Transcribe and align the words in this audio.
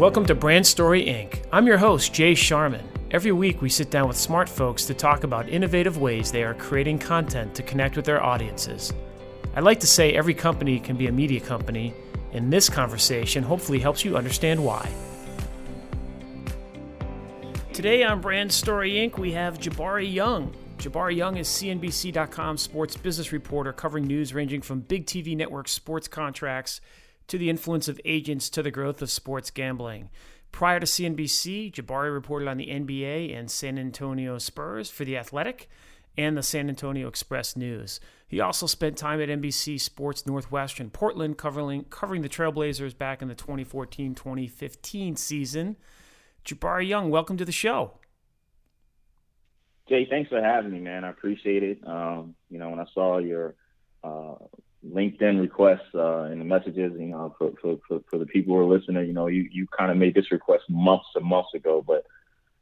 Welcome 0.00 0.24
to 0.28 0.34
Brand 0.34 0.66
Story 0.66 1.04
Inc. 1.04 1.44
I'm 1.52 1.66
your 1.66 1.76
host, 1.76 2.14
Jay 2.14 2.34
Sharman. 2.34 2.88
Every 3.10 3.32
week, 3.32 3.60
we 3.60 3.68
sit 3.68 3.90
down 3.90 4.08
with 4.08 4.16
smart 4.16 4.48
folks 4.48 4.86
to 4.86 4.94
talk 4.94 5.24
about 5.24 5.50
innovative 5.50 5.98
ways 5.98 6.32
they 6.32 6.42
are 6.42 6.54
creating 6.54 6.98
content 6.98 7.54
to 7.54 7.62
connect 7.62 7.96
with 7.96 8.06
their 8.06 8.24
audiences. 8.24 8.94
I 9.54 9.60
like 9.60 9.78
to 9.80 9.86
say 9.86 10.14
every 10.14 10.32
company 10.32 10.80
can 10.80 10.96
be 10.96 11.08
a 11.08 11.12
media 11.12 11.38
company, 11.38 11.92
and 12.32 12.50
this 12.50 12.70
conversation 12.70 13.42
hopefully 13.42 13.78
helps 13.78 14.02
you 14.02 14.16
understand 14.16 14.64
why. 14.64 14.90
Today 17.74 18.02
on 18.02 18.22
Brand 18.22 18.50
Story 18.50 18.92
Inc., 18.92 19.18
we 19.18 19.32
have 19.32 19.58
Jabari 19.58 20.10
Young. 20.10 20.54
Jabari 20.78 21.14
Young 21.14 21.36
is 21.36 21.46
CNBC.com 21.46 22.56
sports 22.56 22.96
business 22.96 23.32
reporter 23.32 23.74
covering 23.74 24.06
news 24.06 24.32
ranging 24.32 24.62
from 24.62 24.80
big 24.80 25.04
TV 25.04 25.36
network 25.36 25.68
sports 25.68 26.08
contracts 26.08 26.80
to 27.30 27.38
the 27.38 27.48
influence 27.48 27.86
of 27.86 28.00
agents 28.04 28.50
to 28.50 28.62
the 28.62 28.72
growth 28.72 29.00
of 29.00 29.10
sports 29.10 29.52
gambling. 29.52 30.10
Prior 30.50 30.80
to 30.80 30.86
CNBC, 30.86 31.72
Jabari 31.72 32.12
reported 32.12 32.48
on 32.48 32.56
the 32.56 32.66
NBA 32.66 33.36
and 33.38 33.48
San 33.48 33.78
Antonio 33.78 34.36
Spurs 34.38 34.90
for 34.90 35.04
The 35.04 35.16
Athletic 35.16 35.68
and 36.18 36.36
the 36.36 36.42
San 36.42 36.68
Antonio 36.68 37.06
Express 37.06 37.56
News. 37.56 38.00
He 38.26 38.40
also 38.40 38.66
spent 38.66 38.96
time 38.96 39.20
at 39.20 39.28
NBC 39.28 39.80
Sports 39.80 40.26
Northwest 40.26 40.80
in 40.80 40.90
Portland 40.90 41.38
covering, 41.38 41.84
covering 41.84 42.22
the 42.22 42.28
Trailblazers 42.28 42.98
back 42.98 43.22
in 43.22 43.28
the 43.28 43.36
2014 43.36 44.16
2015 44.16 45.14
season. 45.14 45.76
Jabari 46.44 46.88
Young, 46.88 47.10
welcome 47.10 47.36
to 47.36 47.44
the 47.44 47.52
show. 47.52 47.92
Jay, 49.88 50.04
thanks 50.10 50.30
for 50.30 50.42
having 50.42 50.72
me, 50.72 50.80
man. 50.80 51.04
I 51.04 51.10
appreciate 51.10 51.62
it. 51.62 51.78
Um, 51.86 52.34
you 52.50 52.58
know, 52.58 52.70
when 52.70 52.80
I 52.80 52.86
saw 52.92 53.18
your 53.18 53.54
uh, 54.02 54.34
LinkedIn 54.86 55.40
requests 55.40 55.94
uh, 55.94 56.22
and 56.22 56.40
the 56.40 56.44
messages, 56.44 56.92
you 56.98 57.06
know, 57.06 57.34
for, 57.38 57.52
for, 57.60 57.78
for, 57.86 58.00
for, 58.10 58.18
the 58.18 58.26
people 58.26 58.54
who 58.54 58.60
are 58.60 58.78
listening, 58.78 59.06
you 59.06 59.12
know, 59.12 59.26
you, 59.26 59.48
you 59.52 59.66
kind 59.76 59.90
of 59.90 59.96
made 59.96 60.14
this 60.14 60.32
request 60.32 60.64
months 60.70 61.06
and 61.14 61.24
months 61.24 61.50
ago, 61.54 61.84
but 61.86 62.06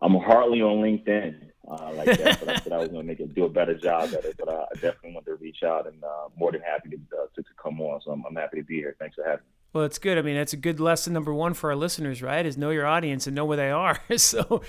I'm 0.02 0.14
hardly 0.16 0.60
on 0.60 0.78
LinkedIn 0.78 1.50
uh, 1.68 1.92
like 1.94 2.18
that. 2.18 2.40
but 2.40 2.48
I 2.48 2.58
said 2.58 2.72
I 2.72 2.78
was 2.78 2.88
going 2.88 3.02
to 3.02 3.06
make 3.06 3.20
it 3.20 3.34
do 3.34 3.44
a 3.44 3.48
better 3.48 3.74
job 3.74 4.10
at 4.14 4.24
it. 4.24 4.36
But 4.38 4.48
I 4.48 4.64
definitely 4.74 5.12
want 5.12 5.26
to 5.26 5.36
reach 5.36 5.62
out 5.62 5.86
and 5.86 6.02
uh, 6.02 6.28
more 6.36 6.52
than 6.52 6.60
happy 6.60 6.90
to, 6.90 6.96
uh, 6.96 7.26
to, 7.34 7.42
to 7.42 7.48
come 7.62 7.80
on. 7.80 8.00
So 8.04 8.10
I'm, 8.10 8.24
I'm 8.26 8.36
happy 8.36 8.58
to 8.58 8.64
be 8.64 8.76
here. 8.76 8.96
Thanks 8.98 9.16
for 9.16 9.24
having 9.24 9.44
me. 9.46 9.57
Well, 9.72 9.84
it's 9.84 9.98
good. 9.98 10.16
I 10.16 10.22
mean, 10.22 10.34
that's 10.34 10.54
a 10.54 10.58
good 10.58 10.80
lesson 10.80 11.12
number 11.12 11.32
one 11.32 11.52
for 11.52 11.70
our 11.70 11.76
listeners, 11.76 12.22
right? 12.22 12.44
Is 12.46 12.56
know 12.56 12.70
your 12.70 12.86
audience 12.86 13.26
and 13.26 13.36
know 13.36 13.44
where 13.44 13.56
they 13.56 13.70
are. 13.70 14.00
so, 14.16 14.62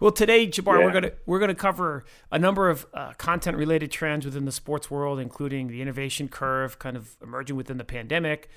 well, 0.00 0.12
today, 0.12 0.46
Jabbar, 0.46 0.78
yeah. 0.78 0.84
we're 0.84 0.92
gonna 0.92 1.12
we're 1.26 1.38
gonna 1.40 1.54
cover 1.56 2.04
a 2.30 2.38
number 2.38 2.70
of 2.70 2.86
uh, 2.94 3.14
content 3.14 3.56
related 3.56 3.90
trends 3.90 4.24
within 4.24 4.44
the 4.44 4.52
sports 4.52 4.90
world, 4.90 5.18
including 5.18 5.66
the 5.68 5.82
innovation 5.82 6.28
curve, 6.28 6.78
kind 6.78 6.96
of 6.96 7.16
emerging 7.20 7.56
within 7.56 7.78
the 7.78 7.84
pandemic, 7.84 8.48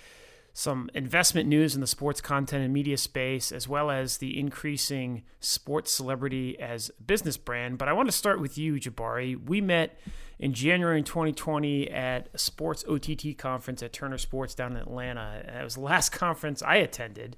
some 0.53 0.91
investment 0.93 1.49
news 1.49 1.73
in 1.73 1.81
the 1.81 1.87
sports 1.87 2.21
content 2.21 2.63
and 2.63 2.71
media 2.71 2.97
space, 2.97 3.51
as 3.51 3.67
well 3.67 3.89
as 3.89 4.17
the 4.17 4.39
increasing 4.39 5.23
sports 5.39 5.91
celebrity 5.91 6.59
as 6.59 6.91
a 6.99 7.03
business 7.03 7.37
brand. 7.37 7.79
But 7.79 7.87
I 7.87 7.93
want 7.93 8.07
to 8.07 8.15
start 8.15 8.39
with 8.39 8.55
you, 8.55 8.75
Jabari. 8.75 9.35
We 9.35 9.61
met 9.61 9.97
in 10.39 10.53
January 10.53 11.01
2020 11.01 11.89
at 11.89 12.29
a 12.33 12.37
sports 12.37 12.83
OTT 12.87 13.37
conference 13.37 13.81
at 13.81 13.93
Turner 13.93 14.17
Sports 14.17 14.55
down 14.55 14.73
in 14.73 14.77
Atlanta. 14.77 15.43
It 15.59 15.63
was 15.63 15.75
the 15.75 15.81
last 15.81 16.09
conference 16.11 16.61
I 16.61 16.77
attended. 16.77 17.37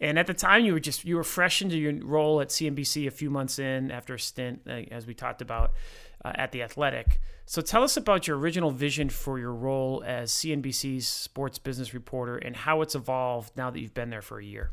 And 0.00 0.18
at 0.18 0.26
the 0.26 0.34
time, 0.34 0.64
you 0.64 0.74
were 0.74 0.80
just 0.80 1.04
you 1.04 1.16
were 1.16 1.24
fresh 1.24 1.60
into 1.60 1.76
your 1.76 1.92
role 2.04 2.40
at 2.40 2.48
CNBC 2.48 3.08
a 3.08 3.10
few 3.10 3.30
months 3.30 3.58
in 3.58 3.90
after 3.90 4.14
a 4.14 4.18
stint, 4.18 4.60
uh, 4.66 4.82
as 4.92 5.06
we 5.06 5.14
talked 5.14 5.42
about 5.42 5.72
uh, 6.24 6.32
at 6.36 6.52
the 6.52 6.62
Athletic. 6.62 7.20
So 7.46 7.62
tell 7.62 7.82
us 7.82 7.96
about 7.96 8.28
your 8.28 8.38
original 8.38 8.70
vision 8.70 9.08
for 9.08 9.38
your 9.38 9.52
role 9.52 10.04
as 10.06 10.30
CNBC's 10.30 11.06
sports 11.06 11.58
business 11.58 11.94
reporter 11.94 12.36
and 12.36 12.54
how 12.54 12.82
it's 12.82 12.94
evolved 12.94 13.56
now 13.56 13.70
that 13.70 13.80
you've 13.80 13.94
been 13.94 14.10
there 14.10 14.22
for 14.22 14.38
a 14.38 14.44
year. 14.44 14.70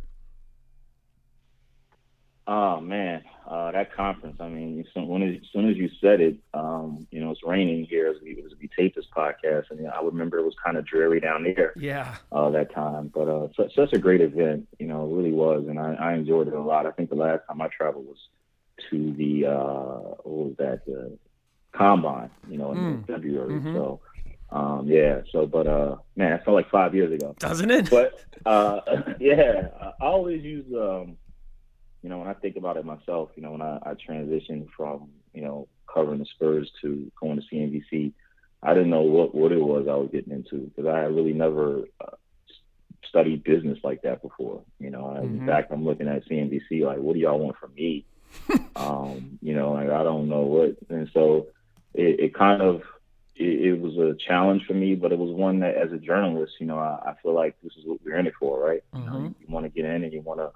Oh 2.47 2.79
man, 2.79 3.23
uh, 3.49 3.71
that 3.71 3.91
conference. 3.95 4.37
I 4.39 4.49
mean, 4.49 4.79
as 4.79 4.85
soon, 4.93 5.23
as, 5.23 5.41
as 5.41 5.47
soon 5.51 5.67
as 5.67 5.77
you 5.77 5.89
said 5.99 6.21
it, 6.21 6.35
um, 6.53 7.07
you 7.09 7.19
know, 7.19 7.31
it's 7.31 7.41
raining 7.43 7.85
here 7.85 8.07
as 8.07 8.21
we 8.21 8.39
as 8.45 8.51
we 8.61 8.69
tape 8.77 8.93
this 8.93 9.05
podcast, 9.15 9.71
and 9.71 9.79
you 9.79 9.85
know, 9.85 9.91
I 9.91 10.03
remember 10.03 10.37
it 10.37 10.45
was 10.45 10.53
kind 10.63 10.77
of 10.77 10.85
dreary 10.85 11.19
down 11.19 11.43
there. 11.43 11.73
Yeah. 11.75 12.15
Uh, 12.31 12.51
that 12.51 12.71
time, 12.71 13.11
but 13.13 13.27
uh, 13.27 13.47
such, 13.57 13.73
such 13.73 13.93
a 13.93 13.97
great 13.97 14.21
event. 14.21 14.67
You 14.79 14.85
know, 14.85 15.05
it 15.05 15.15
really 15.15 15.31
was, 15.31 15.65
and 15.67 15.79
I, 15.79 15.95
I 15.95 16.13
enjoyed 16.13 16.47
it 16.47 16.53
a 16.53 16.61
lot. 16.61 16.85
I 16.85 16.91
think 16.91 17.09
the 17.09 17.15
last 17.15 17.41
time 17.47 17.61
I 17.61 17.67
traveled 17.67 18.05
was 18.05 18.19
to 18.91 19.13
the 19.13 19.47
uh, 19.47 20.15
what 20.23 20.49
was 20.49 20.55
that 20.59 20.85
the 20.85 21.17
combine? 21.71 22.29
You 22.47 22.59
know, 22.59 22.73
in 22.73 22.77
mm. 22.77 23.07
February. 23.07 23.53
Mm-hmm. 23.53 23.75
So. 23.75 24.01
Um, 24.51 24.87
yeah, 24.87 25.21
so 25.31 25.47
but 25.47 25.65
uh 25.65 25.95
man, 26.15 26.33
it 26.33 26.45
felt 26.45 26.53
like 26.53 26.69
five 26.69 26.93
years 26.93 27.11
ago. 27.11 27.35
Doesn't 27.39 27.71
it? 27.71 27.89
But 27.89 28.23
uh 28.45 28.81
yeah, 29.19 29.69
I 29.81 29.91
always 29.99 30.43
use 30.43 30.71
um 30.71 31.17
you 32.05 32.09
know, 32.09 32.19
when 32.19 32.27
I 32.27 32.35
think 32.35 32.55
about 32.55 32.77
it 32.77 32.85
myself, 32.85 33.31
you 33.35 33.41
know, 33.41 33.53
when 33.53 33.63
I, 33.63 33.79
I 33.81 33.93
transitioned 33.95 34.67
from, 34.77 35.09
you 35.33 35.41
know, 35.41 35.67
covering 35.91 36.19
the 36.19 36.25
Spurs 36.35 36.69
to 36.83 37.11
going 37.19 37.41
to 37.41 37.43
CNBC, 37.51 38.13
I 38.61 38.75
didn't 38.75 38.91
know 38.91 39.01
what, 39.01 39.33
what 39.33 39.51
it 39.51 39.59
was 39.59 39.87
I 39.89 39.95
was 39.95 40.09
getting 40.11 40.31
into 40.31 40.67
because 40.67 40.85
I 40.85 40.99
had 40.99 41.15
really 41.15 41.33
never 41.33 41.85
uh, 41.99 42.15
studied 43.09 43.43
business 43.43 43.79
like 43.83 44.03
that 44.03 44.21
before. 44.21 44.61
You 44.79 44.91
know, 44.91 45.15
mm-hmm. 45.17 45.39
in 45.39 45.47
fact, 45.47 45.71
I'm 45.71 45.83
looking 45.83 46.07
at 46.07 46.29
CNBC 46.29 46.81
like, 46.81 46.99
what 46.99 47.13
do 47.13 47.19
y'all 47.21 47.39
want 47.39 47.57
from 47.57 47.73
me? 47.73 48.05
um, 48.75 49.39
you 49.41 49.55
know, 49.55 49.71
like 49.71 49.89
I 49.89 50.03
don't 50.03 50.29
know 50.29 50.41
what. 50.41 50.75
And 50.89 51.09
so 51.11 51.47
it, 51.95 52.19
it 52.19 52.35
kind 52.35 52.61
of, 52.61 52.83
it, 53.35 53.73
it, 53.73 53.81
was 53.81 53.97
a 53.97 54.15
challenge 54.27 54.61
for 54.67 54.75
me, 54.75 54.93
but 54.93 55.11
it 55.11 55.17
was 55.17 55.31
one 55.31 55.61
that 55.61 55.73
as 55.73 55.91
a 55.91 55.97
journalist, 55.97 56.53
you 56.59 56.67
know, 56.67 56.77
I, 56.77 56.99
I 57.03 57.13
feel 57.23 57.33
like 57.33 57.55
this 57.63 57.73
is 57.79 57.83
what 57.83 57.97
we're 58.05 58.19
in 58.19 58.27
it 58.27 58.33
for, 58.39 58.63
right? 58.63 58.83
Mm-hmm. 58.93 59.05
You, 59.05 59.19
know, 59.21 59.35
you 59.39 59.47
want 59.49 59.65
to 59.65 59.71
get 59.71 59.89
in 59.89 60.03
and 60.03 60.13
you 60.13 60.21
want 60.21 60.39
to 60.39 60.51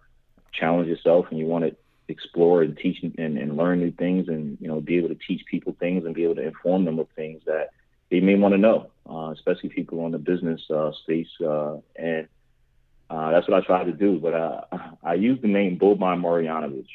challenge 0.53 0.87
yourself 0.87 1.27
and 1.29 1.39
you 1.39 1.45
want 1.45 1.65
to 1.65 1.75
explore 2.07 2.63
and 2.63 2.77
teach 2.77 3.03
and, 3.03 3.37
and 3.37 3.57
learn 3.57 3.79
new 3.79 3.91
things 3.91 4.27
and 4.27 4.57
you 4.59 4.67
know 4.67 4.81
be 4.81 4.97
able 4.97 5.09
to 5.09 5.17
teach 5.27 5.45
people 5.45 5.75
things 5.79 6.05
and 6.05 6.15
be 6.15 6.23
able 6.23 6.35
to 6.35 6.45
inform 6.45 6.85
them 6.85 6.99
of 6.99 7.07
things 7.15 7.41
that 7.45 7.69
they 8.09 8.19
may 8.19 8.35
want 8.35 8.53
to 8.53 8.57
know, 8.57 8.89
uh, 9.09 9.31
especially 9.31 9.69
people 9.69 10.03
on 10.03 10.11
the 10.11 10.17
business 10.17 10.61
uh, 10.73 10.91
space. 11.03 11.29
Uh, 11.39 11.77
and 11.95 12.27
uh, 13.09 13.31
that's 13.31 13.47
what 13.47 13.61
I 13.61 13.65
try 13.65 13.83
to 13.83 13.91
do. 13.91 14.19
But 14.19 14.33
uh, 14.33 14.61
I 15.03 15.13
use 15.13 15.39
the 15.41 15.47
name 15.47 15.77
Boban 15.77 16.21
Marjanovic. 16.21 16.88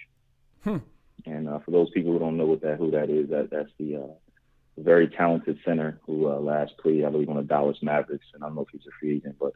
Hmm. 0.64 0.78
And 1.26 1.48
uh, 1.48 1.60
for 1.60 1.70
those 1.70 1.90
people 1.90 2.12
who 2.12 2.18
don't 2.18 2.36
know 2.36 2.46
what 2.46 2.62
that 2.62 2.78
who 2.78 2.90
that 2.90 3.08
is, 3.10 3.30
that 3.30 3.48
that's 3.50 3.70
the 3.78 4.14
very 4.76 5.08
talented 5.08 5.58
center 5.64 6.00
who 6.04 6.28
last 6.28 6.76
played, 6.78 7.04
I 7.04 7.10
believe, 7.10 7.30
on 7.30 7.36
the 7.36 7.42
Dallas 7.42 7.78
Mavericks. 7.80 8.26
And 8.34 8.42
I 8.42 8.48
don't 8.48 8.56
know 8.56 8.62
if 8.62 8.68
he's 8.72 8.86
a 8.86 8.90
free 9.00 9.16
agent, 9.16 9.36
but 9.38 9.52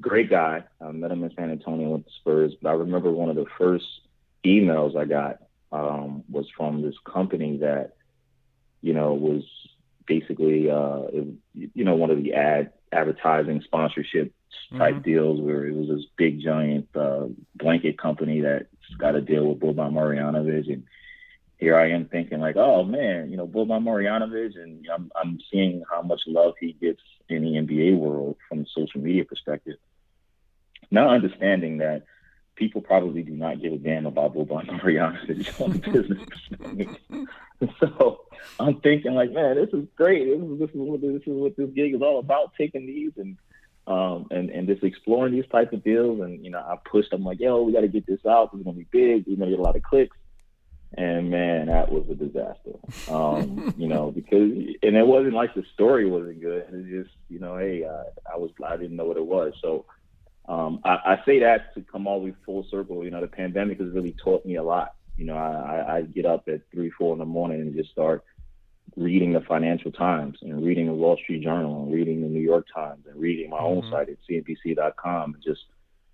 great 0.00 0.30
guy. 0.30 0.64
I 0.80 0.92
met 0.92 1.10
him 1.10 1.24
in 1.24 1.32
San 1.34 1.50
Antonio 1.50 1.90
with 1.90 2.04
the 2.04 2.10
Spurs. 2.20 2.52
But 2.60 2.70
I 2.70 2.72
remember 2.72 3.10
one 3.10 3.30
of 3.30 3.36
the 3.36 3.46
first 3.58 3.86
emails 4.44 4.96
I 4.96 5.04
got 5.04 5.38
um, 5.72 6.24
was 6.30 6.46
from 6.56 6.82
this 6.82 6.94
company 7.04 7.58
that, 7.58 7.94
you 8.80 8.94
know, 8.94 9.14
was 9.14 9.42
basically, 10.06 10.70
uh, 10.70 11.02
it, 11.12 11.28
you 11.74 11.84
know, 11.84 11.96
one 11.96 12.10
of 12.10 12.22
the 12.22 12.34
ad 12.34 12.72
advertising 12.92 13.60
sponsorship 13.64 14.32
type 14.76 14.94
mm-hmm. 14.94 15.02
deals 15.02 15.40
where 15.40 15.66
it 15.66 15.74
was 15.74 15.88
this 15.88 16.06
big 16.16 16.40
giant 16.40 16.88
uh, 16.96 17.26
blanket 17.54 17.98
company 17.98 18.40
that's 18.40 18.66
got 18.98 19.14
a 19.14 19.20
deal 19.20 19.46
with 19.46 19.60
Boban 19.60 19.92
Marjanovic 19.92 20.72
and 20.72 20.84
here 21.58 21.76
I 21.76 21.90
am 21.90 22.06
thinking 22.06 22.40
like, 22.40 22.56
oh 22.56 22.84
man, 22.84 23.30
you 23.30 23.36
know, 23.36 23.46
Boban 23.46 23.82
Marjanovic, 23.82 24.56
and 24.56 24.86
I'm 24.92 25.10
I'm 25.20 25.38
seeing 25.50 25.82
how 25.90 26.02
much 26.02 26.22
love 26.26 26.54
he 26.60 26.72
gets 26.72 27.02
in 27.28 27.42
the 27.42 27.50
NBA 27.50 27.98
world 27.98 28.36
from 28.48 28.60
a 28.60 28.66
social 28.74 29.00
media 29.00 29.24
perspective. 29.24 29.76
Not 30.90 31.08
understanding 31.08 31.78
that 31.78 32.04
people 32.54 32.80
probably 32.80 33.22
do 33.22 33.32
not 33.32 33.60
give 33.60 33.72
a 33.72 33.76
damn 33.76 34.06
about 34.06 34.34
Boban 34.34 34.68
Marjanovic 34.68 35.60
on 35.60 35.78
business. 35.78 37.26
so 37.80 38.20
I'm 38.60 38.80
thinking 38.80 39.14
like, 39.14 39.32
man, 39.32 39.56
this 39.56 39.70
is 39.72 39.86
great. 39.96 40.26
This 40.26 40.40
is 40.40 40.58
this 40.60 40.70
is 40.70 40.76
what 40.76 41.00
this 41.00 41.22
is 41.22 41.22
what 41.26 41.56
this 41.56 41.70
gig 41.74 41.94
is 41.94 42.02
all 42.02 42.20
about. 42.20 42.52
Taking 42.56 42.86
these 42.86 43.12
and 43.16 43.36
um, 43.88 44.28
and 44.30 44.48
and 44.50 44.68
just 44.68 44.84
exploring 44.84 45.32
these 45.34 45.48
type 45.50 45.72
of 45.72 45.82
deals. 45.82 46.20
And 46.20 46.44
you 46.44 46.52
know, 46.52 46.60
I 46.60 46.76
pushed. 46.88 47.12
I'm 47.12 47.24
like, 47.24 47.40
yo, 47.40 47.62
we 47.62 47.72
got 47.72 47.80
to 47.80 47.88
get 47.88 48.06
this 48.06 48.24
out. 48.24 48.50
It's 48.54 48.62
gonna 48.62 48.76
be 48.76 48.86
big. 48.92 49.24
We're 49.26 49.38
gonna 49.38 49.50
get 49.50 49.58
a 49.58 49.62
lot 49.62 49.74
of 49.74 49.82
clicks 49.82 50.16
and 50.94 51.30
man, 51.30 51.66
that 51.66 51.90
was 51.92 52.08
a 52.10 52.14
disaster. 52.14 52.78
Um, 53.10 53.74
you 53.76 53.88
know, 53.88 54.10
because 54.14 54.50
and 54.82 54.96
it 54.96 55.06
wasn't 55.06 55.34
like 55.34 55.54
the 55.54 55.64
story 55.74 56.08
wasn't 56.08 56.40
good. 56.40 56.64
It's 56.72 56.88
just 56.88 57.16
you 57.28 57.38
know, 57.38 57.56
hey, 57.56 57.84
I, 57.84 58.34
I 58.34 58.36
was 58.36 58.50
I 58.66 58.76
didn't 58.76 58.96
know 58.96 59.04
what 59.04 59.16
it 59.16 59.26
was. 59.26 59.52
So 59.60 59.84
um, 60.48 60.80
I, 60.84 60.90
I 60.90 61.22
say 61.26 61.40
that 61.40 61.74
to 61.74 61.82
come 61.82 62.06
all 62.06 62.20
the 62.20 62.26
way 62.26 62.34
full 62.46 62.66
circle. 62.70 63.04
You 63.04 63.10
know, 63.10 63.20
the 63.20 63.28
pandemic 63.28 63.78
has 63.80 63.92
really 63.92 64.16
taught 64.22 64.46
me 64.46 64.56
a 64.56 64.62
lot. 64.62 64.94
You 65.16 65.26
know, 65.26 65.36
I, 65.36 65.96
I 65.96 66.02
get 66.02 66.26
up 66.26 66.48
at 66.48 66.62
three, 66.72 66.90
four 66.90 67.12
in 67.12 67.18
the 67.18 67.24
morning 67.24 67.60
and 67.60 67.74
just 67.74 67.90
start 67.90 68.24
reading 68.96 69.32
the 69.32 69.40
Financial 69.40 69.90
Times 69.90 70.38
and 70.42 70.64
reading 70.64 70.86
the 70.86 70.92
Wall 70.92 71.16
Street 71.16 71.42
Journal 71.42 71.82
and 71.82 71.92
reading 71.92 72.22
the 72.22 72.28
New 72.28 72.40
York 72.40 72.66
Times 72.74 73.04
and 73.10 73.20
reading 73.20 73.50
my 73.50 73.58
mm-hmm. 73.58 73.84
own 73.84 73.90
site 73.90 74.08
at 74.08 74.16
CNBC.com 74.28 75.34
and 75.34 75.42
just 75.42 75.64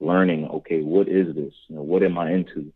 learning, 0.00 0.48
okay, 0.48 0.82
what 0.82 1.08
is 1.08 1.34
this? 1.34 1.52
You 1.68 1.76
know, 1.76 1.82
what 1.82 2.02
am 2.02 2.18
I 2.18 2.32
into? 2.32 2.72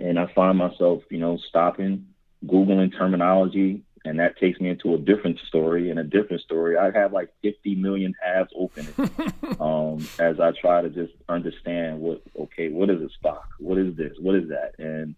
And 0.00 0.18
I 0.18 0.26
find 0.34 0.58
myself, 0.58 1.02
you 1.10 1.18
know, 1.18 1.38
stopping, 1.48 2.06
googling 2.46 2.96
terminology, 2.96 3.82
and 4.04 4.18
that 4.18 4.38
takes 4.38 4.60
me 4.60 4.68
into 4.68 4.94
a 4.94 4.98
different 4.98 5.38
story 5.48 5.90
and 5.90 5.98
a 5.98 6.04
different 6.04 6.42
story. 6.42 6.76
I 6.76 6.90
have 6.90 7.12
like 7.12 7.30
50 7.42 7.74
million 7.76 8.14
tabs 8.22 8.50
open, 8.54 8.86
um, 9.60 10.06
as 10.18 10.40
I 10.40 10.52
try 10.52 10.82
to 10.82 10.90
just 10.90 11.14
understand 11.28 12.00
what 12.00 12.22
okay, 12.38 12.68
what 12.70 12.90
is 12.90 13.00
a 13.00 13.08
stock? 13.18 13.48
What 13.58 13.78
is 13.78 13.96
this? 13.96 14.12
What 14.20 14.34
is 14.34 14.48
that? 14.50 14.74
And 14.78 15.14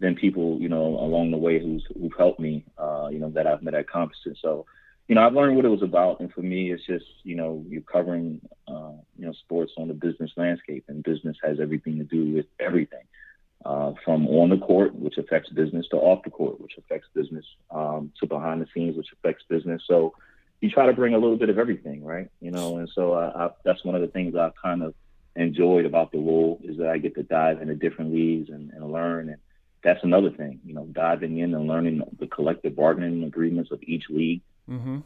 then 0.00 0.16
people, 0.16 0.58
you 0.60 0.68
know, 0.68 0.98
along 0.98 1.30
the 1.30 1.36
way 1.36 1.60
who's 1.60 1.84
who've 1.94 2.12
helped 2.16 2.40
me, 2.40 2.64
uh, 2.78 3.08
you 3.12 3.18
know, 3.18 3.30
that 3.30 3.46
I've 3.46 3.62
met 3.62 3.74
at 3.74 3.86
Compasson. 3.86 4.36
So, 4.40 4.66
you 5.08 5.14
know, 5.14 5.26
I've 5.26 5.34
learned 5.34 5.56
what 5.56 5.64
it 5.64 5.68
was 5.68 5.82
about, 5.82 6.20
and 6.20 6.32
for 6.32 6.40
me, 6.40 6.72
it's 6.72 6.86
just, 6.86 7.04
you 7.22 7.36
know, 7.36 7.64
you're 7.68 7.82
covering, 7.82 8.40
uh, 8.66 8.92
you 9.18 9.26
know, 9.26 9.32
sports 9.32 9.72
on 9.76 9.88
the 9.88 9.94
business 9.94 10.30
landscape, 10.36 10.84
and 10.88 11.02
business 11.02 11.36
has 11.42 11.60
everything 11.60 11.98
to 11.98 12.04
do 12.04 12.34
with 12.34 12.46
everything, 12.58 13.04
uh, 13.64 13.92
from 14.04 14.26
on 14.28 14.50
the 14.50 14.58
court, 14.58 14.94
which 14.94 15.18
affects 15.18 15.50
business, 15.50 15.86
to 15.90 15.96
off 15.96 16.24
the 16.24 16.30
court, 16.30 16.60
which 16.60 16.74
affects 16.78 17.08
business, 17.14 17.44
um, 17.70 18.12
to 18.20 18.26
behind 18.26 18.60
the 18.60 18.66
scenes, 18.74 18.96
which 18.96 19.12
affects 19.12 19.44
business. 19.48 19.82
So, 19.86 20.14
you 20.60 20.70
try 20.70 20.86
to 20.86 20.92
bring 20.92 21.14
a 21.14 21.18
little 21.18 21.36
bit 21.36 21.48
of 21.48 21.58
everything, 21.58 22.04
right? 22.04 22.28
You 22.40 22.52
know, 22.52 22.76
and 22.76 22.88
so 22.94 23.14
I, 23.14 23.46
I, 23.46 23.50
that's 23.64 23.84
one 23.84 23.96
of 23.96 24.00
the 24.00 24.06
things 24.06 24.36
I've 24.36 24.54
kind 24.62 24.82
of 24.82 24.94
enjoyed 25.34 25.86
about 25.86 26.12
the 26.12 26.18
role 26.18 26.60
is 26.62 26.78
that 26.78 26.88
I 26.88 26.98
get 26.98 27.16
to 27.16 27.22
dive 27.22 27.60
into 27.60 27.74
different 27.74 28.12
leagues 28.12 28.48
and, 28.48 28.70
and 28.70 28.92
learn 28.92 29.30
and 29.30 29.38
that's 29.82 30.02
another 30.04 30.30
thing, 30.30 30.60
you 30.64 30.74
know, 30.74 30.86
diving 30.86 31.38
in 31.38 31.54
and 31.54 31.66
learning 31.66 32.02
the 32.18 32.26
collective 32.26 32.76
bargaining 32.76 33.24
agreements 33.24 33.70
of 33.70 33.80
each 33.82 34.04
league. 34.08 34.42
Mm-hmm. 34.70 34.98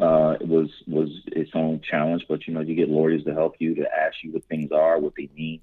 Uh, 0.00 0.32
it 0.32 0.46
was 0.46 0.70
was 0.86 1.08
its 1.26 1.50
own 1.54 1.80
challenge, 1.88 2.24
but 2.28 2.46
you 2.46 2.54
know, 2.54 2.60
you 2.60 2.74
get 2.74 2.88
lawyers 2.88 3.24
to 3.24 3.34
help 3.34 3.56
you 3.58 3.74
to 3.74 3.82
ask 3.82 4.14
you 4.22 4.32
what 4.32 4.44
things 4.44 4.70
are, 4.70 4.98
what 4.98 5.14
they 5.16 5.28
mean, 5.34 5.60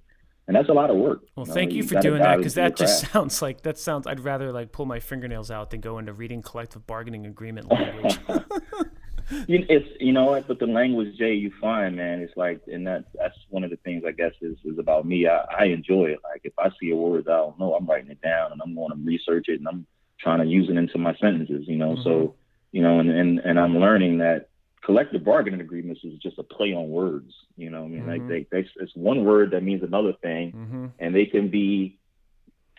and 0.50 0.56
that's 0.56 0.68
a 0.68 0.74
lot 0.74 0.90
of 0.90 0.98
work. 0.98 1.22
Well, 1.36 1.46
you 1.46 1.50
know, 1.50 1.54
thank 1.54 1.72
you, 1.74 1.78
you 1.78 1.84
for 1.84 2.02
doing 2.02 2.24
that 2.24 2.38
because 2.38 2.56
that 2.56 2.76
just 2.76 3.02
craft. 3.02 3.14
sounds 3.14 3.42
like 3.44 3.62
that 3.62 3.78
sounds. 3.78 4.08
I'd 4.08 4.20
rather 4.20 4.52
like 4.52 4.72
pull 4.72 4.88
my 4.88 5.00
fingernails 5.00 5.52
out 5.52 5.70
than 5.70 5.80
go 5.80 6.00
into 6.00 6.12
reading 6.12 6.42
collective 6.42 6.88
bargaining 6.88 7.28
agreement 7.28 7.72
language. 7.72 8.18
you, 9.48 9.64
it's 9.70 9.88
you 10.00 10.12
know 10.12 10.26
what, 10.26 10.48
but 10.48 10.58
the 10.58 10.66
language 10.66 11.16
Jay 11.20 11.36
you 11.36 11.52
find, 11.62 11.96
man, 11.96 12.22
it's 12.22 12.36
like, 12.36 12.62
and 12.66 12.88
that 12.88 13.06
that's 13.14 13.38
one 13.50 13.64
of 13.64 13.70
the 13.70 13.76
things 13.78 14.04
I 14.08 14.12
guess 14.12 14.34
is 14.42 14.58
is 14.66 14.80
about 14.80 15.06
me. 15.06 15.28
I, 15.28 15.46
I 15.56 15.66
enjoy 15.66 16.06
it. 16.06 16.20
Like 16.24 16.42
if 16.44 16.54
I 16.58 16.72
see 16.82 16.90
a 16.90 16.96
word 16.96 17.28
I 17.28 17.38
don't 17.38 17.60
know, 17.60 17.76
I'm 17.76 17.86
writing 17.86 18.10
it 18.10 18.22
down 18.22 18.52
and 18.52 18.60
I'm 18.60 18.74
going 18.74 18.90
to 18.90 18.98
research 19.06 19.50
it 19.50 19.60
and 19.60 19.68
I'm 19.68 19.86
trying 20.20 20.40
to 20.40 20.48
use 20.48 20.68
it 20.68 20.78
into 20.78 20.98
my 20.98 21.16
sentences. 21.18 21.66
You 21.68 21.78
know, 21.78 21.92
mm-hmm. 21.92 22.02
so 22.02 22.34
you 22.72 22.82
know, 22.82 23.00
and, 23.00 23.12
and 23.12 23.38
and 23.38 23.60
I'm 23.60 23.78
learning 23.78 24.18
that 24.18 24.49
collective 24.84 25.24
bargaining 25.24 25.62
agreements 25.62 26.02
is 26.04 26.18
just 26.20 26.38
a 26.40 26.44
play 26.44 26.74
on 26.74 26.90
words. 26.90 27.34
You 27.58 27.70
know, 27.70 27.84
I 27.84 27.88
mean, 27.88 28.02
mm-hmm. 28.02 28.10
like 28.10 28.28
they, 28.28 28.48
they 28.52 28.70
it's 28.78 28.96
one 28.96 29.26
word 29.26 29.52
that 29.52 29.64
means 29.64 29.84
another 29.84 30.14
thing, 30.14 30.52
mm-hmm. 30.52 30.86
and 31.00 31.16
they 31.16 31.26
can 31.26 31.50
be 31.50 31.98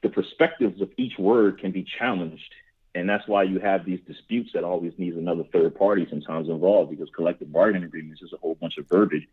the 0.03 0.09
perspectives 0.09 0.81
of 0.81 0.91
each 0.97 1.19
word 1.19 1.61
can 1.61 1.73
be 1.73 1.85
challenged 1.99 2.55
and 2.95 3.09
that's 3.09 3.27
why 3.29 3.45
you 3.45 3.61
have 3.61 3.85
these 3.85 4.01
disputes 4.07 4.51
that 4.55 4.65
always 4.65 4.93
needs 4.99 5.17
another 5.17 5.45
third 5.53 5.75
party 5.77 6.07
sometimes 6.11 6.49
involved 6.49 6.91
because 6.91 7.09
collective 7.15 7.53
bargaining 7.53 7.85
agreements 7.85 8.23
is 8.23 8.33
a 8.33 8.37
whole 8.39 8.57
bunch 8.57 8.79
of 8.79 8.89
verbiage 8.89 9.29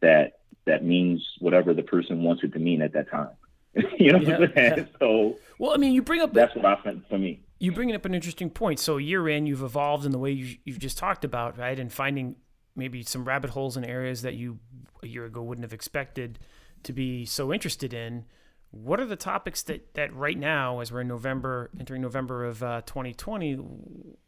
that 0.00 0.40
that 0.64 0.84
means 0.84 1.24
whatever 1.38 1.72
the 1.72 1.82
person 1.82 2.22
wants 2.22 2.42
it 2.42 2.52
to 2.52 2.58
mean 2.58 2.82
at 2.82 2.92
that 2.92 3.08
time. 3.10 3.30
you 3.98 4.12
know 4.12 4.18
yeah, 4.18 4.46
yeah. 4.56 4.84
So 4.98 5.36
well, 5.58 5.72
I 5.72 5.76
mean, 5.76 5.92
you 5.92 6.02
bring 6.02 6.20
up 6.20 6.32
that's 6.32 6.54
what 6.56 6.64
I 6.64 6.76
think 6.76 7.08
for 7.08 7.18
me. 7.18 7.40
You 7.58 7.72
bring 7.72 7.94
up 7.94 8.04
an 8.04 8.14
interesting 8.14 8.50
point. 8.50 8.78
So 8.78 8.98
year 8.98 9.28
in, 9.28 9.46
you've 9.46 9.62
evolved 9.62 10.04
in 10.04 10.12
the 10.12 10.18
way 10.18 10.30
you, 10.30 10.58
you've 10.64 10.78
just 10.78 10.98
talked 10.98 11.24
about, 11.24 11.58
right? 11.58 11.78
And 11.78 11.92
finding 11.92 12.36
maybe 12.74 13.02
some 13.02 13.24
rabbit 13.24 13.50
holes 13.50 13.76
in 13.76 13.84
areas 13.84 14.22
that 14.22 14.34
you 14.34 14.58
a 15.02 15.06
year 15.06 15.24
ago 15.24 15.42
wouldn't 15.42 15.64
have 15.64 15.72
expected 15.72 16.38
to 16.82 16.92
be 16.92 17.24
so 17.24 17.52
interested 17.52 17.94
in 17.94 18.26
what 18.70 19.00
are 19.00 19.06
the 19.06 19.16
topics 19.16 19.62
that, 19.62 19.94
that 19.94 20.14
right 20.14 20.36
now, 20.36 20.80
as 20.80 20.92
we're 20.92 21.00
in 21.00 21.08
November, 21.08 21.70
entering 21.78 22.02
November 22.02 22.44
of 22.44 22.62
uh, 22.62 22.82
2020, 22.84 23.54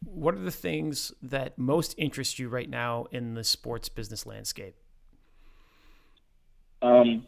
what 0.03 0.33
are 0.33 0.39
the 0.39 0.51
things 0.51 1.13
that 1.21 1.57
most 1.57 1.93
interest 1.97 2.39
you 2.39 2.49
right 2.49 2.69
now 2.69 3.05
in 3.11 3.35
the 3.35 3.43
sports 3.43 3.89
business 3.89 4.25
landscape? 4.25 4.75
Um, 6.81 7.27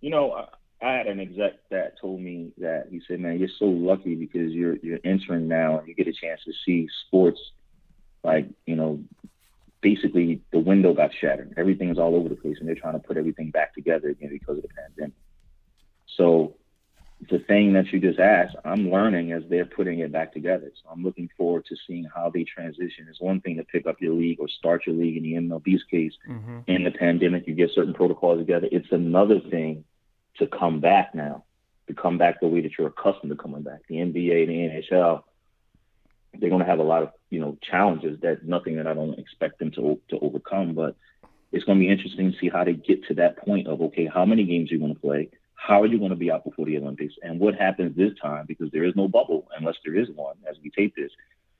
you 0.00 0.10
know, 0.10 0.46
I 0.80 0.92
had 0.92 1.06
an 1.06 1.18
exec 1.18 1.54
that 1.70 1.98
told 2.00 2.20
me 2.20 2.52
that 2.58 2.86
he 2.90 3.00
said, 3.06 3.20
"Man, 3.20 3.38
you're 3.38 3.48
so 3.58 3.66
lucky 3.66 4.14
because 4.14 4.52
you're 4.52 4.76
you're 4.76 5.00
entering 5.04 5.48
now 5.48 5.78
and 5.78 5.88
you 5.88 5.94
get 5.94 6.06
a 6.06 6.12
chance 6.12 6.40
to 6.44 6.52
see 6.64 6.88
sports 7.06 7.40
like 8.22 8.48
you 8.66 8.76
know." 8.76 9.00
Basically, 9.80 10.40
the 10.50 10.58
window 10.58 10.92
got 10.92 11.12
shattered. 11.14 11.54
Everything 11.56 11.88
is 11.88 11.98
all 11.98 12.16
over 12.16 12.28
the 12.28 12.34
place, 12.34 12.56
and 12.58 12.66
they're 12.66 12.74
trying 12.74 12.94
to 12.94 12.98
put 12.98 13.16
everything 13.16 13.52
back 13.52 13.74
together 13.74 14.08
again 14.08 14.30
because 14.30 14.56
of 14.56 14.62
the 14.62 14.68
pandemic. 14.68 15.14
So 16.16 16.56
the 17.30 17.38
thing 17.38 17.72
that 17.72 17.92
you 17.92 18.00
just 18.00 18.18
asked, 18.18 18.56
I'm 18.64 18.90
learning 18.90 19.32
as 19.32 19.42
they're 19.48 19.64
putting 19.64 19.98
it 20.00 20.12
back 20.12 20.32
together. 20.32 20.70
So 20.82 20.90
I'm 20.90 21.02
looking 21.02 21.28
forward 21.36 21.66
to 21.66 21.76
seeing 21.86 22.06
how 22.12 22.30
they 22.30 22.44
transition. 22.44 23.06
It's 23.08 23.20
one 23.20 23.40
thing 23.40 23.56
to 23.56 23.64
pick 23.64 23.86
up 23.86 24.00
your 24.00 24.14
league 24.14 24.38
or 24.40 24.48
start 24.48 24.86
your 24.86 24.94
league 24.94 25.16
in 25.16 25.22
the 25.22 25.34
MLB's 25.34 25.82
case 25.84 26.12
mm-hmm. 26.28 26.60
in 26.66 26.84
the 26.84 26.92
pandemic, 26.92 27.46
you 27.46 27.54
get 27.54 27.70
certain 27.74 27.94
protocols 27.94 28.38
together. 28.38 28.68
It's 28.70 28.90
another 28.92 29.40
thing 29.40 29.84
to 30.38 30.46
come 30.46 30.80
back 30.80 31.14
now, 31.14 31.44
to 31.86 31.94
come 31.94 32.18
back 32.18 32.40
the 32.40 32.48
way 32.48 32.60
that 32.60 32.72
you're 32.78 32.88
accustomed 32.88 33.30
to 33.30 33.36
coming 33.36 33.62
back. 33.62 33.80
The 33.88 33.96
NBA, 33.96 34.46
the 34.46 34.92
NHL, 34.92 35.22
they're 36.38 36.50
going 36.50 36.62
to 36.62 36.68
have 36.68 36.78
a 36.78 36.84
lot 36.84 37.02
of 37.02 37.10
you 37.30 37.40
know 37.40 37.56
challenges 37.62 38.20
that 38.20 38.44
nothing 38.44 38.76
that 38.76 38.86
I 38.86 38.94
don't 38.94 39.18
expect 39.18 39.58
them 39.58 39.70
to 39.72 40.00
to 40.10 40.18
overcome. 40.18 40.74
But 40.74 40.96
it's 41.52 41.64
going 41.64 41.78
to 41.78 41.84
be 41.84 41.90
interesting 41.90 42.32
to 42.32 42.38
see 42.38 42.48
how 42.48 42.64
they 42.64 42.74
get 42.74 43.04
to 43.08 43.14
that 43.14 43.38
point 43.38 43.68
of 43.68 43.80
okay, 43.80 44.06
how 44.06 44.24
many 44.24 44.44
games 44.44 44.70
are 44.70 44.74
you 44.74 44.80
going 44.80 44.94
to 44.94 45.00
play? 45.00 45.30
how 45.58 45.82
are 45.82 45.86
you 45.86 45.98
going 45.98 46.10
to 46.10 46.16
be 46.16 46.30
out 46.30 46.44
before 46.44 46.64
the 46.64 46.78
Olympics? 46.78 47.14
And 47.20 47.40
what 47.40 47.56
happens 47.56 47.96
this 47.96 48.12
time? 48.22 48.46
Because 48.46 48.70
there 48.70 48.84
is 48.84 48.94
no 48.94 49.08
bubble 49.08 49.48
unless 49.58 49.74
there 49.84 49.96
is 49.96 50.08
one 50.08 50.36
as 50.48 50.56
we 50.62 50.70
tape 50.70 50.94
this. 50.96 51.10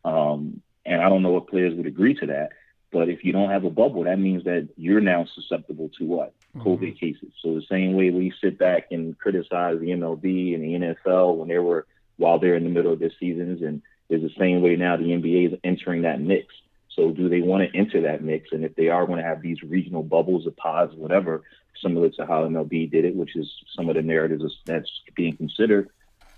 Um, 0.05 0.63
and 0.87 1.03
I 1.03 1.09
don't 1.09 1.23
know 1.23 1.37
if 1.37 1.49
players 1.49 1.75
would 1.75 1.87
agree 1.87 2.15
to 2.15 2.27
that. 2.27 2.51
But 2.91 3.09
if 3.09 3.23
you 3.23 3.33
don't 3.33 3.51
have 3.51 3.65
a 3.65 3.71
bubble, 3.71 4.05
that 4.05 4.19
means 4.19 4.45
that 4.45 4.69
you're 4.77 5.01
now 5.01 5.27
susceptible 5.35 5.91
to 5.99 6.05
what? 6.05 6.35
Mm-hmm. 6.57 6.67
COVID 6.67 6.99
cases. 6.99 7.31
So 7.43 7.55
the 7.55 7.67
same 7.69 7.95
way 7.95 8.11
we 8.11 8.33
sit 8.41 8.59
back 8.59 8.89
and 8.91 9.19
criticize 9.19 9.79
the 9.79 9.89
MLB 9.89 10.55
and 10.55 10.65
the 10.65 10.95
NFL 10.95 11.37
when 11.37 11.49
they 11.49 11.59
were 11.59 11.87
while 12.17 12.39
they're 12.39 12.57
in 12.57 12.65
the 12.65 12.71
middle 12.71 12.93
of 12.93 12.99
their 12.99 13.13
seasons, 13.21 13.63
and 13.63 13.81
is 14.09 14.23
the 14.23 14.31
same 14.39 14.61
way 14.61 14.75
now 14.75 14.97
the 14.97 15.05
NBA 15.05 15.53
is 15.53 15.59
entering 15.63 16.03
that 16.03 16.21
mix. 16.21 16.55
So 16.97 17.13
do 17.13 17.29
they 17.29 17.43
want 17.43 17.71
to 17.71 17.79
enter 17.79 18.03
that 18.03 18.25
mix? 18.25 18.49
And 18.51 18.65
if 18.65 18.75
they 18.75 18.89
are 18.89 19.07
going 19.07 19.19
to 19.19 19.25
have 19.25 19.41
these 19.41 19.63
regional 19.63 20.03
bubbles 20.03 20.47
or 20.47 20.51
pods, 20.51 20.95
whatever, 20.97 21.43
similar 21.81 22.09
to 22.11 22.27
how 22.27 22.45
MLB 22.45 22.91
did 22.91 23.05
it, 23.05 23.15
which 23.15 23.37
is 23.37 23.49
some 23.77 23.89
of 23.89 23.95
the 23.95 24.03
narratives 24.03 24.45
that's 24.65 24.91
being 25.15 25.37
considered 25.37 25.91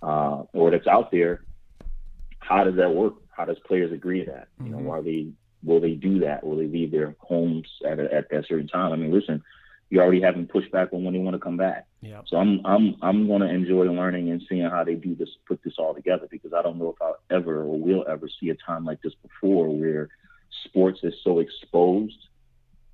uh, 0.03 0.43
or 0.53 0.71
that's 0.71 0.87
out 0.87 1.11
there. 1.11 1.45
How 2.39 2.65
does 2.65 2.77
that 2.77 2.95
work? 2.95 3.15
How 3.31 3.45
does 3.45 3.59
players 3.61 3.93
agree 3.93 4.25
to 4.25 4.31
that? 4.31 4.49
Mm-hmm. 4.61 4.67
You 4.67 4.73
know, 4.73 4.79
mm-hmm. 4.79 4.91
are 4.91 5.03
they 5.03 5.29
will 5.63 5.81
they 5.81 5.93
do 5.93 6.21
that? 6.21 6.45
Will 6.45 6.57
they 6.57 6.67
leave 6.67 6.91
their 6.91 7.15
homes 7.19 7.69
at 7.87 7.99
a, 7.99 8.13
at 8.13 8.31
that 8.31 8.47
certain 8.47 8.69
time? 8.69 8.93
I 8.93 8.97
mean, 8.97 9.13
listen, 9.13 9.43
you 9.91 10.01
already 10.01 10.23
have 10.23 10.35
them 10.35 10.47
push 10.47 10.69
back 10.71 10.93
on 10.93 11.05
when 11.05 11.15
they 11.15 11.21
want 11.21 11.35
to 11.35 11.41
come 11.41 11.57
back. 11.57 11.87
Yeah. 12.01 12.23
So 12.27 12.37
I'm 12.37 12.65
I'm 12.65 12.97
I'm 13.03 13.27
going 13.27 13.43
to 13.43 13.49
enjoy 13.49 13.85
learning 13.85 14.31
and 14.31 14.43
seeing 14.49 14.69
how 14.71 14.85
they 14.85 14.95
do 14.95 15.15
this, 15.15 15.29
put 15.47 15.63
this 15.65 15.75
all 15.79 15.95
together 15.95 16.29
because 16.31 16.53
I 16.53 16.63
don't 16.63 16.79
know 16.79 16.91
if 16.91 17.03
I'll 17.03 17.19
ever 17.31 17.63
or 17.63 17.79
will 17.79 18.05
ever 18.09 18.29
see 18.41 18.51
a 18.51 18.55
time 18.55 18.85
like 18.85 19.03
this 19.03 19.15
before 19.23 19.69
where 19.69 20.09
sports 20.65 21.01
is 21.03 21.15
so 21.25 21.41
exposed 21.41 22.29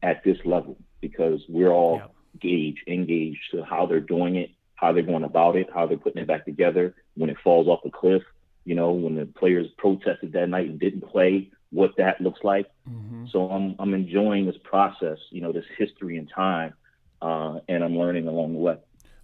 at 0.02 0.24
this 0.24 0.38
level 0.44 0.78
because 1.00 1.42
we're 1.48 1.72
all 1.72 2.00
gauge, 2.40 2.82
engaged 2.86 3.50
to 3.50 3.64
how 3.64 3.86
they're 3.86 4.00
doing 4.00 4.36
it, 4.36 4.50
how 4.74 4.92
they're 4.92 5.02
going 5.02 5.24
about 5.24 5.56
it, 5.56 5.68
how 5.72 5.86
they're 5.86 5.96
putting 5.98 6.22
it 6.22 6.28
back 6.28 6.44
together 6.44 6.94
when 7.14 7.30
it 7.30 7.36
falls 7.42 7.66
off 7.66 7.80
a 7.84 7.90
cliff. 7.90 8.22
You 8.64 8.74
know, 8.74 8.92
when 8.92 9.14
the 9.14 9.26
players 9.26 9.68
protested 9.78 10.32
that 10.32 10.48
night 10.48 10.68
and 10.68 10.80
didn't 10.80 11.02
play, 11.02 11.50
what 11.70 11.90
that 11.98 12.20
looks 12.20 12.40
like. 12.44 12.66
Mm-hmm. 12.88 13.26
So 13.30 13.50
I'm 13.50 13.76
I'm 13.78 13.94
enjoying 13.94 14.46
this 14.46 14.56
process, 14.64 15.18
you 15.30 15.40
know, 15.40 15.52
this 15.52 15.64
history 15.76 16.18
and 16.18 16.30
time, 16.34 16.74
uh, 17.22 17.60
and 17.68 17.82
I'm 17.82 17.96
learning 17.96 18.28
along 18.28 18.52
the 18.52 18.58
way. 18.58 18.76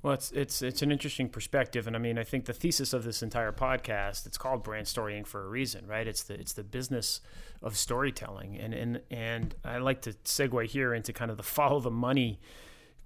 Well, 0.02 0.14
it's 0.14 0.32
it's 0.32 0.62
it's 0.62 0.82
an 0.82 0.90
interesting 0.90 1.28
perspective, 1.28 1.86
and 1.86 1.94
I 1.94 2.00
mean, 2.00 2.18
I 2.18 2.24
think 2.24 2.46
the 2.46 2.52
thesis 2.52 2.92
of 2.92 3.04
this 3.04 3.22
entire 3.22 3.52
podcast 3.52 4.26
it's 4.26 4.36
called 4.36 4.64
Brand 4.64 4.88
Story 4.88 5.14
Inc 5.14 5.26
for 5.26 5.44
a 5.44 5.48
reason, 5.48 5.86
right? 5.86 6.08
It's 6.08 6.24
the 6.24 6.34
it's 6.34 6.52
the 6.52 6.64
business 6.64 7.20
of 7.62 7.76
storytelling, 7.76 8.58
and 8.58 8.74
and 8.74 9.00
and 9.10 9.54
I 9.64 9.78
like 9.78 10.02
to 10.02 10.12
segue 10.24 10.66
here 10.66 10.92
into 10.92 11.12
kind 11.12 11.30
of 11.30 11.36
the 11.36 11.44
follow 11.44 11.78
the 11.78 11.90
money 11.90 12.40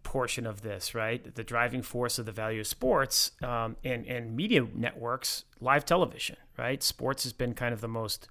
portion 0.04 0.46
of 0.46 0.62
this, 0.62 0.94
right? 0.94 1.34
The 1.34 1.44
driving 1.44 1.82
force 1.82 2.18
of 2.18 2.24
the 2.24 2.32
value 2.32 2.60
of 2.60 2.66
sports 2.66 3.32
um, 3.42 3.76
and 3.84 4.06
and 4.06 4.34
media 4.34 4.66
networks, 4.74 5.44
live 5.60 5.84
television, 5.84 6.36
right? 6.56 6.82
Sports 6.82 7.24
has 7.24 7.34
been 7.34 7.52
kind 7.52 7.74
of 7.74 7.82
the 7.82 7.88
most 7.88 8.28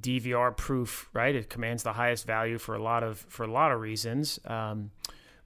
DVR 0.00 0.56
proof, 0.56 1.08
right? 1.12 1.34
It 1.34 1.50
commands 1.50 1.82
the 1.82 1.92
highest 1.92 2.26
value 2.26 2.58
for 2.58 2.74
a 2.74 2.82
lot 2.82 3.02
of 3.02 3.18
for 3.28 3.44
a 3.44 3.50
lot 3.50 3.72
of 3.72 3.80
reasons. 3.80 4.38
Um, 4.44 4.90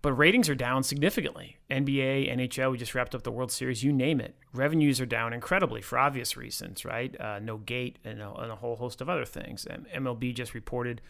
but 0.02 0.12
ratings 0.12 0.50
are 0.50 0.54
down 0.54 0.82
significantly. 0.82 1.56
NBA, 1.70 2.30
NHL, 2.30 2.72
we 2.72 2.76
just 2.76 2.94
wrapped 2.94 3.14
up 3.14 3.22
the 3.22 3.32
World 3.32 3.50
Series, 3.50 3.82
you 3.82 3.90
name 3.90 4.20
it. 4.20 4.36
Revenues 4.52 5.00
are 5.00 5.06
down 5.06 5.32
incredibly 5.32 5.80
for 5.80 5.98
obvious 5.98 6.36
reasons, 6.36 6.84
right? 6.84 7.18
Uh, 7.18 7.38
no 7.38 7.56
gate 7.56 7.98
and 8.04 8.20
a, 8.20 8.30
and 8.34 8.52
a, 8.52 8.56
whole 8.56 8.76
host 8.76 9.00
of 9.00 9.08
other 9.08 9.24
things. 9.24 9.66
MLB 9.96 10.34
just 10.34 10.52
reported 10.52 11.00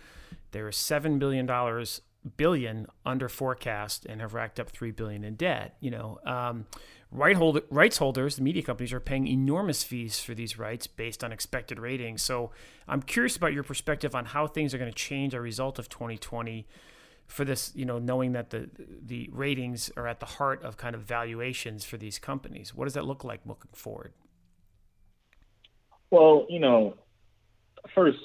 there 0.53 0.69
is 0.69 0.77
$7 0.77 1.19
billion 1.19 1.45
billion 1.45 1.87
billion 2.37 2.87
under 3.05 3.29
forecast 3.29 4.07
and 4.07 4.21
have 4.21 4.35
racked 4.35 4.59
up 4.59 4.71
three 4.71 4.91
billion 4.91 5.25
in 5.25 5.35
debt. 5.35 5.77
You 5.81 5.91
know, 5.91 6.19
um, 6.25 6.67
right 7.15 7.37
rights 7.71 7.99
holders, 7.99 8.37
the 8.37 8.43
media 8.43 8.63
companies, 8.63 8.93
are 8.93 9.01
paying 9.01 9.27
enormous 9.27 9.83
fees 9.85 10.21
for 10.21 10.35
these 10.35 10.59
rights 10.59 10.87
based 10.87 11.25
on 11.25 11.33
expected 11.33 11.79
ratings. 11.79 12.21
So 12.23 12.51
I'm 12.87 13.01
curious 13.01 13.37
about 13.37 13.55
your 13.55 13.63
perspective 13.63 14.15
on 14.15 14.27
how 14.27 14.47
things 14.47 14.75
are 14.75 14.79
going 14.79 14.91
to 14.91 14.97
change 14.97 15.33
as 15.33 15.39
a 15.39 15.41
result 15.41 15.79
of 15.79 15.89
2020. 15.89 16.67
for 17.27 17.45
this, 17.45 17.73
you 17.75 17.85
know, 17.85 17.99
knowing 17.99 18.33
that 18.33 18.51
the 18.51 18.69
the 18.77 19.29
ratings 19.33 19.91
are 19.97 20.07
at 20.07 20.21
the 20.21 20.27
heart 20.27 20.63
of 20.63 20.77
kind 20.77 20.95
of 20.95 21.03
valuations 21.03 21.85
for 21.85 21.97
these 21.97 22.19
companies? 22.19 22.75
What 22.75 22.85
does 22.85 22.95
that 22.95 23.07
look 23.07 23.25
like 23.25 23.41
looking 23.45 23.71
forward? 23.73 24.13
Well, 26.11 26.47
you 26.49 26.61
know, 26.61 26.95
first, 27.95 28.19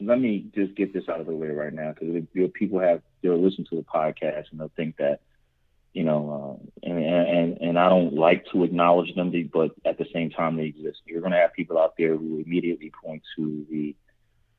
let 0.00 0.18
me 0.20 0.46
just 0.54 0.74
get 0.74 0.92
this 0.92 1.04
out 1.08 1.20
of 1.20 1.26
the 1.26 1.34
way 1.34 1.48
right 1.48 1.72
now 1.72 1.92
because 1.92 2.26
people 2.54 2.80
have 2.80 3.02
they'll 3.22 3.42
listen 3.42 3.64
to 3.70 3.76
the 3.76 3.82
podcast 3.82 4.50
and 4.50 4.58
they'll 4.58 4.72
think 4.76 4.96
that 4.96 5.20
you 5.92 6.04
know, 6.04 6.60
uh, 6.84 6.88
and, 6.88 6.98
and 7.04 7.58
and 7.60 7.78
I 7.78 7.88
don't 7.88 8.14
like 8.14 8.46
to 8.52 8.62
acknowledge 8.62 9.14
them, 9.14 9.32
but 9.52 9.72
at 9.84 9.98
the 9.98 10.06
same 10.12 10.30
time 10.30 10.56
they 10.56 10.64
exist. 10.64 11.00
You're 11.04 11.20
going 11.20 11.32
to 11.32 11.38
have 11.38 11.52
people 11.52 11.78
out 11.78 11.94
there 11.98 12.16
who 12.16 12.42
immediately 12.44 12.92
point 13.02 13.22
to 13.36 13.66
the 13.68 13.96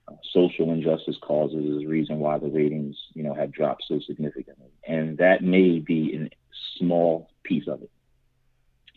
uh, 0.08 0.16
social 0.34 0.72
injustice 0.72 1.16
causes 1.22 1.78
as 1.78 1.84
a 1.84 1.88
reason 1.88 2.20
why 2.20 2.38
the 2.38 2.48
ratings, 2.48 2.98
you 3.14 3.24
know, 3.24 3.34
have 3.34 3.54
dropped 3.54 3.86
so 3.88 4.00
significantly, 4.06 4.72
and 4.86 5.18
that 5.20 5.42
may 5.42 5.80
be 5.80 6.16
a 6.16 6.30
small 6.78 7.30
piece 7.44 7.68
of 7.68 7.82
it. 7.82 7.92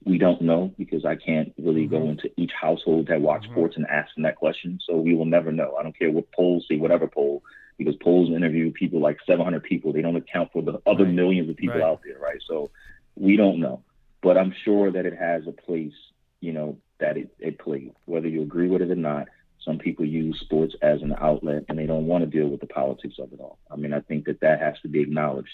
We 0.05 0.19
don't 0.19 0.43
know 0.43 0.75
because 0.77 1.05
I 1.05 1.15
can't 1.15 1.55
really 1.57 1.87
mm-hmm. 1.87 1.97
go 1.97 2.09
into 2.11 2.31
each 2.37 2.53
household 2.61 3.07
that 3.07 3.21
watch 3.21 3.45
mm-hmm. 3.45 3.53
sports 3.53 3.77
and 3.77 3.87
ask 3.87 4.13
them 4.15 4.25
that 4.25 4.37
question, 4.37 4.81
so 4.85 4.97
we 4.97 5.15
will 5.15 5.25
never 5.25 5.53
know. 5.53 5.77
I 5.79 5.85
don't 5.85 5.97
care 5.97 6.11
what 6.11 6.33
polls 6.33 6.67
say, 6.69 6.77
whatever 6.79 7.07
poll 7.07 7.43
because 7.79 7.97
polls 7.97 8.31
interview 8.31 8.71
people 8.71 9.01
like 9.01 9.19
700 9.27 9.63
people. 9.63 9.93
They 9.93 10.03
don't 10.03 10.17
account 10.17 10.53
for 10.53 10.63
the 10.63 10.81
other 10.87 11.05
right. 11.05 11.15
millions 11.15 11.49
of 11.51 11.57
people 11.57 11.81
right. 11.81 11.85
out 11.85 12.01
there, 12.05 12.19
right? 12.19 12.41
So 12.47 12.71
we 13.17 13.37
don't 13.37 13.61
know, 13.61 13.83
but 14.23 14.37
I'm 14.37 14.55
sure 14.65 14.91
that 14.91 15.07
it 15.07 15.17
has 15.17 15.47
a 15.47 15.53
place, 15.53 15.95
you 16.41 16.53
know, 16.53 16.79
that 16.99 17.17
it, 17.17 17.35
it 17.39 17.59
played, 17.59 17.93
whether 18.07 18.29
you 18.29 18.43
agree 18.43 18.69
with 18.69 18.83
it 18.83 18.91
or 18.91 18.97
not. 18.97 19.29
Some 19.65 19.79
people 19.79 20.05
use 20.05 20.39
sports 20.41 20.75
as 20.83 21.01
an 21.01 21.15
outlet 21.19 21.65
and 21.69 21.79
they 21.79 21.87
don't 21.87 22.07
want 22.07 22.23
to 22.23 22.31
deal 22.31 22.49
with 22.49 22.61
the 22.61 22.67
politics 22.67 23.17
of 23.19 23.33
it 23.33 23.41
all. 23.41 23.59
I 23.71 23.77
mean, 23.77 23.95
I 23.95 24.01
think 24.01 24.27
that 24.27 24.41
that 24.41 24.61
has 24.61 24.75
to 24.83 24.89
be 24.89 25.01
acknowledged. 25.01 25.49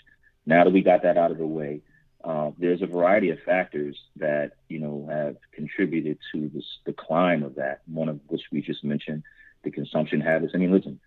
Now 0.47 0.65
that 0.65 0.73
we 0.73 0.83
got 0.83 1.03
that 1.05 1.17
out 1.17 1.31
of 1.31 1.39
the 1.39 1.47
way, 1.47 1.83
uh, 2.25 2.51
there's 2.59 2.83
a 2.83 2.87
variety 2.87 3.31
of 3.31 3.39
factors 3.47 3.97
that 4.17 4.53
you 4.69 4.79
know 4.79 5.09
have 5.11 5.37
contributed 5.53 6.19
to 6.33 6.51
this 6.53 6.65
decline 6.85 7.43
of 7.43 7.55
that. 7.55 7.81
One 7.87 8.09
of 8.09 8.21
which 8.27 8.43
we 8.53 8.61
just 8.61 8.85
mentioned, 8.85 9.23
the 9.65 9.71
consumption 9.71 10.21
habits. 10.21 10.53
I 10.55 10.59
mean, 10.59 10.73
listen, 10.73 11.01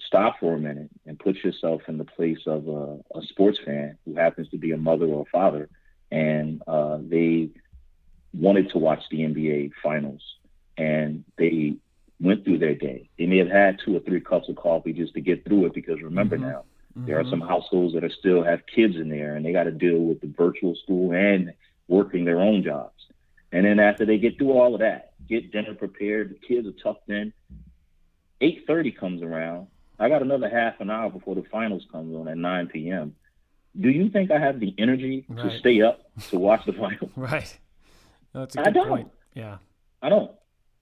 stop 0.00 0.40
for 0.40 0.54
a 0.54 0.58
minute 0.58 0.90
and 1.06 1.18
put 1.18 1.36
yourself 1.36 1.82
in 1.88 1.98
the 1.98 2.04
place 2.04 2.40
of 2.46 2.68
a, 2.68 2.98
a 3.16 3.22
sports 3.28 3.58
fan 3.64 3.96
who 4.04 4.14
happens 4.14 4.48
to 4.50 4.58
be 4.58 4.72
a 4.72 4.76
mother 4.76 5.06
or 5.06 5.22
a 5.22 5.30
father, 5.30 5.68
and 6.10 6.62
uh, 6.66 6.98
they 7.00 7.50
wanted 8.32 8.70
to 8.70 8.78
watch 8.78 9.02
the 9.10 9.18
NBA 9.18 9.72
finals, 9.82 10.22
and 10.76 11.24
they 11.38 11.76
went 12.20 12.44
through 12.44 12.58
their 12.58 12.74
day. 12.74 13.08
They 13.18 13.26
may 13.26 13.38
have 13.38 13.48
had 13.48 13.78
two 13.84 13.96
or 13.96 14.00
three 14.00 14.20
cups 14.20 14.48
of 14.48 14.56
coffee 14.56 14.92
just 14.92 15.14
to 15.14 15.20
get 15.20 15.44
through 15.44 15.66
it 15.66 15.74
because 15.74 16.00
remember 16.02 16.36
mm-hmm. 16.36 16.48
now, 16.48 16.64
mm-hmm. 16.96 17.06
there 17.06 17.20
are 17.20 17.28
some 17.30 17.40
households 17.40 17.94
that 17.94 18.04
are 18.04 18.10
still 18.10 18.42
have 18.42 18.66
kids 18.66 18.96
in 18.96 19.08
there, 19.08 19.36
and 19.36 19.44
they 19.44 19.52
got 19.52 19.64
to 19.64 19.72
deal 19.72 19.98
with 19.98 20.20
the 20.20 20.32
virtual 20.36 20.74
school 20.82 21.12
and 21.12 21.52
working 21.88 22.24
their 22.24 22.40
own 22.40 22.62
jobs. 22.62 22.92
And 23.52 23.64
then 23.64 23.78
after 23.78 24.04
they 24.04 24.18
get 24.18 24.36
through 24.36 24.52
all 24.52 24.74
of 24.74 24.80
that, 24.80 25.12
get 25.28 25.52
dinner 25.52 25.74
prepared, 25.74 26.30
the 26.30 26.46
kids 26.46 26.66
are 26.66 26.72
tucked 26.72 27.08
in. 27.08 27.32
8:30 28.40 28.96
comes 28.96 29.22
around, 29.22 29.68
I 29.98 30.08
got 30.08 30.22
another 30.22 30.48
half 30.48 30.80
an 30.80 30.90
hour 30.90 31.10
before 31.10 31.34
the 31.34 31.44
finals 31.50 31.84
comes 31.90 32.14
on 32.14 32.28
at 32.28 32.36
9 32.36 32.66
p.m. 32.68 33.14
Do 33.80 33.90
you 33.90 34.08
think 34.10 34.30
I 34.30 34.38
have 34.38 34.60
the 34.60 34.74
energy 34.78 35.24
right. 35.28 35.50
to 35.50 35.58
stay 35.58 35.82
up 35.82 36.00
to 36.30 36.38
watch 36.38 36.64
the 36.66 36.72
finals? 36.80 37.10
Right. 37.16 37.58
No, 38.34 38.40
that's 38.40 38.56
a 38.56 38.58
good 38.58 38.66
I 38.66 38.70
don't. 38.70 38.88
Point. 38.88 39.10
Yeah. 39.34 39.58
I 40.02 40.08
don't. 40.08 40.30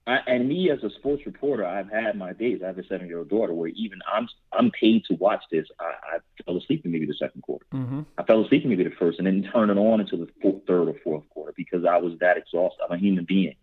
I, 0.05 0.17
and 0.27 0.49
me 0.49 0.69
as 0.69 0.83
a 0.83 0.89
sports 0.89 1.25
reporter, 1.25 1.65
I've 1.65 1.89
had 1.89 2.17
my 2.17 2.33
days. 2.33 2.61
I 2.61 2.67
have 2.67 2.77
a 2.77 2.85
seven-year-old 2.85 3.29
daughter 3.29 3.53
where 3.53 3.69
even 3.69 3.99
I'm 4.11 4.27
I'm 4.51 4.69
paid 4.71 5.05
to 5.05 5.15
watch 5.15 5.43
this. 5.49 5.65
I, 5.79 6.15
I 6.15 6.43
fell 6.43 6.57
asleep 6.57 6.83
in 6.83 6.91
maybe 6.91 7.05
the 7.05 7.13
second 7.13 7.41
quarter. 7.41 7.65
Mm-hmm. 7.73 8.01
I 8.17 8.23
fell 8.23 8.43
asleep 8.43 8.63
in 8.63 8.69
maybe 8.69 8.83
the 8.83 8.95
first, 8.99 9.19
and 9.19 9.27
then 9.27 9.49
turn 9.53 9.69
it 9.69 9.77
on 9.77 10.01
into 10.01 10.17
the 10.17 10.27
fourth, 10.41 10.63
third 10.67 10.89
or 10.89 10.95
fourth 11.03 11.23
quarter 11.29 11.53
because 11.55 11.85
I 11.85 11.97
was 11.97 12.13
that 12.19 12.35
exhausted. 12.35 12.83
I'm 12.83 12.97
a 12.97 12.99
human 12.99 13.23
being. 13.23 13.55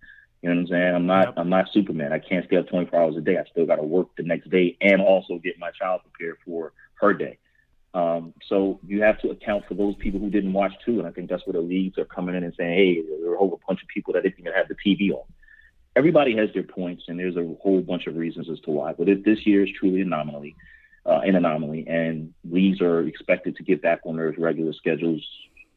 You 0.43 0.49
know 0.49 0.57
what 0.57 0.61
I'm 0.61 0.67
saying? 0.69 0.95
I'm 0.95 1.07
not 1.07 1.27
yep. 1.27 1.35
I'm 1.37 1.51
not 1.51 1.67
Superman. 1.73 2.13
I 2.13 2.19
can't 2.19 2.47
stay 2.47 2.57
up 2.57 2.69
24 2.69 2.99
hours 2.99 3.17
a 3.17 3.21
day. 3.21 3.37
I 3.37 3.45
still 3.51 3.67
got 3.67 3.77
to 3.77 3.83
work 3.83 4.09
the 4.17 4.23
next 4.23 4.51
day 4.51 4.77
and 4.81 5.03
also 5.03 5.39
get 5.39 5.59
my 5.59 5.71
child 5.71 6.01
prepared 6.03 6.39
for 6.45 6.73
her 6.95 7.13
day. 7.13 7.39
Um, 7.93 8.33
so 8.49 8.79
you 8.87 9.03
have 9.03 9.21
to 9.21 9.31
account 9.31 9.65
for 9.67 9.75
those 9.75 9.97
people 9.97 10.21
who 10.21 10.31
didn't 10.31 10.53
watch 10.53 10.73
too, 10.85 10.99
and 10.99 11.09
I 11.09 11.11
think 11.11 11.29
that's 11.29 11.45
where 11.45 11.55
the 11.55 11.61
leagues 11.61 11.99
are 11.99 12.05
coming 12.05 12.37
in 12.37 12.45
and 12.45 12.55
saying, 12.57 12.73
"Hey, 12.73 13.03
there 13.03 13.31
are 13.31 13.35
a 13.35 13.39
whole 13.39 13.61
bunch 13.67 13.83
of 13.83 13.89
people 13.89 14.15
that 14.15 14.23
didn't 14.23 14.39
even 14.39 14.53
have 14.53 14.69
the 14.69 14.77
TV 14.77 15.13
on." 15.13 15.25
Everybody 15.97 16.37
has 16.37 16.51
their 16.55 16.63
points, 16.63 17.05
and 17.09 17.19
there's 17.19 17.37
a 17.37 17.55
whole 17.61 17.83
bunch 17.83 18.07
of 18.07 18.17
reasons 18.17 18.49
as 18.49 18.61
to 18.61 18.71
why. 18.71 18.93
But 18.93 19.09
if 19.09 19.25
this 19.25 19.45
year 19.45 19.65
is 19.65 19.71
truly 19.79 20.01
an 20.01 20.13
anomaly, 20.13 20.55
uh, 21.05 21.21
an 21.25 21.35
anomaly, 21.35 21.87
and 21.89 22.33
leagues 22.49 22.81
are 22.81 23.07
expected 23.07 23.57
to 23.57 23.65
get 23.65 23.83
back 23.83 24.01
on 24.07 24.17
their 24.17 24.33
regular 24.39 24.73
schedules, 24.73 25.27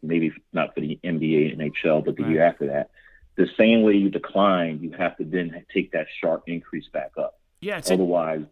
maybe 0.03 0.32
not 0.53 0.75
for 0.75 0.82
the 0.82 1.00
NBA 1.03 1.51
and 1.51 1.62
NHL, 1.62 2.05
but 2.05 2.15
the 2.15 2.24
right. 2.24 2.32
year 2.32 2.43
after 2.43 2.67
that 2.67 2.91
the 3.35 3.47
same 3.57 3.81
way 3.81 3.93
you 3.93 4.09
decline, 4.09 4.79
you 4.81 4.91
have 4.97 5.17
to 5.17 5.23
then 5.23 5.65
take 5.73 5.91
that 5.91 6.07
sharp 6.21 6.43
increase 6.47 6.87
back 6.93 7.11
up. 7.17 7.39
Yeah, 7.61 7.77
it's 7.77 7.89
otherwise, 7.89 8.43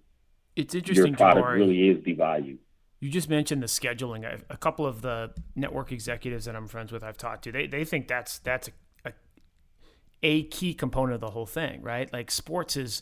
it's 0.56 0.74
interesting. 0.74 1.08
Your 1.08 1.18
product 1.18 1.46
Jabari, 1.46 1.56
really 1.56 1.90
is 1.90 1.98
devalued. 2.04 2.58
You 3.00 3.10
just 3.10 3.30
mentioned 3.30 3.62
the 3.62 3.68
scheduling. 3.68 4.42
A 4.50 4.58
couple 4.58 4.86
of 4.86 5.02
the 5.02 5.32
network 5.56 5.92
executives 5.92 6.46
that 6.46 6.56
I'm 6.56 6.68
friends 6.68 6.92
with, 6.92 7.04
I've 7.04 7.18
talked 7.18 7.44
to, 7.46 7.52
they 7.52 7.68
they 7.68 7.84
think 7.84 8.08
that's 8.08 8.40
that's 8.40 8.70
a, 9.06 9.10
a, 9.10 9.14
a 10.24 10.44
key 10.44 10.74
component 10.74 11.16
of 11.16 11.22
the 11.22 11.32
whole 11.32 11.46
thing, 11.46 11.82
right? 11.82 12.12
Like 12.14 12.32
sports 12.32 12.78
is 12.78 13.02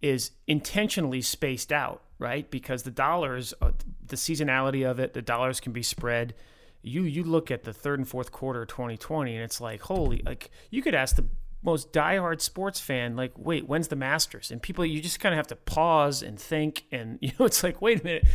is 0.00 0.32
intentionally 0.46 1.22
spaced 1.22 1.72
out, 1.72 2.02
right? 2.18 2.50
Because 2.50 2.82
the 2.82 2.90
dollars, 2.90 3.54
uh, 3.62 3.70
the 4.04 4.16
seasonality 4.16 4.88
of 4.88 4.98
it, 4.98 5.14
the 5.14 5.22
dollars 5.22 5.60
can 5.60 5.72
be 5.72 5.82
spread 5.82 6.34
you 6.82 7.02
you 7.02 7.24
look 7.24 7.50
at 7.50 7.64
the 7.64 7.72
third 7.72 7.98
and 7.98 8.08
fourth 8.08 8.32
quarter 8.32 8.62
of 8.62 8.68
2020 8.68 9.34
and 9.34 9.44
it's 9.44 9.60
like 9.60 9.82
holy 9.82 10.22
like 10.24 10.50
you 10.70 10.82
could 10.82 10.94
ask 10.94 11.16
the 11.16 11.24
most 11.62 11.92
diehard 11.92 12.40
sports 12.40 12.80
fan 12.80 13.14
like 13.14 13.32
wait 13.36 13.68
when's 13.68 13.88
the 13.88 13.96
masters? 13.96 14.50
And 14.50 14.60
people 14.60 14.84
you 14.84 15.00
just 15.00 15.20
kind 15.20 15.32
of 15.32 15.36
have 15.36 15.46
to 15.48 15.56
pause 15.56 16.22
and 16.22 16.38
think 16.38 16.84
and 16.90 17.18
you 17.22 17.32
know 17.38 17.46
it's 17.46 17.62
like 17.62 17.80
wait 17.80 18.00
a 18.00 18.04
minute 18.04 18.26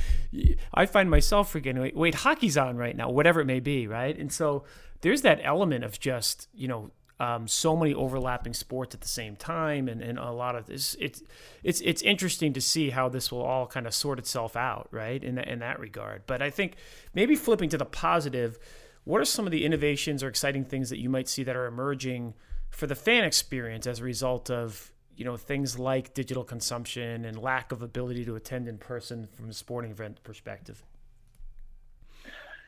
i 0.74 0.86
find 0.86 1.10
myself 1.10 1.52
forgetting 1.52 1.82
wait, 1.82 1.96
wait 1.96 2.16
hockey's 2.16 2.58
on 2.58 2.78
right 2.78 2.96
now 2.96 3.10
whatever 3.10 3.42
it 3.42 3.46
may 3.46 3.60
be 3.60 3.88
right? 3.88 4.18
And 4.18 4.32
so 4.32 4.64
there's 5.02 5.22
that 5.22 5.40
element 5.44 5.84
of 5.84 6.00
just 6.00 6.48
you 6.54 6.68
know 6.68 6.92
um, 7.20 7.48
so 7.48 7.76
many 7.76 7.94
overlapping 7.94 8.54
sports 8.54 8.94
at 8.94 9.02
the 9.02 9.08
same 9.08 9.36
time, 9.36 9.88
and, 9.88 10.02
and 10.02 10.20
a 10.20 10.32
lot 10.32 10.56
of 10.56 10.68
this. 10.68 10.96
It's 11.00 11.24
it's 11.64 11.82
it's 11.82 12.02
interesting 12.04 12.54
to 12.54 12.62
see 12.62 12.92
how 12.92 13.10
this 13.10 13.32
will 13.32 13.42
all 13.42 13.66
kind 13.66 13.88
of 13.88 13.94
sort 13.94 14.20
itself 14.20 14.56
out, 14.56 14.88
right? 14.92 15.24
In 15.24 15.38
in 15.40 15.60
that 15.60 15.80
regard. 15.80 16.24
But 16.28 16.42
I 16.42 16.50
think 16.50 16.76
maybe 17.14 17.36
flipping 17.36 17.70
to 17.70 17.78
the 17.78 17.86
positive, 17.86 18.60
what 19.04 19.20
are 19.20 19.26
some 19.26 19.46
of 19.46 19.52
the 19.52 19.66
innovations 19.66 20.22
or 20.22 20.28
exciting 20.28 20.64
things 20.64 20.90
that 20.92 21.00
you 21.00 21.10
might 21.10 21.28
see 21.28 21.44
that 21.44 21.56
are 21.56 21.66
emerging 21.66 22.36
for 22.70 22.86
the 22.86 22.96
fan 22.96 23.24
experience 23.24 23.88
as 23.88 24.00
a 24.00 24.04
result 24.04 24.52
of 24.52 24.92
you 25.16 25.26
know 25.26 25.38
things 25.38 25.80
like 25.80 26.14
digital 26.14 26.44
consumption 26.44 27.26
and 27.26 27.42
lack 27.42 27.72
of 27.72 27.82
ability 27.82 28.26
to 28.26 28.36
attend 28.36 28.68
in 28.68 28.78
person 28.78 29.28
from 29.34 29.50
a 29.50 29.54
sporting 29.54 29.90
event 29.90 30.22
perspective? 30.24 30.84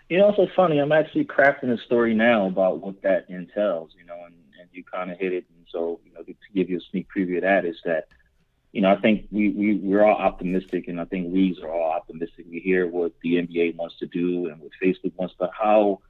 You 0.09 0.17
know, 0.17 0.29
it's 0.29 0.37
so 0.37 0.47
funny. 0.55 0.79
I'm 0.79 0.91
actually 0.91 1.25
crafting 1.25 1.71
a 1.71 1.77
story 1.85 2.15
now 2.15 2.47
about 2.47 2.79
what 2.79 2.99
that 3.03 3.29
entails. 3.29 3.91
You 3.95 4.05
know, 4.05 4.17
and 4.25 4.33
you 4.71 4.83
kind 4.83 5.11
of 5.11 5.17
hit 5.17 5.33
it. 5.33 5.45
And 5.55 5.65
so, 5.71 5.99
you 6.05 6.13
know, 6.13 6.23
to 6.23 6.33
give 6.53 6.69
you 6.69 6.77
a 6.77 6.81
sneak 6.91 7.07
preview 7.15 7.37
of 7.37 7.43
that 7.43 7.65
is 7.65 7.77
that, 7.85 8.07
you 8.71 8.81
know, 8.81 8.91
I 8.91 8.97
think 8.97 9.27
we 9.31 9.49
we 9.49 9.75
we're 9.75 10.03
all 10.03 10.17
optimistic, 10.17 10.87
and 10.87 11.01
I 11.01 11.05
think 11.05 11.33
leagues 11.33 11.59
are 11.59 11.71
all 11.71 11.91
optimistic. 11.91 12.45
We 12.49 12.59
hear 12.59 12.87
what 12.87 13.13
the 13.23 13.35
NBA 13.35 13.75
wants 13.75 13.97
to 13.99 14.05
do 14.05 14.47
and 14.47 14.61
what 14.61 14.71
Facebook 14.81 15.13
wants, 15.15 15.33
but 15.39 15.49
how 15.59 16.01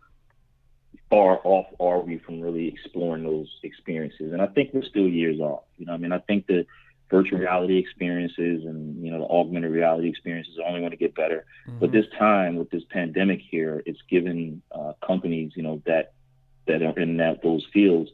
far 1.10 1.40
off 1.44 1.68
are 1.80 2.02
we 2.02 2.18
from 2.18 2.42
really 2.42 2.68
exploring 2.68 3.24
those 3.24 3.48
experiences? 3.64 4.34
And 4.34 4.42
I 4.42 4.48
think 4.48 4.74
we're 4.74 4.84
still 4.84 5.08
years 5.08 5.40
off. 5.40 5.64
You 5.78 5.86
know, 5.86 5.94
I 5.94 5.98
mean, 5.98 6.12
I 6.12 6.20
think 6.20 6.48
the 6.48 6.66
virtual 7.10 7.40
reality 7.40 7.78
experiences 7.78 8.66
and 8.66 9.04
you 9.04 9.12
know 9.12 9.20
the 9.20 9.26
augmented 9.26 9.72
reality 9.72 10.08
experiences 10.08 10.58
are 10.60 10.68
only 10.68 10.80
going 10.80 10.92
to 10.92 10.98
get 10.98 11.16
better. 11.16 11.46
Mm-hmm. 11.68 11.80
But 11.80 11.92
this 11.92 12.06
time 12.18 12.56
with 12.56 12.70
this 12.70 12.84
pandemic 12.90 13.42
here, 13.50 13.82
it's 13.86 14.02
given 14.10 14.62
uh, 14.72 14.94
companies 15.06 15.54
you 15.56 15.64
know 15.64 15.82
that 15.86 16.14
that 16.68 16.84
are 16.84 16.98
in 17.00 17.18
that 17.18 17.42
those 17.42 17.66
fields 17.74 18.12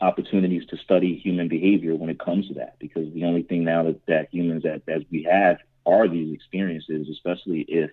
opportunities 0.00 0.66
to 0.66 0.76
study 0.76 1.16
human 1.16 1.48
behavior 1.48 1.94
when 1.94 2.10
it 2.10 2.18
comes 2.18 2.48
to 2.48 2.54
that 2.54 2.78
because 2.78 3.12
the 3.14 3.24
only 3.24 3.42
thing 3.42 3.64
now 3.64 3.82
that, 3.84 4.04
that 4.06 4.28
humans 4.30 4.62
that 4.62 4.82
as 4.88 5.02
we 5.10 5.22
have 5.22 5.58
are 5.86 6.06
these 6.06 6.34
experiences 6.34 7.08
especially 7.10 7.60
if 7.62 7.90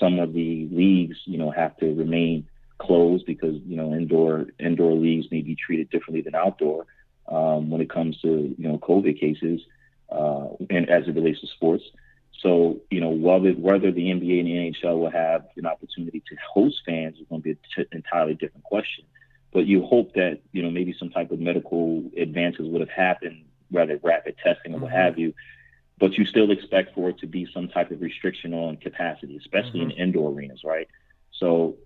some 0.00 0.18
of 0.18 0.32
the 0.32 0.68
leagues 0.72 1.16
you 1.26 1.38
know 1.38 1.50
have 1.50 1.76
to 1.76 1.94
remain 1.94 2.46
closed 2.78 3.26
because 3.26 3.56
you 3.66 3.76
know 3.76 3.92
indoor 3.94 4.46
indoor 4.58 4.94
leagues 4.94 5.26
may 5.30 5.42
be 5.42 5.54
treated 5.54 5.90
differently 5.90 6.22
than 6.22 6.34
outdoor 6.34 6.86
um, 7.28 7.70
when 7.70 7.80
it 7.80 7.90
comes 7.90 8.18
to 8.20 8.54
you 8.56 8.68
know 8.68 8.78
COVID 8.78 9.20
cases 9.20 9.60
uh, 10.10 10.48
and 10.70 10.88
as 10.88 11.06
it 11.06 11.14
relates 11.14 11.40
to 11.40 11.46
sports. 11.48 11.84
So 12.40 12.80
you 12.90 13.00
know 13.00 13.10
whether 13.10 13.52
whether 13.52 13.90
the 13.90 14.06
NBA 14.06 14.40
and 14.40 14.48
the 14.48 14.78
NHL 14.88 14.98
will 14.98 15.10
have 15.10 15.46
an 15.56 15.66
opportunity 15.66 16.22
to 16.28 16.36
host 16.52 16.82
fans 16.86 17.18
is 17.18 17.26
going 17.28 17.42
to 17.42 17.54
be 17.54 17.58
an 17.76 17.86
entirely 17.92 18.34
different 18.34 18.64
question. 18.64 19.04
But 19.52 19.66
you 19.66 19.84
hope 19.84 20.14
that 20.14 20.40
you 20.52 20.62
know 20.62 20.70
maybe 20.70 20.94
some 20.98 21.10
type 21.10 21.30
of 21.30 21.40
medical 21.40 22.04
advances 22.16 22.68
would 22.68 22.80
have 22.80 22.90
happened, 22.90 23.44
rather 23.70 23.98
rapid 24.02 24.36
testing 24.42 24.74
or 24.74 24.78
what 24.78 24.90
mm-hmm. 24.90 25.00
have 25.00 25.18
you, 25.18 25.34
but 25.98 26.14
you 26.14 26.24
still 26.24 26.50
expect 26.50 26.94
for 26.94 27.10
it 27.10 27.18
to 27.18 27.26
be 27.26 27.48
some 27.52 27.68
type 27.68 27.90
of 27.90 28.00
restriction 28.00 28.54
on 28.54 28.76
capacity, 28.76 29.36
especially 29.36 29.80
mm-hmm. 29.80 29.90
in 29.92 29.96
indoor 29.96 30.30
arenas, 30.30 30.62
right? 30.64 30.88
So 31.32 31.76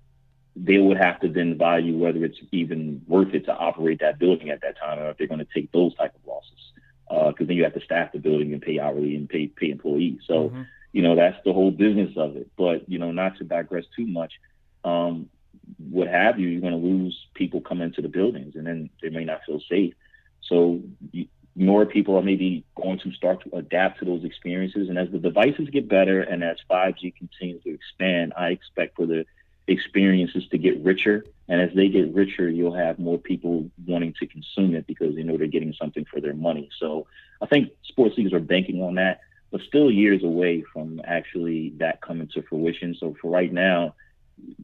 they 0.54 0.78
would 0.78 0.99
have 0.99 1.21
to 1.21 1.28
then 1.28 1.57
value 1.57 1.97
whether 1.97 2.25
it's 2.25 2.38
even 2.50 3.02
worth 3.07 3.33
it 3.35 3.47
to 3.47 3.57
operate 3.57 4.00
that 4.00 4.19
building 4.19 4.50
at 4.50 4.61
that 4.62 4.78
time, 4.78 4.99
or 4.99 5.11
if 5.11 5.16
they're 5.16 5.26
going 5.26 5.38
to 5.38 5.47
take 5.54 5.73
those 5.73 5.95
type 5.95 6.14
of 6.14 6.21
losses, 6.26 6.73
because 7.09 7.45
uh, 7.45 7.47
then 7.47 7.57
you 7.57 7.64
have 7.64 7.75
to 7.75 7.81
staff 7.81 8.12
the 8.12 8.19
building 8.19 8.52
and 8.52 8.61
pay 8.61 8.78
hourly 8.78 9.16
and 9.16 9.28
pay 9.28 9.47
pay 9.47 9.71
employees. 9.71 10.21
So, 10.26 10.50
mm-hmm. 10.50 10.62
you 10.92 11.02
know, 11.02 11.16
that's 11.16 11.38
the 11.45 11.52
whole 11.52 11.71
business 11.71 12.12
of 12.16 12.37
it. 12.37 12.50
But 12.57 12.88
you 12.88 12.99
know, 12.99 13.12
not 13.12 13.38
to 13.38 13.45
digress 13.45 13.85
too 13.97 14.07
much, 14.07 14.35
um, 14.85 15.31
what 15.90 16.09
have 16.09 16.38
you, 16.38 16.49
you're 16.49 16.61
going 16.61 16.73
to 16.73 16.78
lose 16.78 17.26
people 17.35 17.61
coming 17.61 17.88
into 17.88 18.02
the 18.02 18.09
buildings, 18.09 18.54
and 18.57 18.66
then 18.66 18.90
they 19.00 19.11
may 19.11 19.25
not 19.25 19.40
feel 19.47 19.61
safe. 19.69 19.95
So 20.42 20.81
you, 21.12 21.26
more 21.54 21.85
people 21.85 22.16
are 22.16 22.23
maybe 22.23 22.64
going 22.75 22.99
to 23.00 23.12
start 23.12 23.42
to 23.45 23.57
adapt 23.57 23.99
to 23.99 24.04
those 24.04 24.25
experiences. 24.25 24.88
And 24.88 24.99
as 24.99 25.11
the 25.11 25.19
devices 25.19 25.69
get 25.71 25.88
better 25.88 26.23
and 26.23 26.42
as 26.42 26.57
5G 26.71 27.14
continues 27.14 27.62
to 27.64 27.75
expand, 27.75 28.33
I 28.37 28.49
expect 28.49 28.97
for 28.97 29.07
the 29.07 29.26
experiences 29.66 30.45
to 30.50 30.59
get 30.59 30.83
richer. 30.83 31.25
And 31.49 31.61
as 31.61 31.71
they 31.75 31.88
get 31.88 32.14
richer, 32.14 32.49
you'll 32.49 32.75
have 32.75 32.99
more 32.99 33.19
people 33.19 33.71
wanting 33.87 34.14
to 34.21 34.26
consume 34.26 34.75
it 34.75 34.87
because 34.87 35.14
they 35.14 35.23
know 35.23 35.37
they're 35.37 35.47
getting 35.47 35.75
something 35.75 36.07
for 36.11 36.21
their 36.21 36.35
money. 36.35 36.71
So 36.78 37.07
I 37.42 37.47
think 37.47 37.71
sports 37.85 38.16
leagues 38.16 38.33
are 38.33 38.40
banking 38.40 38.83
on 38.83 38.95
that, 38.95 39.21
but 39.50 39.61
still 39.61 39.90
years 39.90 40.25
away 40.25 40.64
from 40.73 41.02
actually 41.04 41.75
that 41.76 42.00
coming 42.00 42.28
to 42.28 42.42
fruition. 42.42 42.97
So 42.99 43.14
for 43.21 43.31
right 43.31 43.52
now, 43.52 43.95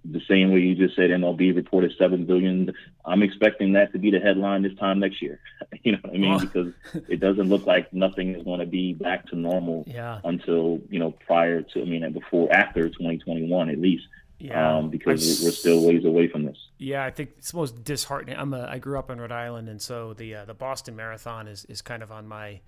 the 0.05 0.21
same 0.29 0.53
way 0.53 0.61
you 0.61 0.75
just 0.75 0.97
said 0.97 1.11
MLB 1.11 1.55
reported 1.55 1.93
seven 1.99 2.25
billion. 2.25 2.73
I'm 3.05 3.23
expecting 3.23 3.73
that 3.75 3.93
to 3.93 3.99
be 3.99 4.11
the 4.11 4.19
headline 4.19 4.63
this 4.63 4.75
time 4.79 5.01
next 5.01 5.23
year. 5.23 5.41
you 5.83 5.93
know 5.93 5.99
what 6.03 6.15
I 6.15 6.19
mean? 6.19 6.33
Oh. 6.33 6.39
because 6.39 6.73
it 7.09 7.21
doesn't 7.21 7.49
look 7.49 7.67
like 7.67 7.93
nothing 7.93 8.35
is 8.35 8.45
going 8.45 8.61
to 8.61 8.67
be 8.67 8.95
back 8.95 9.27
to 9.29 9.37
normal 9.37 9.85
yeah. 9.87 10.21
until 10.25 10.81
you 10.89 10.99
know 10.99 11.13
prior 11.27 11.63
to 11.63 11.83
I 11.83 11.85
mean 11.85 12.11
before 12.13 12.53
after 12.53 12.89
2021 12.89 13.71
at 13.71 13.79
least. 13.79 14.05
Yeah, 14.41 14.77
um, 14.77 14.89
because 14.89 15.43
we're 15.43 15.51
still 15.51 15.85
ways 15.85 16.05
away 16.05 16.29
from 16.29 16.45
this. 16.45 16.57
Yeah, 16.79 17.05
I 17.05 17.11
think 17.11 17.31
it's 17.39 17.53
most 17.53 17.83
disheartening. 17.83 18.37
I'm 18.39 18.55
a, 18.55 18.69
I 18.71 18.79
grew 18.79 18.97
up 18.97 19.11
in 19.11 19.21
Rhode 19.21 19.33
Island, 19.33 19.69
and 19.69 19.83
so 19.83 20.15
the 20.15 20.33
uh, 20.33 20.45
the 20.45 20.55
Boston 20.55 20.95
Marathon 20.95 21.49
is 21.49 21.65
is 21.65 21.83
kind 21.83 22.05
of 22.05 22.13
on 22.13 22.29
my 22.29 22.61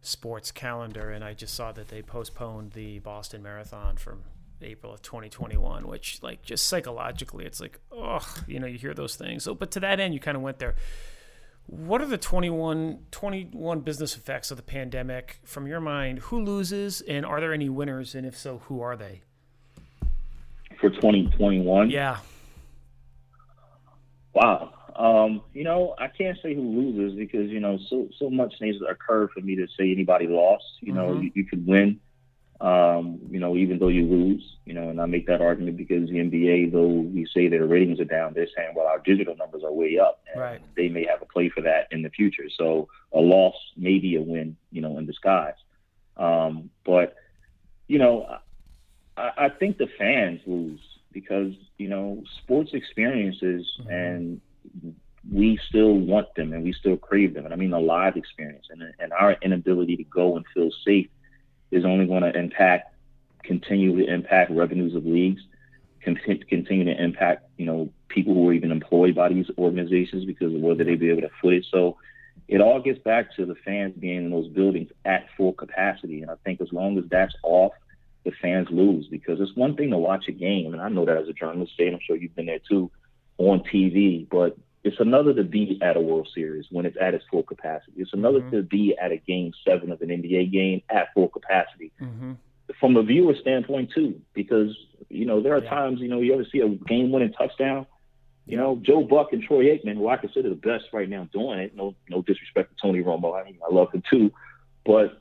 sports 0.00 0.52
calendar, 0.52 1.10
and 1.10 1.24
I 1.24 1.34
just 1.34 1.54
saw 1.54 1.72
that 1.72 1.88
they 1.88 2.02
postponed 2.02 2.72
the 2.72 3.00
Boston 3.00 3.42
Marathon 3.42 3.96
from 3.96 4.22
April 4.62 4.92
of 4.92 5.02
2021, 5.02 5.86
which 5.86 6.22
like 6.22 6.42
just 6.42 6.66
psychologically, 6.66 7.44
it's 7.44 7.60
like, 7.60 7.78
oh, 7.92 8.26
you 8.46 8.58
know, 8.58 8.66
you 8.66 8.78
hear 8.78 8.94
those 8.94 9.16
things. 9.16 9.44
So, 9.44 9.54
but 9.54 9.70
to 9.72 9.80
that 9.80 10.00
end, 10.00 10.14
you 10.14 10.20
kind 10.20 10.36
of 10.36 10.42
went 10.42 10.58
there. 10.58 10.74
What 11.66 12.00
are 12.00 12.06
the 12.06 12.16
21, 12.16 13.06
21 13.10 13.80
business 13.80 14.16
effects 14.16 14.50
of 14.50 14.56
the 14.56 14.62
pandemic 14.62 15.38
from 15.44 15.66
your 15.66 15.80
mind? 15.80 16.20
Who 16.20 16.40
loses, 16.40 17.02
and 17.02 17.26
are 17.26 17.40
there 17.40 17.52
any 17.52 17.68
winners? 17.68 18.14
And 18.14 18.26
if 18.26 18.36
so, 18.36 18.58
who 18.64 18.80
are 18.80 18.96
they? 18.96 19.20
For 20.80 20.88
2021? 20.88 21.90
Yeah. 21.90 22.18
Wow. 24.32 24.72
Um, 24.96 25.42
you 25.52 25.62
know, 25.62 25.94
I 25.98 26.08
can't 26.08 26.38
say 26.42 26.54
who 26.54 26.62
loses 26.62 27.16
because 27.16 27.50
you 27.50 27.60
know 27.60 27.78
so 27.88 28.08
so 28.18 28.28
much 28.30 28.54
needs 28.60 28.78
to 28.80 28.86
occur 28.86 29.28
for 29.28 29.40
me 29.40 29.54
to 29.56 29.66
say 29.78 29.92
anybody 29.92 30.26
lost. 30.26 30.64
You 30.80 30.92
mm-hmm. 30.92 31.00
know, 31.00 31.20
you, 31.20 31.30
you 31.34 31.44
could 31.44 31.66
win 31.66 32.00
um, 32.60 33.20
you 33.30 33.38
know, 33.38 33.56
even 33.56 33.78
though 33.78 33.88
you 33.88 34.04
lose, 34.04 34.56
you 34.64 34.74
know, 34.74 34.88
and 34.88 35.00
I 35.00 35.06
make 35.06 35.26
that 35.28 35.40
argument 35.40 35.76
because 35.76 36.08
the 36.08 36.16
NBA, 36.16 36.72
though 36.72 36.86
we 36.86 37.28
say 37.32 37.48
their 37.48 37.66
ratings 37.66 38.00
are 38.00 38.04
down, 38.04 38.32
they're 38.34 38.48
saying, 38.56 38.72
well, 38.74 38.86
our 38.86 38.98
digital 38.98 39.36
numbers 39.36 39.62
are 39.62 39.72
way 39.72 39.98
up. 39.98 40.20
And 40.32 40.42
right. 40.42 40.60
They 40.76 40.88
may 40.88 41.06
have 41.06 41.22
a 41.22 41.26
play 41.26 41.50
for 41.50 41.60
that 41.62 41.86
in 41.92 42.02
the 42.02 42.10
future. 42.10 42.48
So 42.56 42.88
a 43.12 43.20
loss 43.20 43.54
may 43.76 43.98
be 43.98 44.16
a 44.16 44.22
win, 44.22 44.56
you 44.72 44.82
know, 44.82 44.98
in 44.98 45.06
disguise. 45.06 45.54
Um, 46.16 46.70
but, 46.84 47.14
you 47.86 47.98
know, 47.98 48.26
I, 49.16 49.30
I 49.36 49.48
think 49.50 49.78
the 49.78 49.88
fans 49.96 50.40
lose 50.44 50.80
because, 51.12 51.52
you 51.76 51.88
know, 51.88 52.24
sports 52.42 52.70
experiences 52.72 53.66
mm-hmm. 53.80 53.90
and 53.90 54.40
we 55.32 55.60
still 55.68 55.94
want 55.94 56.34
them 56.34 56.52
and 56.52 56.64
we 56.64 56.72
still 56.72 56.96
crave 56.96 57.34
them. 57.34 57.44
And 57.44 57.54
I 57.54 57.56
mean, 57.56 57.72
a 57.72 57.78
live 57.78 58.16
experience 58.16 58.66
and, 58.70 58.82
and 58.98 59.12
our 59.12 59.36
inability 59.42 59.96
to 59.96 60.04
go 60.04 60.36
and 60.36 60.44
feel 60.52 60.70
safe 60.84 61.08
is 61.70 61.84
only 61.84 62.06
going 62.06 62.22
to 62.22 62.36
impact, 62.36 62.94
continue 63.42 63.96
to 63.96 64.12
impact 64.12 64.50
revenues 64.50 64.94
of 64.94 65.04
leagues, 65.04 65.42
continue 66.02 66.84
to 66.84 67.02
impact, 67.02 67.48
you 67.56 67.66
know, 67.66 67.90
people 68.08 68.34
who 68.34 68.48
are 68.48 68.52
even 68.52 68.72
employed 68.72 69.14
by 69.14 69.28
these 69.28 69.50
organizations 69.58 70.24
because 70.24 70.54
of 70.54 70.60
whether 70.60 70.84
they 70.84 70.94
be 70.94 71.10
able 71.10 71.22
to 71.22 71.30
foot 71.40 71.54
it. 71.54 71.66
So 71.70 71.96
it 72.46 72.60
all 72.60 72.80
gets 72.80 72.98
back 73.00 73.34
to 73.36 73.44
the 73.44 73.54
fans 73.54 73.94
being 73.98 74.24
in 74.24 74.30
those 74.30 74.48
buildings 74.48 74.90
at 75.04 75.26
full 75.36 75.52
capacity. 75.52 76.22
And 76.22 76.30
I 76.30 76.34
think 76.44 76.60
as 76.60 76.72
long 76.72 76.96
as 76.98 77.04
that's 77.10 77.34
off, 77.42 77.72
the 78.24 78.32
fans 78.42 78.68
lose 78.70 79.06
because 79.08 79.40
it's 79.40 79.54
one 79.54 79.76
thing 79.76 79.90
to 79.90 79.98
watch 79.98 80.24
a 80.28 80.32
game, 80.32 80.72
and 80.72 80.82
I 80.82 80.88
know 80.88 81.04
that 81.04 81.16
as 81.16 81.28
a 81.28 81.32
journalist, 81.32 81.72
and 81.78 81.94
I'm 81.94 82.00
sure 82.06 82.16
you've 82.16 82.34
been 82.34 82.46
there 82.46 82.58
too, 82.68 82.90
on 83.38 83.62
TV, 83.72 84.28
but 84.28 84.56
it's 84.88 85.00
another 85.00 85.34
to 85.34 85.44
be 85.44 85.78
at 85.82 85.98
a 85.98 86.00
World 86.00 86.28
Series 86.34 86.64
when 86.70 86.86
it's 86.86 86.96
at 86.98 87.12
its 87.12 87.24
full 87.30 87.42
capacity. 87.42 87.92
It's 87.98 88.14
another 88.14 88.40
mm-hmm. 88.40 88.56
to 88.56 88.62
be 88.62 88.96
at 89.00 89.12
a 89.12 89.18
game 89.18 89.52
seven 89.66 89.92
of 89.92 90.00
an 90.00 90.08
NBA 90.08 90.50
game 90.50 90.82
at 90.88 91.12
full 91.12 91.28
capacity. 91.28 91.92
Mm-hmm. 92.00 92.32
From 92.80 92.96
a 92.96 93.02
viewer 93.02 93.34
standpoint, 93.38 93.90
too, 93.94 94.20
because, 94.32 94.74
you 95.10 95.26
know, 95.26 95.42
there 95.42 95.54
are 95.54 95.62
yeah. 95.62 95.68
times, 95.68 96.00
you 96.00 96.08
know, 96.08 96.20
you 96.20 96.32
ever 96.32 96.46
see 96.50 96.60
a 96.60 96.68
game 96.68 97.12
winning 97.12 97.32
touchdown. 97.32 97.86
You 98.46 98.56
know, 98.56 98.80
Joe 98.82 99.02
Buck 99.02 99.32
and 99.32 99.42
Troy 99.42 99.64
Aikman, 99.64 99.96
who 99.96 100.08
I 100.08 100.16
consider 100.16 100.48
the 100.48 100.54
best 100.54 100.84
right 100.94 101.08
now 101.08 101.28
doing 101.34 101.58
it. 101.58 101.76
No, 101.76 101.94
no 102.08 102.22
disrespect 102.22 102.70
to 102.70 102.76
Tony 102.80 103.02
Romo. 103.02 103.38
I 103.38 103.44
mean, 103.44 103.58
I 103.62 103.74
love 103.74 103.92
him 103.92 104.02
too. 104.10 104.32
But 104.86 105.20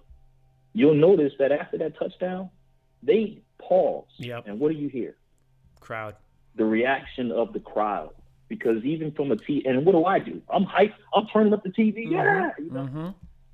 you'll 0.71 0.95
notice 0.95 1.33
that 1.39 1.51
after 1.51 1.77
that 1.79 1.99
touchdown, 1.99 2.51
they 3.03 3.41
pause. 3.59 4.07
Yep. 4.17 4.47
And 4.47 4.61
what 4.61 4.71
do 4.71 4.77
you 4.77 4.87
hear? 4.87 5.17
Crowd. 5.81 6.15
The 6.55 6.63
reaction 6.63 7.33
of 7.33 7.51
the 7.51 7.59
crowd 7.59 8.11
because 8.47 8.83
even 8.83 9.11
from 9.11 9.31
a 9.31 9.35
T 9.35 9.63
and 9.65 9.85
what 9.85 9.93
do 9.93 10.05
I 10.05 10.19
do? 10.19 10.41
I'm 10.49 10.65
hyped. 10.65 10.93
I'm 11.13 11.27
turning 11.27 11.53
up 11.53 11.63
the 11.63 11.69
TV. 11.69 12.05
Mm-hmm. 12.05 12.13
Yeah, 12.13 12.49
you 12.57 12.71
know, 12.71 12.81
mm-hmm. 12.81 13.09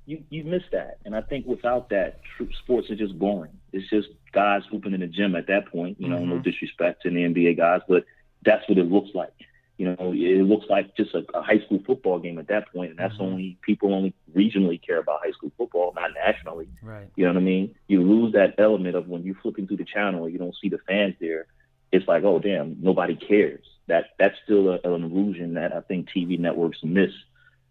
you 0.06 0.24
you 0.30 0.44
miss 0.44 0.62
that. 0.72 0.98
And 1.04 1.16
I 1.16 1.22
think 1.22 1.46
without 1.46 1.90
that, 1.90 2.20
sports 2.62 2.88
is 2.90 2.98
just 2.98 3.18
boring. 3.18 3.52
It's 3.72 3.88
just 3.90 4.08
guys 4.32 4.62
hooping 4.70 4.94
in 4.94 5.00
the 5.00 5.06
gym 5.06 5.34
at 5.34 5.46
that 5.48 5.70
point. 5.70 6.00
You 6.00 6.08
know, 6.08 6.18
mm-hmm. 6.18 6.30
no 6.30 6.38
disrespect 6.38 7.02
to 7.02 7.10
the 7.10 7.16
NBA 7.16 7.56
guys, 7.56 7.80
but 7.88 8.04
that's 8.44 8.68
what 8.68 8.78
it 8.78 8.90
looks 8.90 9.10
like. 9.14 9.32
You 9.76 9.86
know, 9.86 10.12
it 10.14 10.44
looks 10.44 10.66
like 10.70 10.96
just 10.96 11.14
a, 11.14 11.24
a 11.34 11.42
high 11.42 11.58
school 11.66 11.82
football 11.84 12.20
game 12.20 12.38
at 12.38 12.46
that 12.46 12.72
point, 12.72 12.90
and 12.90 12.98
that's 12.98 13.14
mm-hmm. 13.14 13.24
only 13.24 13.58
people 13.62 13.92
only 13.92 14.14
regionally 14.36 14.80
care 14.80 14.98
about 14.98 15.20
high 15.24 15.32
school 15.32 15.50
football, 15.58 15.92
not 15.96 16.10
nationally. 16.14 16.68
Right. 16.80 17.10
You 17.16 17.24
know 17.24 17.32
what 17.32 17.40
I 17.40 17.44
mean? 17.44 17.74
You 17.88 18.02
lose 18.02 18.34
that 18.34 18.54
element 18.58 18.94
of 18.94 19.08
when 19.08 19.24
you're 19.24 19.34
flipping 19.42 19.66
through 19.66 19.78
the 19.78 19.84
channel, 19.84 20.28
you 20.28 20.38
don't 20.38 20.54
see 20.62 20.68
the 20.68 20.78
fans 20.86 21.16
there. 21.20 21.46
It's 21.90 22.06
like, 22.06 22.22
oh 22.22 22.38
damn, 22.38 22.76
nobody 22.80 23.16
cares 23.16 23.64
that 23.86 24.06
that's 24.18 24.36
still 24.44 24.68
a, 24.70 24.80
an 24.84 25.04
illusion 25.04 25.54
that 25.54 25.72
I 25.74 25.80
think 25.80 26.08
TV 26.10 26.38
networks 26.38 26.78
miss. 26.82 27.10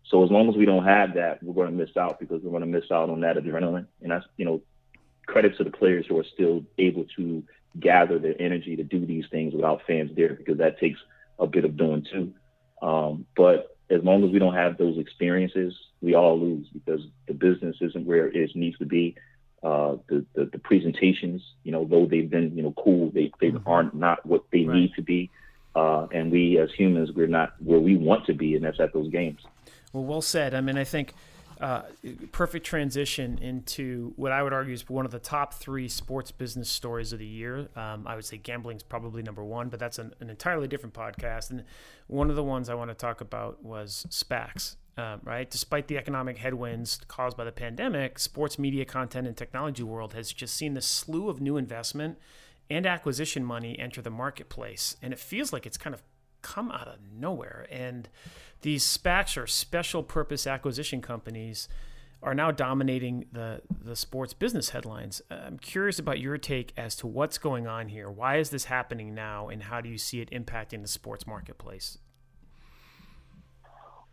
So 0.06 0.24
as 0.24 0.32
long 0.32 0.50
as 0.50 0.56
we 0.56 0.66
don't 0.66 0.84
have 0.84 1.16
that, 1.16 1.42
we're 1.42 1.54
going 1.54 1.72
to 1.72 1.86
miss 1.86 1.96
out 1.98 2.20
because 2.20 2.42
we're 2.44 2.52
going 2.52 2.62
to 2.62 2.68
miss 2.68 2.92
out 2.92 3.10
on 3.10 3.22
that 3.22 3.38
adrenaline. 3.38 3.88
And 4.02 4.12
that's 4.12 4.26
you 4.38 4.46
know, 4.46 4.62
credit 5.26 5.58
to 5.58 5.64
the 5.64 5.72
players 5.72 6.06
who 6.08 6.20
are 6.20 6.26
still 6.34 6.64
able 6.78 7.06
to 7.16 7.44
gather 7.80 8.20
their 8.20 8.40
energy 8.40 8.76
to 8.76 8.84
do 8.84 9.06
these 9.06 9.26
things 9.32 9.54
without 9.54 9.82
fans 9.88 10.12
there 10.16 10.34
because 10.34 10.58
that 10.60 10.80
takes 10.80 11.00
a 11.40 11.48
bit 11.48 11.66
of 11.66 11.78
doing 11.78 12.06
too. 12.12 12.34
Um, 12.82 13.26
but 13.36 13.76
as 13.90 14.04
long 14.04 14.24
as 14.24 14.32
we 14.32 14.40
don't 14.40 14.54
have 14.54 14.78
those 14.78 14.98
experiences, 14.98 15.74
we 16.02 16.16
all 16.16 16.40
lose 16.40 16.68
because 16.74 17.02
the 17.28 17.34
business 17.34 17.78
isn't 17.82 18.06
where 18.06 18.28
it 18.28 18.56
needs 18.56 18.78
to 18.80 18.86
be. 18.86 19.16
Uh, 19.64 19.96
the, 20.10 20.26
the, 20.36 20.46
the 20.52 20.60
presentations, 20.60 21.42
you 21.64 21.72
know, 21.72 21.86
though 21.86 22.06
they've 22.06 22.30
been 22.30 22.56
you 22.56 22.64
know 22.64 22.74
cool, 22.74 23.10
they 23.12 23.32
they 23.40 23.52
mm-hmm. 23.52 23.68
aren't 23.68 23.96
not 23.96 24.26
what 24.26 24.44
they 24.52 24.66
right. 24.66 24.76
need 24.76 24.94
to 24.94 25.02
be. 25.02 25.30
Uh, 25.76 26.08
and 26.12 26.32
we 26.32 26.60
as 26.60 26.72
humans, 26.72 27.12
we're 27.16 27.28
not 27.28 27.54
where 27.60 27.80
we 27.80 27.98
want 27.98 28.26
to 28.28 28.34
be, 28.34 28.56
and 28.56 28.64
that's 28.64 28.80
at 28.80 28.94
those 28.94 29.10
games. 29.10 29.40
Well, 29.92 30.04
well 30.04 30.22
said. 30.22 30.54
I 30.54 30.62
mean, 30.62 30.78
I 30.78 30.84
think 30.84 31.14
uh, 31.64 31.84
perfect 32.32 32.66
transition 32.66 33.38
into 33.38 34.14
what 34.18 34.32
I 34.32 34.44
would 34.44 34.54
argue 34.54 34.74
is 34.74 34.90
one 34.90 35.06
of 35.06 35.12
the 35.12 35.20
top 35.20 35.54
three 35.54 35.88
sports 35.88 36.30
business 36.30 36.70
stories 36.70 37.14
of 37.14 37.20
the 37.20 37.26
year. 37.26 37.70
Um, 37.76 38.06
I 38.06 38.16
would 38.16 38.26
say 38.26 38.38
gambling 38.38 38.78
is 38.78 38.84
probably 38.84 39.24
number 39.24 39.44
one, 39.44 39.70
but 39.70 39.80
that's 39.80 39.98
an, 39.98 40.14
an, 40.20 40.30
entirely 40.30 40.68
different 40.68 40.94
podcast. 40.94 41.52
And 41.52 41.64
one 42.08 42.30
of 42.30 42.36
the 42.36 42.44
ones 42.44 42.70
I 42.70 42.74
want 42.74 42.90
to 42.92 42.96
talk 42.96 43.22
about 43.22 43.64
was 43.64 44.06
SPACs. 44.10 44.76
Um, 44.96 45.22
right, 45.24 45.50
despite 45.50 45.88
the 45.88 45.98
economic 45.98 46.38
headwinds 46.38 47.00
caused 47.08 47.36
by 47.36 47.46
the 47.46 47.52
pandemic, 47.52 48.20
sports 48.20 48.60
media 48.60 48.86
content 48.86 49.26
and 49.26 49.36
technology 49.36 49.82
world 49.82 50.14
has 50.14 50.32
just 50.32 50.56
seen 50.56 50.76
the 50.76 50.82
slew 50.82 51.30
of 51.30 51.42
new 51.42 51.58
investment 51.58 52.20
and 52.70 52.86
acquisition 52.86 53.44
money 53.44 53.78
enter 53.78 54.02
the 54.02 54.10
marketplace. 54.10 54.96
And 55.02 55.14
it 55.14 55.20
feels 55.20 55.54
like 55.54 55.66
it's 55.66 55.78
kind 55.78 55.94
of 55.94 56.02
come 56.42 56.72
out 56.72 56.88
of 56.88 56.98
nowhere. 57.18 57.68
And 57.72 58.10
these 58.62 58.84
SPACs 58.86 59.42
or 59.42 59.48
special 59.48 60.04
purpose 60.04 60.48
acquisition 60.48 61.02
companies 61.02 61.68
are 62.24 62.34
now 62.34 62.52
dominating 62.52 63.26
the, 63.34 63.62
the 63.84 63.96
sports 63.96 64.34
business 64.34 64.70
headlines. 64.70 65.22
I'm 65.30 65.60
curious 65.60 66.00
about 66.00 66.20
your 66.20 66.38
take 66.38 66.72
as 66.78 66.96
to 66.98 67.08
what's 67.08 67.38
going 67.38 67.68
on 67.68 67.90
here. 67.90 68.10
Why 68.10 68.38
is 68.38 68.50
this 68.50 68.66
happening 68.66 69.14
now, 69.14 69.50
and 69.50 69.64
how 69.64 69.82
do 69.82 69.90
you 69.90 69.98
see 69.98 70.22
it 70.22 70.32
impacting 70.32 70.82
the 70.82 70.88
sports 70.88 71.28
marketplace? 71.28 71.98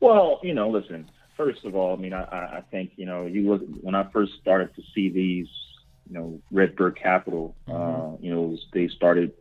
Well, 0.00 0.40
you 0.42 0.54
know, 0.54 0.68
listen, 0.68 1.08
first 1.36 1.64
of 1.64 1.76
all, 1.76 1.96
I 1.96 2.00
mean, 2.00 2.12
I, 2.12 2.22
I 2.22 2.64
think 2.70 2.92
you 2.96 3.06
know, 3.06 3.26
you 3.26 3.48
look 3.48 3.62
when 3.80 3.94
I 3.94 4.10
first 4.12 4.32
started 4.40 4.74
to 4.74 4.82
see 4.94 5.08
these, 5.08 5.46
you 6.10 6.18
know, 6.18 6.40
Redbird 6.50 6.96
Capital, 6.96 7.54
mm-hmm. 7.68 8.14
uh, 8.14 8.16
you 8.20 8.34
know, 8.34 8.56
they 8.72 8.88
started 8.88 9.32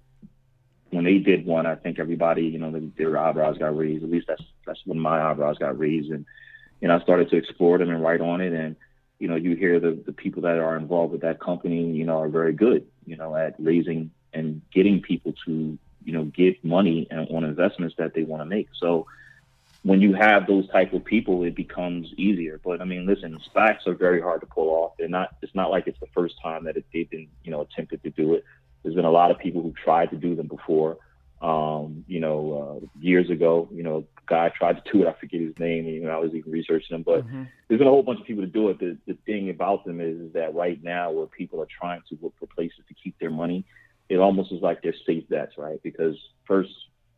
when 0.91 1.03
they 1.03 1.17
did 1.17 1.45
one. 1.45 1.65
I 1.65 1.75
think 1.75 1.99
everybody, 1.99 2.43
you 2.43 2.59
know, 2.59 2.91
their 2.97 3.17
eyebrows 3.17 3.57
got 3.57 3.75
raised. 3.75 4.03
At 4.03 4.11
least 4.11 4.27
that's 4.27 4.43
that's 4.65 4.79
when 4.85 4.99
my 4.99 5.21
eyebrows 5.21 5.57
got 5.57 5.79
raised, 5.79 6.11
and 6.11 6.25
you 6.79 6.87
know, 6.87 6.97
I 6.97 7.01
started 7.01 7.29
to 7.31 7.37
explore 7.37 7.79
them 7.79 7.89
and 7.89 8.03
write 8.03 8.21
on 8.21 8.39
it, 8.39 8.53
and 8.53 8.75
you 9.17 9.27
know, 9.27 9.35
you 9.35 9.55
hear 9.55 9.79
the 9.79 10.01
the 10.05 10.13
people 10.13 10.43
that 10.43 10.59
are 10.59 10.77
involved 10.77 11.11
with 11.11 11.21
that 11.21 11.39
company, 11.39 11.91
you 11.91 12.05
know, 12.05 12.19
are 12.19 12.29
very 12.29 12.53
good, 12.53 12.85
you 13.05 13.17
know, 13.17 13.35
at 13.35 13.55
raising 13.57 14.11
and 14.31 14.61
getting 14.71 15.01
people 15.01 15.33
to, 15.45 15.77
you 16.03 16.13
know, 16.13 16.25
get 16.25 16.63
money 16.63 17.07
and 17.09 17.27
on 17.29 17.43
investments 17.43 17.95
that 17.97 18.13
they 18.13 18.21
want 18.21 18.41
to 18.41 18.45
make. 18.45 18.69
So 18.79 19.07
when 19.83 20.01
you 20.01 20.13
have 20.13 20.45
those 20.45 20.69
type 20.69 20.93
of 20.93 21.05
people, 21.05 21.43
it 21.43 21.55
becomes 21.55 22.07
easier. 22.17 22.59
But 22.63 22.81
I 22.81 22.85
mean, 22.85 23.05
listen, 23.05 23.37
SPACs 23.53 23.87
are 23.87 23.93
very 23.93 24.21
hard 24.21 24.41
to 24.41 24.47
pull 24.47 24.69
off. 24.69 24.93
They're 24.97 25.07
not. 25.07 25.35
It's 25.41 25.55
not 25.55 25.71
like 25.71 25.87
it's 25.87 25.99
the 25.99 26.07
first 26.13 26.35
time 26.41 26.65
that 26.65 26.75
it, 26.75 26.85
they've 26.93 27.09
been, 27.09 27.27
you 27.43 27.51
know, 27.51 27.61
attempted 27.61 28.03
to 28.03 28.09
do 28.09 28.33
it. 28.33 28.43
There's 28.83 28.95
been 28.95 29.05
a 29.05 29.11
lot 29.11 29.31
of 29.31 29.39
people 29.39 29.61
who 29.61 29.73
tried 29.83 30.09
to 30.11 30.17
do 30.17 30.35
them 30.35 30.47
before. 30.47 30.97
Um, 31.41 32.03
you 32.07 32.19
know, 32.19 32.81
uh, 32.83 32.85
years 32.99 33.29
ago, 33.29 33.69
you 33.71 33.81
know, 33.81 33.99
a 33.99 34.03
guy 34.25 34.49
tried 34.49 34.83
to 34.83 34.91
do 34.91 35.01
it. 35.01 35.07
I 35.07 35.17
forget 35.17 35.39
his 35.39 35.57
name. 35.57 35.85
You 35.85 36.01
know, 36.01 36.09
I 36.09 36.17
was 36.17 36.33
even 36.33 36.51
researching 36.51 36.95
them, 36.95 37.03
but 37.03 37.25
mm-hmm. 37.25 37.43
there's 37.67 37.79
been 37.79 37.87
a 37.87 37.91
whole 37.91 38.03
bunch 38.03 38.19
of 38.19 38.25
people 38.25 38.43
to 38.43 38.49
do 38.49 38.67
it. 38.67 38.79
The, 38.79 38.97
the 39.07 39.17
thing 39.25 39.49
about 39.49 39.85
them 39.85 40.01
is, 40.01 40.19
is 40.19 40.33
that 40.33 40.53
right 40.53 40.83
now, 40.83 41.11
where 41.11 41.27
people 41.27 41.61
are 41.61 41.67
trying 41.79 42.01
to 42.09 42.17
look 42.21 42.33
for 42.37 42.47
places 42.47 42.79
to 42.89 42.93
keep 42.93 43.17
their 43.19 43.31
money, 43.31 43.63
it 44.09 44.17
almost 44.17 44.51
is 44.51 44.61
like 44.61 44.81
they're 44.81 44.93
safe 45.05 45.29
bets, 45.29 45.53
right? 45.57 45.81
Because 45.81 46.17
first, 46.45 46.71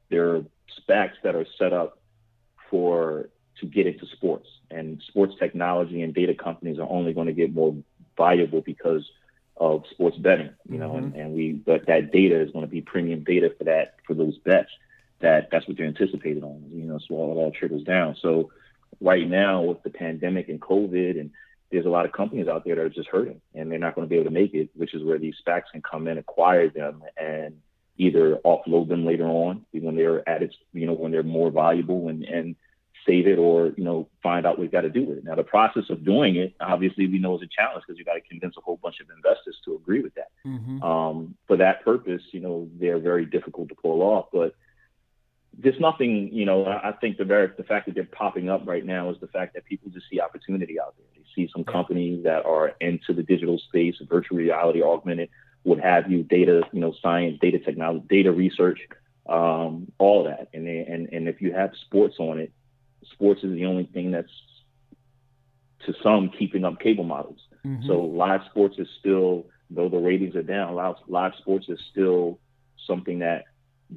there 0.09 0.35
are 0.35 0.45
SPACs 0.87 1.13
that 1.23 1.35
are 1.35 1.47
set 1.57 1.73
up 1.73 1.97
for 2.71 3.29
to 3.59 3.67
get 3.67 3.85
into 3.85 4.07
sports. 4.07 4.47
And 4.71 5.03
sports 5.07 5.35
technology 5.37 6.01
and 6.01 6.13
data 6.13 6.33
companies 6.33 6.79
are 6.79 6.89
only 6.89 7.13
going 7.13 7.27
to 7.27 7.33
get 7.33 7.53
more 7.53 7.75
valuable 8.17 8.61
because 8.61 9.07
of 9.57 9.83
sports 9.91 10.17
betting, 10.17 10.49
you 10.67 10.79
know, 10.79 10.91
mm-hmm. 10.91 11.05
and, 11.05 11.15
and 11.15 11.33
we 11.33 11.51
but 11.51 11.85
that 11.85 12.11
data 12.11 12.41
is 12.41 12.49
going 12.51 12.65
to 12.65 12.71
be 12.71 12.81
premium 12.81 13.23
data 13.23 13.53
for 13.55 13.65
that 13.65 13.95
for 14.07 14.15
those 14.15 14.37
bets. 14.39 14.71
That 15.19 15.49
that's 15.51 15.67
what 15.67 15.77
they're 15.77 15.85
anticipated 15.85 16.43
on, 16.43 16.63
you 16.69 16.85
know, 16.85 16.97
so 16.97 17.13
all, 17.13 17.31
it 17.31 17.35
all 17.35 17.51
trickles 17.51 17.83
down. 17.83 18.15
So 18.19 18.49
right 18.99 19.27
now 19.27 19.61
with 19.61 19.83
the 19.83 19.91
pandemic 19.91 20.49
and 20.49 20.59
COVID 20.59 21.19
and 21.19 21.31
there's 21.71 21.85
a 21.85 21.89
lot 21.89 22.05
of 22.05 22.11
companies 22.11 22.47
out 22.47 22.65
there 22.65 22.75
that 22.75 22.81
are 22.81 22.89
just 22.89 23.09
hurting 23.09 23.39
and 23.53 23.71
they're 23.71 23.79
not 23.79 23.93
going 23.93 24.07
to 24.07 24.09
be 24.09 24.15
able 24.15 24.25
to 24.25 24.31
make 24.31 24.53
it, 24.53 24.69
which 24.75 24.93
is 24.93 25.03
where 25.03 25.19
these 25.19 25.35
SPACs 25.45 25.71
can 25.71 25.81
come 25.81 26.07
in, 26.07 26.17
acquire 26.17 26.69
them, 26.69 27.03
and 27.15 27.57
either 27.97 28.37
offload 28.45 28.87
them 28.87 29.05
later 29.05 29.25
on 29.25 29.65
when 29.73 29.95
they're 29.95 30.27
at 30.27 30.41
its, 30.41 30.55
you 30.73 30.85
know, 30.85 30.93
when 30.93 31.11
they're 31.11 31.23
more 31.23 31.51
valuable 31.51 32.09
and, 32.09 32.23
and 32.23 32.55
save 33.05 33.27
it 33.27 33.37
or, 33.37 33.73
you 33.77 33.83
know, 33.83 34.07
find 34.21 34.45
out 34.45 34.51
what 34.51 34.59
we've 34.59 34.71
got 34.71 34.81
to 34.81 34.89
do 34.89 35.03
with 35.03 35.17
it. 35.19 35.23
Now, 35.23 35.35
the 35.35 35.43
process 35.43 35.83
of 35.89 36.05
doing 36.05 36.35
it, 36.35 36.53
obviously, 36.59 37.07
we 37.07 37.19
know 37.19 37.35
is 37.35 37.41
a 37.41 37.47
challenge 37.47 37.83
because 37.85 37.97
you 37.97 38.05
got 38.05 38.13
to 38.13 38.21
convince 38.21 38.55
a 38.57 38.61
whole 38.61 38.77
bunch 38.81 38.99
of 39.01 39.07
investors 39.15 39.57
to 39.65 39.75
agree 39.75 40.01
with 40.01 40.13
that. 40.15 40.29
Mm-hmm. 40.45 40.83
Um, 40.83 41.35
for 41.47 41.57
that 41.57 41.83
purpose, 41.83 42.21
you 42.31 42.39
know, 42.39 42.69
they're 42.79 42.99
very 42.99 43.25
difficult 43.25 43.69
to 43.69 43.75
pull 43.75 44.01
off. 44.01 44.27
But 44.31 44.55
there's 45.57 45.79
nothing, 45.79 46.29
you 46.31 46.45
know, 46.45 46.65
I 46.65 46.93
think 47.01 47.17
the 47.17 47.25
very 47.25 47.51
the 47.57 47.63
fact 47.63 47.85
that 47.87 47.95
they're 47.95 48.05
popping 48.05 48.49
up 48.49 48.65
right 48.65 48.85
now 48.85 49.09
is 49.09 49.17
the 49.19 49.27
fact 49.27 49.53
that 49.55 49.65
people 49.65 49.89
just 49.91 50.05
see 50.09 50.19
opportunity 50.19 50.79
out 50.79 50.95
there. 50.97 51.07
They 51.15 51.23
see 51.35 51.49
some 51.53 51.63
companies 51.63 52.23
that 52.23 52.45
are 52.45 52.73
into 52.79 53.13
the 53.13 53.23
digital 53.23 53.57
space, 53.57 53.95
virtual 54.07 54.37
reality, 54.37 54.81
augmented, 54.81 55.29
what 55.63 55.79
have 55.79 56.09
you, 56.09 56.23
data, 56.23 56.63
you 56.71 56.79
know, 56.79 56.93
science, 57.01 57.37
data 57.41 57.59
technology, 57.59 58.05
data 58.09 58.31
research, 58.31 58.79
um, 59.27 59.91
all 59.97 60.23
that. 60.25 60.49
And 60.53 60.67
and 60.67 61.09
and 61.11 61.27
if 61.27 61.41
you 61.41 61.53
have 61.53 61.71
sports 61.85 62.15
on 62.19 62.39
it, 62.39 62.51
sports 63.11 63.43
is 63.43 63.53
the 63.53 63.65
only 63.65 63.85
thing 63.85 64.11
that's 64.11 64.31
to 65.85 65.93
some 66.03 66.29
keeping 66.29 66.65
up 66.65 66.79
cable 66.79 67.03
models. 67.03 67.39
Mm-hmm. 67.65 67.87
So 67.87 68.01
live 68.01 68.41
sports 68.49 68.77
is 68.77 68.87
still, 68.99 69.47
though 69.69 69.89
the 69.89 69.97
ratings 69.97 70.35
are 70.35 70.43
down, 70.43 70.75
live, 70.75 70.95
live 71.07 71.33
sports 71.39 71.67
is 71.69 71.79
still 71.91 72.39
something 72.87 73.19
that 73.19 73.45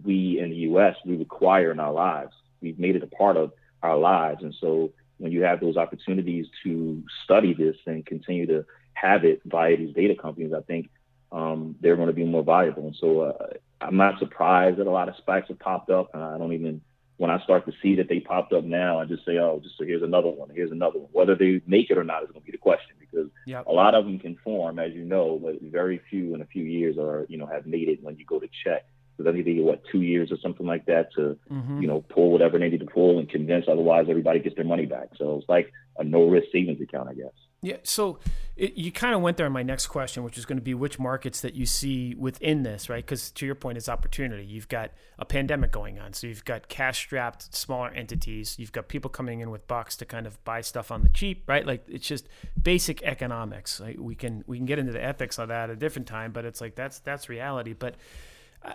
we 0.02 0.38
in 0.38 0.50
the 0.50 0.56
U.S. 0.56 0.96
we 1.04 1.16
require 1.16 1.70
in 1.70 1.80
our 1.80 1.92
lives. 1.92 2.32
We've 2.60 2.78
made 2.78 2.96
it 2.96 3.02
a 3.02 3.06
part 3.06 3.36
of 3.36 3.52
our 3.82 3.98
lives, 3.98 4.42
and 4.42 4.54
so 4.60 4.92
when 5.18 5.32
you 5.32 5.42
have 5.42 5.60
those 5.60 5.76
opportunities 5.76 6.46
to 6.64 7.02
study 7.24 7.54
this 7.54 7.76
and 7.86 8.04
continue 8.04 8.46
to 8.46 8.64
have 8.94 9.24
it 9.24 9.40
via 9.44 9.76
these 9.76 9.94
data 9.94 10.14
companies, 10.14 10.52
I 10.52 10.60
think 10.62 10.90
um, 11.34 11.74
they're 11.80 11.96
going 11.96 12.08
to 12.08 12.14
be 12.14 12.24
more 12.24 12.44
valuable. 12.44 12.86
And 12.86 12.96
so 12.98 13.20
uh, 13.22 13.46
I'm 13.80 13.96
not 13.96 14.20
surprised 14.20 14.78
that 14.78 14.86
a 14.86 14.90
lot 14.90 15.08
of 15.08 15.16
SPACs 15.16 15.48
have 15.48 15.58
popped 15.58 15.90
up. 15.90 16.10
And 16.14 16.22
I 16.22 16.38
don't 16.38 16.52
even, 16.52 16.80
when 17.16 17.30
I 17.30 17.42
start 17.42 17.66
to 17.66 17.72
see 17.82 17.96
that 17.96 18.08
they 18.08 18.20
popped 18.20 18.52
up 18.52 18.62
now, 18.64 19.00
I 19.00 19.04
just 19.04 19.26
say, 19.26 19.38
oh, 19.38 19.60
just 19.60 19.76
so 19.76 19.84
here's 19.84 20.02
another 20.02 20.28
one, 20.28 20.50
here's 20.54 20.70
another 20.70 21.00
one. 21.00 21.08
Whether 21.12 21.34
they 21.34 21.60
make 21.66 21.90
it 21.90 21.98
or 21.98 22.04
not 22.04 22.22
is 22.22 22.30
going 22.30 22.40
to 22.40 22.46
be 22.46 22.52
the 22.52 22.58
question 22.58 22.94
because 23.00 23.28
yep. 23.46 23.66
a 23.66 23.72
lot 23.72 23.96
of 23.96 24.04
them 24.04 24.20
can 24.20 24.36
form, 24.44 24.78
as 24.78 24.92
you 24.92 25.04
know, 25.04 25.40
but 25.42 25.60
very 25.60 26.00
few 26.08 26.34
in 26.34 26.40
a 26.40 26.46
few 26.46 26.62
years 26.62 26.96
are, 26.98 27.26
you 27.28 27.36
know, 27.36 27.46
have 27.46 27.66
made 27.66 27.88
it 27.88 28.02
when 28.02 28.16
you 28.16 28.24
go 28.24 28.38
to 28.38 28.48
check. 28.64 28.86
Because 29.16 29.30
I 29.30 29.32
think 29.32 29.44
they 29.44 29.54
get 29.54 29.64
what 29.64 29.82
two 29.90 30.02
years 30.02 30.32
or 30.32 30.38
something 30.38 30.66
like 30.66 30.86
that 30.86 31.12
to, 31.14 31.36
mm-hmm. 31.50 31.80
you 31.80 31.86
know, 31.86 32.04
pull 32.08 32.32
whatever 32.32 32.58
they 32.58 32.68
need 32.68 32.80
to 32.80 32.86
pull 32.86 33.18
and 33.18 33.28
convince. 33.28 33.66
Otherwise, 33.68 34.06
everybody 34.08 34.40
gets 34.40 34.56
their 34.56 34.64
money 34.64 34.86
back. 34.86 35.10
So 35.16 35.38
it's 35.38 35.48
like 35.48 35.72
a 35.98 36.04
no 36.04 36.28
risk 36.28 36.48
savings 36.52 36.80
account, 36.80 37.08
I 37.08 37.14
guess. 37.14 37.32
Yeah. 37.64 37.78
So 37.82 38.18
it, 38.56 38.74
you 38.74 38.92
kind 38.92 39.14
of 39.14 39.22
went 39.22 39.38
there 39.38 39.46
in 39.46 39.52
my 39.52 39.62
next 39.62 39.86
question, 39.86 40.22
which 40.22 40.36
is 40.36 40.44
going 40.44 40.58
to 40.58 40.62
be 40.62 40.74
which 40.74 40.98
markets 40.98 41.40
that 41.40 41.54
you 41.54 41.64
see 41.64 42.14
within 42.14 42.62
this, 42.62 42.90
right? 42.90 43.04
Because 43.04 43.30
to 43.30 43.46
your 43.46 43.54
point, 43.54 43.78
it's 43.78 43.88
opportunity. 43.88 44.44
You've 44.44 44.68
got 44.68 44.90
a 45.18 45.24
pandemic 45.24 45.72
going 45.72 45.98
on, 45.98 46.12
so 46.12 46.26
you've 46.26 46.44
got 46.44 46.68
cash-strapped 46.68 47.54
smaller 47.54 47.88
entities. 47.88 48.56
You've 48.58 48.72
got 48.72 48.88
people 48.88 49.08
coming 49.08 49.40
in 49.40 49.50
with 49.50 49.66
bucks 49.66 49.96
to 49.96 50.04
kind 50.04 50.26
of 50.26 50.42
buy 50.44 50.60
stuff 50.60 50.92
on 50.92 51.04
the 51.04 51.08
cheap, 51.08 51.44
right? 51.48 51.66
Like 51.66 51.84
it's 51.88 52.06
just 52.06 52.28
basic 52.62 53.02
economics. 53.02 53.80
Like 53.80 53.96
we 53.98 54.14
can 54.14 54.44
we 54.46 54.58
can 54.58 54.66
get 54.66 54.78
into 54.78 54.92
the 54.92 55.02
ethics 55.02 55.38
of 55.38 55.48
that 55.48 55.70
at 55.70 55.70
a 55.70 55.76
different 55.76 56.06
time, 56.06 56.32
but 56.32 56.44
it's 56.44 56.60
like 56.60 56.74
that's 56.74 56.98
that's 56.98 57.30
reality. 57.30 57.72
But 57.72 57.94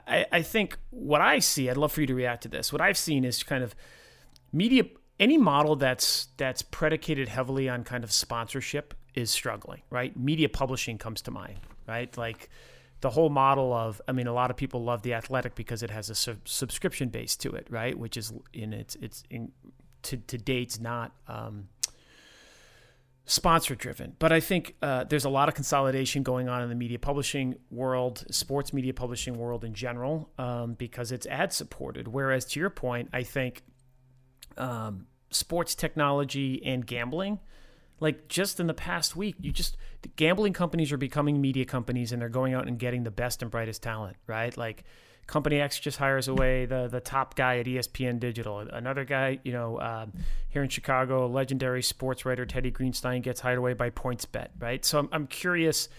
I, 0.08 0.26
I 0.32 0.42
think 0.42 0.80
what 0.90 1.22
I 1.22 1.38
see, 1.38 1.70
I'd 1.70 1.78
love 1.78 1.92
for 1.92 2.02
you 2.02 2.08
to 2.08 2.16
react 2.16 2.42
to 2.44 2.50
this. 2.50 2.74
What 2.74 2.82
I've 2.82 2.98
seen 2.98 3.24
is 3.24 3.44
kind 3.44 3.64
of 3.64 3.76
media 4.52 4.86
any 5.20 5.38
model 5.38 5.76
that's 5.76 6.28
that's 6.38 6.62
predicated 6.62 7.28
heavily 7.28 7.68
on 7.68 7.84
kind 7.84 8.04
of 8.04 8.12
sponsorship 8.12 8.94
is 9.16 9.30
struggling, 9.30 9.82
right? 9.90 10.16
Media 10.18 10.50
publishing 10.50 10.98
comes 10.98 11.22
to 11.24 11.32
mind, 11.32 11.60
right? 11.88 12.16
Like 12.18 12.50
the 13.02 13.10
whole 13.10 13.30
model 13.30 13.74
of 13.74 14.02
I 14.08 14.12
mean 14.12 14.28
a 14.28 14.34
lot 14.34 14.50
of 14.50 14.58
people 14.58 14.84
love 14.84 15.02
the 15.02 15.14
athletic 15.14 15.56
because 15.56 15.84
it 15.84 15.90
has 15.90 16.10
a 16.10 16.16
sub- 16.16 16.48
subscription 16.48 17.10
base 17.10 17.36
to 17.38 17.52
it, 17.52 17.68
right? 17.70 17.98
Which 17.98 18.18
is 18.18 18.34
in 18.54 18.74
its 18.74 18.96
it's 19.02 19.24
in 19.30 19.52
to 20.04 20.18
to 20.18 20.38
date's 20.38 20.80
not 20.80 21.12
um, 21.28 21.68
sponsor 23.26 23.76
driven. 23.76 24.16
But 24.18 24.32
I 24.32 24.40
think 24.40 24.76
uh, 24.82 25.04
there's 25.04 25.26
a 25.26 25.30
lot 25.30 25.50
of 25.50 25.56
consolidation 25.56 26.24
going 26.24 26.50
on 26.50 26.64
in 26.64 26.70
the 26.70 26.76
media 26.76 26.98
publishing 26.98 27.56
world, 27.70 28.26
sports 28.32 28.74
media 28.74 28.94
publishing 28.94 29.38
world 29.38 29.64
in 29.64 29.74
general, 29.74 30.30
um, 30.38 30.74
because 30.74 31.12
it's 31.12 31.28
ad 31.28 31.54
supported. 31.54 32.08
Whereas 32.08 32.46
to 32.46 32.60
your 32.60 32.70
point, 32.70 33.10
I 33.14 33.24
think 33.24 33.64
um, 34.60 35.08
sports 35.32 35.76
technology 35.76 36.62
and 36.66 36.86
gambling. 36.86 37.40
Like 38.00 38.28
just 38.28 38.60
in 38.60 38.68
the 38.68 38.74
past 38.74 39.16
week, 39.16 39.36
you 39.42 39.52
just 39.52 39.76
gambling 40.16 40.54
companies 40.54 40.92
are 40.92 40.98
becoming 40.98 41.42
media 41.42 41.66
companies 41.66 42.12
and 42.12 42.22
they're 42.22 42.30
going 42.30 42.54
out 42.54 42.68
and 42.68 42.80
getting 42.80 43.04
the 43.04 43.12
best 43.12 43.42
and 43.42 43.52
brightest 43.52 43.84
talent, 43.84 44.16
right? 44.26 44.56
Like 44.56 44.86
company 45.28 45.60
X 45.60 45.80
just 45.80 45.98
hires 45.98 46.28
away 46.28 46.66
the 46.66 46.88
the 46.88 47.00
top 47.00 47.36
guy 47.36 47.60
at 47.60 47.66
ESPN 47.66 48.20
Digital. 48.20 48.60
Another 48.60 49.06
guy, 49.06 49.40
you 49.44 49.52
know, 49.52 49.80
um, 49.80 50.14
here 50.50 50.64
in 50.64 50.70
Chicago, 50.70 51.28
legendary 51.28 51.84
sports 51.84 52.26
writer 52.26 52.46
Teddy 52.46 52.72
Greenstein 52.72 53.22
gets 53.22 53.42
hired 53.42 53.58
away 53.58 53.74
by 53.74 53.90
PointsBet, 53.90 54.48
right? 54.60 54.84
So 54.84 55.00
I'm, 55.00 55.10
I'm 55.12 55.28
curious. 55.28 55.90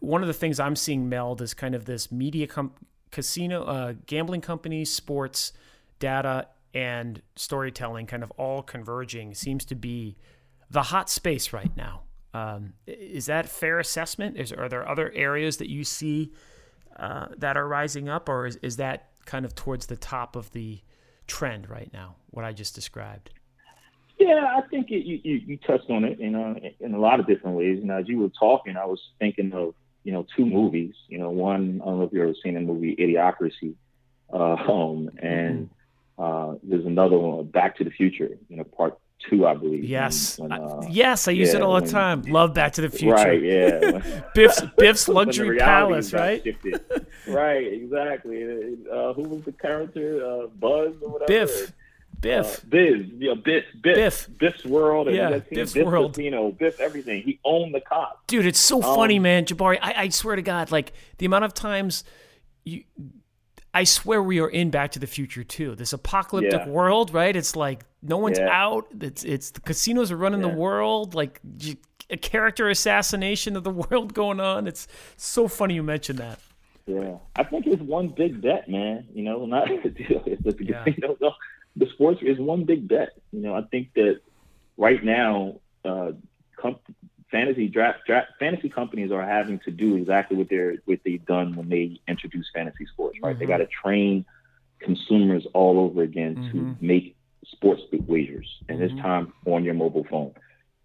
One 0.00 0.22
of 0.22 0.28
the 0.28 0.34
things 0.34 0.60
I'm 0.60 0.76
seeing 0.76 1.08
meld 1.08 1.40
is 1.40 1.54
kind 1.54 1.74
of 1.74 1.84
this 1.84 2.12
media 2.12 2.46
com- 2.46 2.72
casino, 3.10 3.64
uh, 3.64 3.94
gambling 4.06 4.40
companies, 4.40 4.92
sports 4.92 5.52
data, 5.98 6.48
and 6.76 7.22
storytelling 7.36 8.04
kind 8.04 8.22
of 8.22 8.30
all 8.32 8.60
converging 8.60 9.32
seems 9.32 9.64
to 9.64 9.74
be 9.74 10.14
the 10.70 10.82
hot 10.82 11.08
space 11.08 11.50
right 11.54 11.74
now. 11.74 12.02
Um, 12.34 12.74
is 12.86 13.24
that 13.26 13.48
fair 13.48 13.78
assessment? 13.78 14.36
Is 14.36 14.52
are 14.52 14.68
there 14.68 14.86
other 14.86 15.10
areas 15.14 15.56
that 15.56 15.70
you 15.70 15.84
see 15.84 16.34
uh, 16.98 17.28
that 17.38 17.56
are 17.56 17.66
rising 17.66 18.10
up, 18.10 18.28
or 18.28 18.46
is, 18.46 18.56
is 18.56 18.76
that 18.76 19.08
kind 19.24 19.46
of 19.46 19.54
towards 19.54 19.86
the 19.86 19.96
top 19.96 20.36
of 20.36 20.52
the 20.52 20.82
trend 21.26 21.70
right 21.70 21.90
now? 21.94 22.16
What 22.28 22.44
I 22.44 22.52
just 22.52 22.74
described. 22.74 23.30
Yeah, 24.18 24.46
I 24.54 24.60
think 24.68 24.90
it, 24.90 25.06
you, 25.06 25.18
you, 25.24 25.40
you 25.46 25.56
touched 25.56 25.88
on 25.88 26.04
it, 26.04 26.18
you 26.18 26.30
know, 26.30 26.58
in 26.80 26.92
a 26.92 26.98
lot 26.98 27.20
of 27.20 27.26
different 27.26 27.56
ways. 27.56 27.78
You 27.78 27.86
know, 27.86 27.96
as 27.96 28.06
you 28.06 28.18
were 28.18 28.30
talking, 28.38 28.76
I 28.76 28.84
was 28.84 29.00
thinking 29.18 29.54
of 29.54 29.74
you 30.04 30.12
know 30.12 30.26
two 30.36 30.44
movies. 30.44 30.92
You 31.08 31.20
know, 31.20 31.30
one 31.30 31.80
I 31.82 31.86
don't 31.86 32.00
know 32.00 32.04
if 32.04 32.12
you've 32.12 32.22
ever 32.22 32.34
seen 32.44 32.52
the 32.52 32.60
movie 32.60 32.94
Idiocracy, 32.96 33.76
uh, 34.30 34.36
um, 34.70 35.08
and 35.22 35.70
uh, 36.18 36.54
there's 36.62 36.86
another 36.86 37.18
one, 37.18 37.44
Back 37.46 37.76
to 37.78 37.84
the 37.84 37.90
Future, 37.90 38.30
you 38.48 38.56
know, 38.56 38.64
part 38.64 38.98
two, 39.18 39.46
I 39.46 39.54
believe. 39.54 39.84
Yes, 39.84 40.38
when, 40.38 40.52
uh, 40.52 40.82
yes, 40.90 41.26
I 41.28 41.32
use 41.32 41.50
yeah, 41.50 41.56
it 41.56 41.62
all 41.62 41.74
the 41.76 41.82
when, 41.82 41.90
time. 41.90 42.22
Love 42.22 42.54
Back 42.54 42.72
to 42.74 42.80
the 42.82 42.90
Future. 42.90 43.14
Right, 43.26 43.42
yeah. 43.42 44.22
Biff's 44.34 44.62
Biff's 44.76 45.08
luxury 45.08 45.58
palace, 45.58 46.12
right? 46.12 46.42
right, 47.26 47.72
exactly. 47.72 48.44
Uh, 48.90 49.12
who 49.14 49.22
was 49.22 49.42
the 49.44 49.52
character? 49.52 50.24
Uh, 50.24 50.46
Buzz 50.48 50.94
or 51.02 51.10
whatever. 51.10 51.26
Biff. 51.28 51.72
Biff. 52.20 52.58
Uh, 52.60 52.66
Biz, 52.70 53.06
yeah, 53.18 53.34
Biff, 53.34 53.64
Biff, 53.82 53.94
Biff. 53.94 54.28
Biff's 54.38 54.64
World, 54.64 55.08
and 55.08 55.16
Yeah, 55.16 55.38
Biff's 55.50 55.74
Biff 55.74 55.86
World. 55.86 56.14
Casino, 56.14 56.50
Biff 56.50 56.80
everything. 56.80 57.22
He 57.22 57.38
owned 57.44 57.74
the 57.74 57.80
Cox. 57.80 58.16
Dude, 58.26 58.46
it's 58.46 58.58
so 58.58 58.76
Um, 58.82 58.94
funny, 58.96 59.18
man. 59.18 59.44
Jabari, 59.44 59.78
I, 59.82 60.04
I 60.04 60.08
swear 60.08 60.36
to 60.36 60.42
God, 60.42 60.70
like 60.72 60.92
the 61.18 61.26
amount 61.26 61.44
of 61.44 61.52
times 61.52 62.04
you, 62.64 62.84
I 63.76 63.84
swear 63.84 64.22
we 64.22 64.40
are 64.40 64.48
in 64.48 64.70
Back 64.70 64.92
to 64.92 64.98
the 64.98 65.06
Future 65.06 65.44
too. 65.44 65.74
This 65.74 65.92
apocalyptic 65.92 66.62
Yeah. 66.64 66.68
world, 66.70 67.12
right? 67.12 67.36
It's 67.36 67.54
like 67.54 67.84
no 68.02 68.16
one's 68.16 68.38
Yeah. 68.38 68.48
out. 68.50 68.86
It's 69.00 69.22
it's 69.22 69.50
the 69.50 69.60
casinos 69.60 70.10
are 70.10 70.16
running 70.16 70.40
the 70.40 70.48
world. 70.48 71.14
Like 71.14 71.40
a 72.08 72.16
character 72.16 72.70
assassination 72.70 73.54
of 73.54 73.64
the 73.64 73.70
world 73.82 74.14
going 74.14 74.40
on. 74.40 74.66
It's 74.66 74.88
so 75.18 75.46
funny 75.46 75.74
you 75.74 75.82
mentioned 75.82 76.18
that. 76.20 76.38
Yeah, 76.86 77.18
I 77.34 77.42
think 77.42 77.66
it's 77.66 77.82
one 77.82 78.08
big 78.08 78.40
bet, 78.40 78.66
man. 78.68 79.08
You 79.12 79.24
know, 79.24 79.44
not 79.54 79.66
the, 79.68 80.54
Yeah. 80.60 80.84
you 80.86 80.94
know, 81.02 81.16
the, 81.20 81.30
the 81.76 81.86
sports 81.92 82.20
is 82.22 82.38
one 82.38 82.64
big 82.64 82.88
bet. 82.88 83.10
You 83.32 83.40
know, 83.40 83.54
I 83.54 83.62
think 83.70 83.92
that 83.94 84.20
right 84.78 85.04
now, 85.04 85.60
uh, 85.84 86.12
com- 86.56 86.78
fantasy 87.30 87.68
draft, 87.68 88.00
draft 88.06 88.28
fantasy 88.38 88.68
companies 88.68 89.10
are 89.10 89.24
having 89.24 89.58
to 89.60 89.70
do 89.70 89.96
exactly 89.96 90.36
what 90.36 90.48
they're 90.48 90.76
what 90.84 91.00
they've 91.04 91.24
done 91.26 91.54
when 91.56 91.68
they 91.68 92.00
introduced 92.08 92.50
fantasy 92.54 92.86
sports. 92.86 93.18
Right, 93.22 93.38
they 93.38 93.46
Mhm. 93.46 93.48
got 93.48 93.58
to 93.58 93.66
train 93.66 94.24
consumers 94.80 95.46
all 95.54 95.78
over 95.80 96.02
again 96.02 96.36
Mhm. 96.36 96.52
to 96.52 96.76
make 96.80 97.16
sports 97.46 97.82
wagers, 98.06 98.48
and 98.68 98.80
this 98.80 98.92
Mhm. 98.92 99.02
time 99.02 99.32
on 99.46 99.64
your 99.64 99.74
mobile 99.74 100.04
phone. 100.04 100.32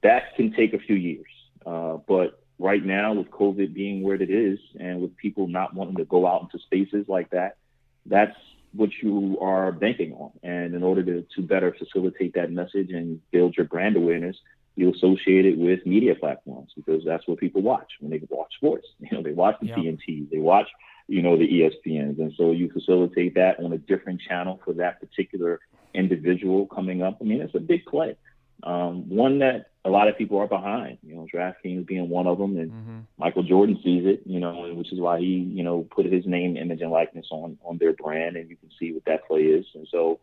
That 0.03 0.35
can 0.35 0.51
take 0.53 0.73
a 0.73 0.79
few 0.79 0.95
years, 0.95 1.27
uh, 1.65 1.97
but 2.07 2.39
right 2.59 2.83
now 2.83 3.13
with 3.13 3.29
COVID 3.31 3.73
being 3.73 4.01
where 4.03 4.15
it 4.15 4.29
is, 4.29 4.59
and 4.79 5.01
with 5.01 5.15
people 5.17 5.47
not 5.47 5.73
wanting 5.73 5.97
to 5.97 6.05
go 6.05 6.27
out 6.27 6.43
into 6.43 6.59
spaces 6.59 7.07
like 7.07 7.29
that, 7.31 7.57
that's 8.05 8.37
what 8.73 8.89
you 9.01 9.37
are 9.41 9.71
banking 9.71 10.13
on. 10.13 10.31
And 10.43 10.73
in 10.75 10.83
order 10.83 11.03
to, 11.03 11.25
to 11.35 11.41
better 11.41 11.73
facilitate 11.77 12.33
that 12.35 12.51
message 12.51 12.91
and 12.91 13.19
build 13.31 13.57
your 13.57 13.65
brand 13.65 13.95
awareness, 13.95 14.37
you 14.75 14.91
associate 14.93 15.45
it 15.45 15.57
with 15.57 15.85
media 15.85 16.15
platforms 16.15 16.71
because 16.75 17.03
that's 17.05 17.27
what 17.27 17.37
people 17.39 17.61
watch 17.61 17.91
when 17.99 18.11
they 18.11 18.21
watch 18.29 18.53
sports. 18.55 18.87
You 18.99 19.09
know, 19.17 19.23
they 19.23 19.33
watch 19.33 19.55
the 19.61 19.67
Yeah. 19.67 19.75
TNT, 19.75 20.29
they 20.29 20.37
watch, 20.37 20.67
you 21.07 21.21
know, 21.21 21.37
the 21.37 21.47
ESPNs. 21.47 22.19
And 22.19 22.33
so 22.37 22.51
you 22.51 22.71
facilitate 22.71 23.35
that 23.35 23.59
on 23.59 23.73
a 23.73 23.77
different 23.77 24.21
channel 24.21 24.59
for 24.63 24.73
that 24.75 24.99
particular 24.99 25.59
individual 25.93 26.67
coming 26.67 27.01
up. 27.03 27.17
I 27.21 27.25
mean, 27.25 27.41
it's 27.41 27.55
a 27.55 27.59
big 27.59 27.85
play. 27.85 28.15
Um, 28.63 29.09
one 29.09 29.39
that 29.39 29.71
a 29.83 29.89
lot 29.89 30.07
of 30.07 30.17
people 30.17 30.37
are 30.37 30.47
behind, 30.47 30.99
you 31.01 31.15
know, 31.15 31.27
DraftKings 31.33 31.87
being 31.87 32.09
one 32.09 32.27
of 32.27 32.37
them, 32.37 32.57
and 32.57 32.71
Mm-hmm. 32.71 32.99
Michael 33.17 33.43
Jordan 33.43 33.79
sees 33.83 34.05
it, 34.05 34.21
you 34.25 34.39
know, 34.39 34.71
which 34.75 34.93
is 34.93 34.99
why 34.99 35.19
he, 35.19 35.25
you 35.25 35.63
know, 35.63 35.87
put 35.89 36.05
his 36.05 36.25
name, 36.27 36.55
image, 36.57 36.81
and 36.81 36.91
likeness 36.91 37.25
on 37.31 37.57
on 37.65 37.77
their 37.79 37.93
brand, 37.93 38.37
and 38.37 38.49
you 38.49 38.55
can 38.55 38.69
see 38.79 38.93
what 38.93 39.03
that 39.05 39.27
play 39.27 39.41
is. 39.41 39.65
And 39.73 39.87
so, 39.91 40.19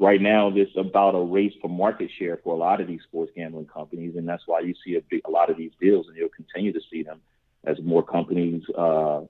right 0.00 0.20
now, 0.20 0.50
it's 0.54 0.76
about 0.76 1.14
a 1.14 1.20
race 1.20 1.52
for 1.60 1.68
market 1.68 2.10
share 2.18 2.38
for 2.42 2.54
a 2.54 2.56
lot 2.56 2.80
of 2.80 2.88
these 2.88 3.02
sports 3.02 3.30
gambling 3.36 3.66
companies, 3.66 4.16
and 4.16 4.26
that's 4.28 4.42
why 4.46 4.60
you 4.60 4.74
see 4.84 4.96
a, 4.96 5.02
big, 5.02 5.20
a 5.26 5.30
lot 5.30 5.50
of 5.50 5.56
these 5.56 5.72
deals, 5.80 6.08
and 6.08 6.16
you'll 6.16 6.30
continue 6.30 6.72
to 6.72 6.80
see 6.90 7.02
them 7.02 7.20
as 7.64 7.76
more 7.82 8.02
companies 8.02 8.62
uh, 8.76 9.20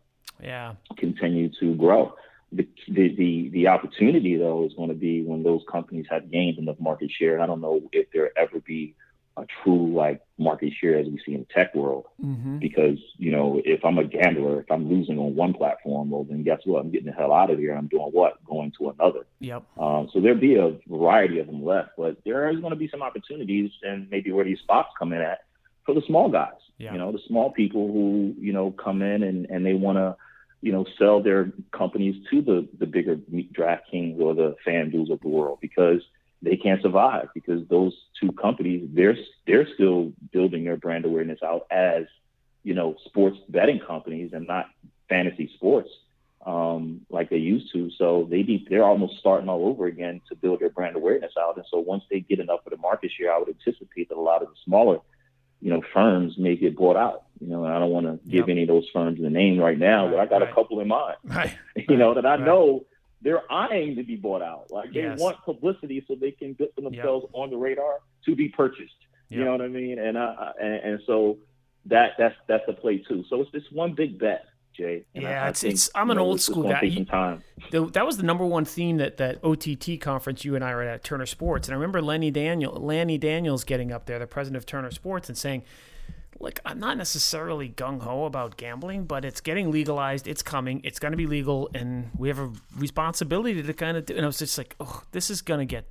Yeah. 0.43 0.75
continue 0.97 1.51
to 1.61 1.75
grow. 1.75 2.15
The, 2.53 2.67
the 2.89 3.15
the 3.15 3.49
the 3.51 3.69
opportunity 3.69 4.37
though 4.37 4.65
is 4.67 4.73
going 4.75 4.89
to 4.89 4.95
be 4.97 5.23
when 5.23 5.45
those 5.45 5.63
companies 5.71 6.07
have 6.11 6.33
gained 6.33 6.59
enough 6.59 6.81
market 6.81 7.11
share. 7.17 7.35
And 7.35 7.43
I 7.45 7.47
don't 7.47 7.61
know 7.61 7.81
if 7.93 8.11
there 8.13 8.37
ever 8.37 8.59
be 8.61 8.97
a 9.41 9.47
true 9.63 9.93
like 9.95 10.21
market 10.39 10.73
share 10.81 10.99
as 10.99 11.07
we 11.07 11.21
see 11.25 11.35
in 11.35 11.41
the 11.41 11.47
tech 11.55 11.75
world 11.75 12.07
Mm-hmm. 12.25 12.59
because 12.59 12.99
you 13.17 13.33
know 13.33 13.61
if 13.65 13.85
I'm 13.85 13.99
a 13.99 14.05
gambler, 14.05 14.61
if 14.61 14.71
I'm 14.71 14.89
losing 14.89 15.19
on 15.19 15.35
one 15.35 15.55
platform, 15.55 16.11
well 16.11 16.25
then 16.25 16.43
guess 16.43 16.61
what? 16.65 16.81
I'm 16.81 16.91
getting 16.91 17.07
the 17.07 17.13
hell 17.13 17.33
out 17.33 17.51
of 17.51 17.59
here. 17.59 17.75
I'm 17.75 17.89
doing 17.89 18.11
what? 18.13 18.45
Going 18.45 18.73
to 18.79 18.91
another. 18.91 19.27
Yep. 19.41 19.65
Um, 19.79 20.09
so 20.13 20.21
there'll 20.21 20.39
be 20.39 20.57
a 20.57 20.77
variety 20.89 21.39
of 21.39 21.47
them 21.47 21.65
left, 21.65 21.91
but 21.97 22.19
there 22.25 22.49
is 22.51 22.61
going 22.61 22.71
to 22.71 22.77
be 22.77 22.89
some 22.89 23.03
opportunities, 23.03 23.71
and 23.83 24.09
maybe 24.11 24.33
where 24.33 24.45
these 24.45 24.59
SPACs 24.69 24.91
come 24.99 25.13
in 25.13 25.21
at 25.23 25.45
for 25.85 25.95
the 25.95 26.03
small 26.07 26.29
guys. 26.29 26.53
Yeah. 26.79 26.93
You 26.93 26.99
know, 26.99 27.13
the 27.13 27.21
small 27.27 27.51
people 27.51 27.89
who 27.89 28.35
you 28.39 28.53
know 28.53 28.71
come 28.71 29.03
in 29.03 29.23
and 29.23 29.47
and 29.47 29.65
they 29.65 29.75
want 29.75 29.99
to 29.99 30.17
you 30.61 30.73
know 30.73 30.85
sell 30.99 31.23
their 31.23 31.53
companies 31.73 32.17
to 32.31 32.43
the 32.43 32.69
the 32.79 32.87
bigger 32.87 33.17
DraftKings 33.17 34.21
or 34.21 34.35
the 34.35 34.57
FanDuels 34.67 35.11
of 35.11 35.21
the 35.21 35.29
world 35.29 35.59
because 35.61 36.03
they 36.43 36.57
can't 36.57 36.83
survive 36.83 37.29
because 37.35 37.67
those 37.69 37.95
two 38.21 38.33
companies 38.33 38.89
they're 38.93 39.17
they're 39.47 39.67
still 39.75 40.13
building 40.33 40.65
their 40.65 40.77
brand 40.77 41.05
awareness 41.05 41.39
out 41.45 41.67
as 41.71 42.05
you 42.63 42.75
know 42.75 42.97
sports 43.05 43.39
betting 43.49 43.81
companies 43.87 44.33
and 44.33 44.47
not 44.47 44.67
fantasy 45.09 45.51
sports 45.55 45.91
um, 46.47 47.03
like 47.11 47.29
they 47.29 47.37
used 47.37 47.73
to. 47.73 47.91
So 47.99 48.27
they 48.31 48.43
be, 48.43 48.67
they're 48.69 48.85
almost 48.85 49.19
starting 49.19 49.49
all 49.49 49.67
over 49.67 49.87
again 49.87 50.21
to 50.29 50.35
build 50.35 50.61
their 50.61 50.71
brand 50.71 50.97
awareness 50.97 51.33
out. 51.39 51.57
And 51.57 51.67
so 51.71 51.79
once 51.79 52.05
they 52.11 52.21
get 52.21 52.41
enough 52.41 52.61
of 52.65 52.71
the 52.71 52.79
market 52.79 53.11
share, 53.17 53.33
I 53.35 53.39
would 53.39 53.49
anticipate 53.49 54.09
that 54.09 54.17
a 54.17 54.21
lot 54.21 54.43
of 54.43 54.49
the 54.49 54.55
smaller, 54.65 55.01
you 55.61 55.71
know, 55.71 55.83
firms 55.93 56.39
may 56.39 56.57
get 56.57 56.77
bought 56.77 56.97
out. 56.97 57.25
You 57.41 57.49
know, 57.49 57.65
and 57.65 57.73
I 57.73 57.79
don't 57.79 57.91
want 57.91 58.07
to 58.07 58.19
give 58.29 58.49
Yep. 58.49 58.49
any 58.49 58.63
of 58.63 58.69
those 58.69 58.87
firms 58.93 59.21
the 59.21 59.31
name 59.31 59.59
right 59.59 59.79
now, 59.79 60.11
but 60.11 60.19
I 60.19 60.27
got 60.27 60.41
right. 60.43 60.51
a 60.51 60.55
couple 60.55 60.81
in 60.81 60.89
mind. 60.89 61.17
Right. 61.25 61.57
You 61.89 61.97
know 61.97 62.15
that 62.15 62.27
I 62.27 62.37
right. 62.37 62.41
know 62.41 62.85
they're 63.23 63.51
eyeing 63.53 63.97
to 63.97 64.03
be 64.03 64.17
bought 64.17 64.43
out. 64.43 64.71
Like 64.71 64.93
they 64.93 65.03
Yes. 65.03 65.21
want 65.21 65.37
publicity 65.45 66.05
so 66.09 66.15
they 66.15 66.31
can 66.31 66.55
get 66.55 66.75
themselves 66.77 67.27
on 67.33 67.51
the 67.51 67.57
radar 67.57 67.99
to 68.25 68.35
be 68.35 68.49
purchased. 68.49 68.95
You 69.29 69.45
know 69.45 69.53
what 69.53 69.61
I 69.63 69.69
mean? 69.69 69.99
And 69.99 70.19
I 70.19 70.53
and, 70.61 70.75
and 70.75 71.01
so 71.07 71.39
that 71.87 72.13
that's 72.19 72.35
that's 72.49 72.65
a 72.69 72.73
play 72.73 72.99
too. 72.99 73.25
So 73.31 73.41
it's 73.43 73.51
just 73.53 73.73
one 73.73 73.95
big 73.95 74.19
bet, 74.19 74.45
Jay. 74.75 75.05
And 75.15 75.25
I- 75.27 75.31
Yeah, 75.31 75.37
I 75.45 75.49
it's- 75.49 75.61
think, 75.61 75.75
it's- 75.75 75.91
I'm 75.95 76.11
an 76.11 76.17
know, 76.17 76.25
old 76.25 76.41
school 76.41 76.65
guy. 76.65 76.83
You- 76.83 77.05
time. 77.05 77.43
The, 77.71 77.85
that 77.91 78.05
was 78.05 78.17
the 78.17 78.23
number 78.25 78.45
one 78.45 78.65
theme 78.65 78.97
that 78.97 79.19
that 79.19 79.39
OTT 79.45 79.99
conference 80.01 80.45
you 80.45 80.57
and 80.57 80.65
I 80.65 80.75
were 80.75 80.83
at 80.83 81.05
Turner 81.05 81.27
Sports, 81.27 81.69
and 81.69 81.75
I 81.75 81.77
remember 81.77 82.03
Lenny 82.03 82.31
Daniel, 82.33 82.73
Lenny 82.73 83.19
Daniels 83.19 83.63
getting 83.65 83.93
up 83.93 84.07
there, 84.07 84.19
the 84.19 84.27
president 84.27 84.57
of 84.57 84.67
Turner 84.67 84.91
Sports, 84.91 85.29
and 85.29 85.39
saying, 85.39 85.63
"Look, 86.39 86.61
I'm 86.65 86.79
not 86.79 86.97
necessarily 86.97 87.69
gung 87.69 88.03
ho 88.03 88.25
about 88.25 88.57
gambling, 88.57 89.05
but 89.05 89.25
it's 89.25 89.41
getting 89.41 89.71
legalized. 89.71 90.27
It's 90.29 90.43
coming. 90.43 90.81
It's 90.85 90.99
going 90.99 91.13
to 91.13 91.17
be 91.17 91.27
legal, 91.27 91.71
and 91.75 92.11
we 92.17 92.29
have 92.29 92.39
a 92.39 92.53
responsibility 92.77 93.63
to 93.63 93.73
kind 93.75 93.97
of." 93.97 94.07
do 94.07 94.15
And 94.15 94.25
I 94.25 94.27
was 94.27 94.39
just 94.39 94.57
like, 94.57 94.77
"Oh, 94.81 95.03
this 95.13 95.31
is 95.31 95.43
going 95.43 95.61
to 95.61 95.67
get." 95.67 95.87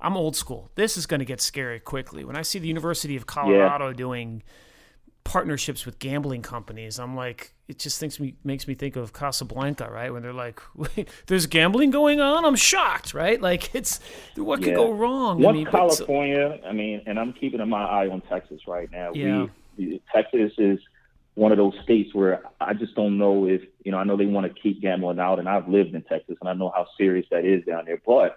I'm 0.00 0.16
old 0.16 0.36
school. 0.36 0.70
This 0.76 0.96
is 0.96 1.06
going 1.06 1.18
to 1.18 1.26
get 1.26 1.40
scary 1.40 1.80
quickly. 1.80 2.24
When 2.24 2.36
I 2.36 2.42
see 2.42 2.60
the 2.60 2.68
University 2.68 3.16
of 3.16 3.26
Colorado 3.26 3.92
doing 3.92 4.42
partnerships 5.28 5.84
with 5.84 5.98
gambling 5.98 6.40
companies. 6.40 6.98
I'm 6.98 7.14
like, 7.14 7.52
it 7.68 7.78
just 7.78 8.00
thinks 8.00 8.18
me 8.18 8.34
makes 8.44 8.66
me 8.66 8.74
think 8.74 8.96
of 8.96 9.12
Casablanca, 9.12 9.88
right? 9.90 10.10
When 10.10 10.22
they're 10.22 10.32
like, 10.32 10.60
"There's 11.26 11.46
gambling 11.46 11.90
going 11.90 12.20
on," 12.20 12.44
I'm 12.44 12.56
shocked, 12.56 13.12
right? 13.12 13.40
Like, 13.40 13.74
it's 13.74 14.00
what 14.36 14.62
could 14.62 14.74
go 14.74 14.90
wrong? 14.90 15.40
Once 15.40 15.54
I 15.54 15.58
mean, 15.58 15.66
California, 15.66 16.58
I 16.66 16.72
mean, 16.72 17.02
and 17.06 17.18
I'm 17.18 17.34
keeping 17.34 17.66
my 17.68 17.84
eye 17.84 18.08
on 18.08 18.22
Texas 18.22 18.62
right 18.66 18.90
now. 18.90 19.12
Yeah. 19.14 19.42
We, 19.42 19.50
Texas 20.14 20.52
is 20.58 20.78
one 21.34 21.52
of 21.52 21.58
those 21.58 21.74
states 21.84 22.12
where 22.12 22.42
I 22.60 22.74
just 22.74 22.94
don't 22.94 23.16
know 23.16 23.46
if 23.46 23.62
you 23.84 23.92
know. 23.92 23.98
I 23.98 24.04
know 24.04 24.16
they 24.16 24.26
want 24.26 24.52
to 24.52 24.60
keep 24.60 24.80
gambling 24.80 25.20
out, 25.20 25.38
and 25.38 25.48
I've 25.48 25.68
lived 25.68 25.94
in 25.94 26.02
Texas, 26.02 26.36
and 26.40 26.50
I 26.50 26.54
know 26.54 26.72
how 26.74 26.86
serious 26.98 27.26
that 27.30 27.44
is 27.44 27.64
down 27.64 27.84
there. 27.86 28.00
But 28.04 28.36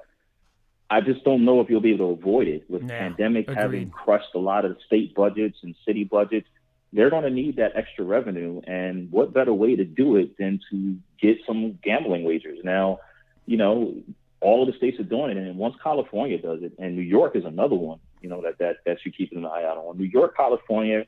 I 0.90 1.02
just 1.02 1.24
don't 1.24 1.46
know 1.46 1.62
if 1.62 1.70
you'll 1.70 1.82
be 1.82 1.94
able 1.94 2.14
to 2.16 2.22
avoid 2.22 2.48
it 2.48 2.70
with 2.70 2.84
Yeah, 2.84 3.00
pandemic 3.00 3.50
having 3.50 3.90
crushed 3.90 4.36
a 4.36 4.40
lot 4.40 4.66
of 4.66 4.78
state 4.86 5.16
budgets 5.16 5.58
and 5.64 5.74
city 5.86 6.04
budgets. 6.04 6.48
They're 6.94 7.10
going 7.10 7.24
to 7.24 7.30
need 7.30 7.56
that 7.56 7.72
extra 7.76 8.04
revenue, 8.04 8.62
and 8.68 9.12
what 9.12 9.34
better 9.34 9.54
way 9.54 9.76
to 9.78 9.86
do 9.86 10.18
it 10.18 10.38
than 10.38 10.60
to 10.70 10.98
get 11.22 11.38
some 11.48 11.80
gambling 11.82 12.26
wagers? 12.26 12.60
Now, 12.64 13.00
you 13.46 13.56
know, 13.58 13.96
all 14.42 14.62
of 14.62 14.72
the 14.72 14.78
states 14.78 15.00
are 15.00 15.04
doing 15.04 15.32
it, 15.32 15.38
and 15.38 15.58
once 15.58 15.76
California 15.82 16.38
does 16.38 16.62
it, 16.62 16.74
and 16.78 16.96
New 16.96 17.02
York 17.02 17.36
is 17.36 17.46
another 17.46 17.76
one, 17.76 18.00
you 18.22 18.30
know, 18.30 18.42
that 18.42 18.58
that 18.60 18.78
that 18.86 18.98
you 19.06 19.12
keep 19.12 19.32
an 19.32 19.46
eye 19.46 19.64
out 19.64 19.78
on. 19.78 19.98
New 19.98 20.04
York, 20.04 20.36
California, 20.36 21.06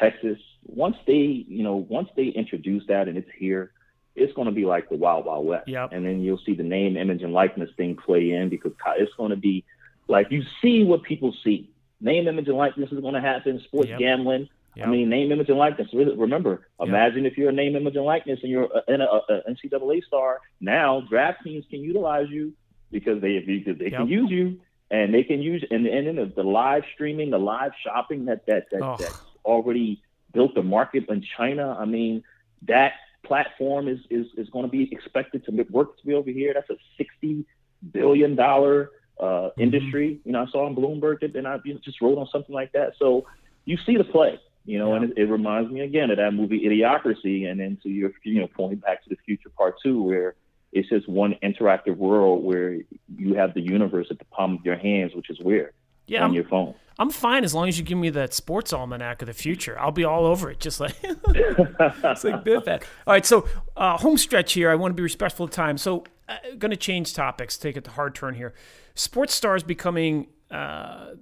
Texas. 0.00 0.38
Once 0.66 0.96
they, 1.06 1.44
you 1.48 1.62
know, 1.62 1.76
once 1.88 2.08
they 2.16 2.26
introduce 2.28 2.86
that 2.88 3.08
and 3.08 3.16
it's 3.18 3.30
here, 3.38 3.72
it's 4.16 4.32
going 4.34 4.46
to 4.46 4.52
be 4.52 4.64
like 4.64 4.88
the 4.88 4.96
Wild 4.96 5.26
Wild 5.26 5.46
West. 5.46 5.68
Yep. 5.68 5.90
And 5.92 6.06
then 6.06 6.20
you'll 6.22 6.40
see 6.46 6.54
the 6.54 6.62
name, 6.62 6.96
image, 6.96 7.22
and 7.22 7.32
likeness 7.32 7.70
thing 7.76 7.96
play 7.96 8.30
in 8.32 8.48
because 8.48 8.72
it's 8.96 9.12
going 9.16 9.30
to 9.30 9.36
be 9.36 9.64
like 10.08 10.28
you 10.30 10.42
see 10.62 10.84
what 10.84 11.02
people 11.02 11.34
see. 11.44 11.70
Name, 12.00 12.28
image, 12.28 12.48
and 12.48 12.56
likeness 12.56 12.92
is 12.92 13.00
going 13.00 13.14
to 13.14 13.20
happen. 13.20 13.60
Sports 13.64 13.88
Yep. 13.90 13.98
gambling. 13.98 14.48
Yep. 14.76 14.86
I 14.86 14.90
mean, 14.90 15.08
name, 15.08 15.30
image, 15.30 15.48
and 15.48 15.56
likeness. 15.58 15.88
Remember, 15.94 16.66
imagine 16.80 17.26
if 17.26 17.38
you're 17.38 17.50
a 17.50 17.52
name, 17.52 17.76
image, 17.76 17.94
and 17.94 18.04
likeness, 18.04 18.40
and 18.42 18.50
you're 18.50 18.64
a, 18.64 18.92
in 18.92 19.00
a, 19.00 19.04
a 19.04 19.42
NCAA 19.48 20.02
star. 20.04 20.40
Now, 20.60 21.00
draft 21.08 21.44
teams 21.44 21.64
can 21.70 21.80
utilize 21.80 22.26
you 22.28 22.52
because 22.90 23.20
they 23.22 23.38
because 23.38 23.78
they 23.78 23.90
can 23.90 24.08
use 24.08 24.30
you, 24.30 24.60
and 24.90 25.14
they 25.14 25.22
can 25.22 25.40
use 25.40 25.64
and 25.70 25.86
and 25.86 26.06
then 26.08 26.16
the, 26.16 26.32
the 26.34 26.42
live 26.42 26.82
streaming, 26.94 27.30
the 27.30 27.38
live 27.38 27.72
shopping 27.84 28.24
that 28.26 28.46
that 28.46 28.64
that 28.72 28.82
Oh. 28.82 28.96
that's 28.98 29.14
already 29.44 30.02
built 30.32 30.54
the 30.54 30.62
market 30.62 31.08
in 31.08 31.24
China. 31.36 31.76
I 31.78 31.84
mean, 31.84 32.24
that 32.62 32.92
platform 33.24 33.88
is 33.88 34.00
is 34.10 34.26
is 34.36 34.48
going 34.50 34.64
to 34.64 34.70
be 34.70 34.88
expected 34.92 35.44
to 35.46 35.66
work 35.70 35.98
to 35.98 36.06
be 36.06 36.14
over 36.14 36.30
here. 36.30 36.52
That's 36.54 36.70
a 36.70 36.76
sixty 36.98 37.44
billion 37.92 38.36
dollar 38.36 38.90
uh, 39.18 39.50
industry. 39.58 40.20
You 40.24 40.32
know, 40.32 40.42
I 40.42 40.46
saw 40.50 40.66
on 40.66 40.74
Bloomberg 40.74 41.20
that, 41.20 41.34
and 41.36 41.46
I 41.46 41.58
just 41.84 42.00
wrote 42.00 42.18
on 42.18 42.28
something 42.30 42.54
like 42.54 42.72
that. 42.72 42.94
So 42.98 43.26
you 43.64 43.78
see 43.86 43.96
the 43.96 44.04
play. 44.04 44.40
You 44.66 44.78
know, 44.78 44.94
and 44.94 45.12
it, 45.12 45.18
it 45.18 45.24
reminds 45.24 45.70
me 45.70 45.80
again 45.80 46.10
of 46.10 46.16
that 46.16 46.32
movie 46.32 46.66
Idiocracy, 46.66 47.50
and 47.50 47.60
then 47.60 47.78
to 47.82 47.88
your 47.90 48.12
you 48.22 48.40
know 48.40 48.46
point 48.46 48.80
back 48.80 49.02
to 49.04 49.10
the 49.10 49.16
future 49.26 49.50
part 49.50 49.74
two, 49.82 50.02
where 50.02 50.34
it's 50.72 50.88
just 50.88 51.08
one 51.08 51.36
interactive 51.42 51.96
world 51.96 52.42
where 52.42 52.78
you 53.14 53.34
have 53.34 53.52
the 53.52 53.60
universe 53.60 54.08
at 54.10 54.18
the 54.18 54.24
palm 54.26 54.56
of 54.56 54.64
your 54.64 54.76
hands, 54.76 55.14
which 55.14 55.28
is 55.28 55.38
where 55.40 55.72
yeah, 56.06 56.22
on 56.22 56.30
I'm, 56.30 56.34
your 56.34 56.44
phone. 56.44 56.74
I'm 56.98 57.10
fine 57.10 57.44
as 57.44 57.54
long 57.54 57.68
as 57.68 57.78
you 57.78 57.84
give 57.84 57.98
me 57.98 58.10
that 58.10 58.32
sports 58.32 58.72
almanac 58.72 59.22
of 59.22 59.26
the 59.26 59.34
future. 59.34 59.78
I'll 59.78 59.92
be 59.92 60.04
all 60.04 60.26
over 60.26 60.50
it, 60.50 60.60
just 60.60 60.80
like 60.80 60.94
it's 61.02 62.24
like 62.24 62.44
Biff. 62.44 62.68
All 62.68 62.78
right, 63.06 63.26
so 63.26 63.48
uh, 63.76 63.98
home 63.98 64.16
stretch 64.16 64.52
here. 64.52 64.70
I 64.70 64.76
want 64.76 64.92
to 64.92 64.96
be 64.96 65.02
respectful 65.02 65.44
of 65.44 65.50
time, 65.50 65.76
so 65.76 66.04
I'm 66.28 66.38
uh, 66.52 66.56
going 66.56 66.70
to 66.70 66.76
change 66.76 67.14
topics. 67.14 67.56
Take 67.56 67.76
it 67.76 67.84
the 67.84 67.90
hard 67.90 68.14
turn 68.14 68.34
here. 68.34 68.54
Sports 68.94 69.34
stars 69.34 69.62
becoming. 69.62 70.28
Uh, 70.50 71.14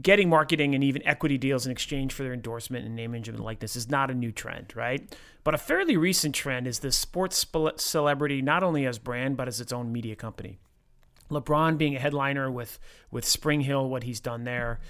getting 0.00 0.28
marketing 0.28 0.74
and 0.74 0.82
even 0.82 1.06
equity 1.06 1.36
deals 1.36 1.66
in 1.66 1.72
exchange 1.72 2.14
for 2.14 2.22
their 2.22 2.32
endorsement 2.32 2.86
and 2.86 2.96
name, 2.96 3.14
image, 3.14 3.28
and 3.28 3.38
likeness 3.38 3.76
is 3.76 3.90
not 3.90 4.10
a 4.10 4.14
new 4.14 4.32
trend, 4.32 4.72
right? 4.74 5.14
But 5.44 5.54
a 5.54 5.58
fairly 5.58 5.96
recent 5.96 6.34
trend 6.34 6.66
is 6.66 6.78
this 6.78 6.96
sports 6.96 7.44
celebrity 7.76 8.40
not 8.40 8.62
only 8.62 8.86
as 8.86 8.98
brand 8.98 9.36
but 9.36 9.48
as 9.48 9.60
its 9.60 9.72
own 9.72 9.92
media 9.92 10.16
company. 10.16 10.58
LeBron 11.32 11.78
being 11.78 11.96
a 11.96 11.98
headliner 11.98 12.50
with 12.50 12.78
with 13.10 13.24
Spring 13.24 13.60
Hill, 13.60 13.88
what 13.88 14.02
he's 14.02 14.20
done 14.20 14.44
there, 14.44 14.80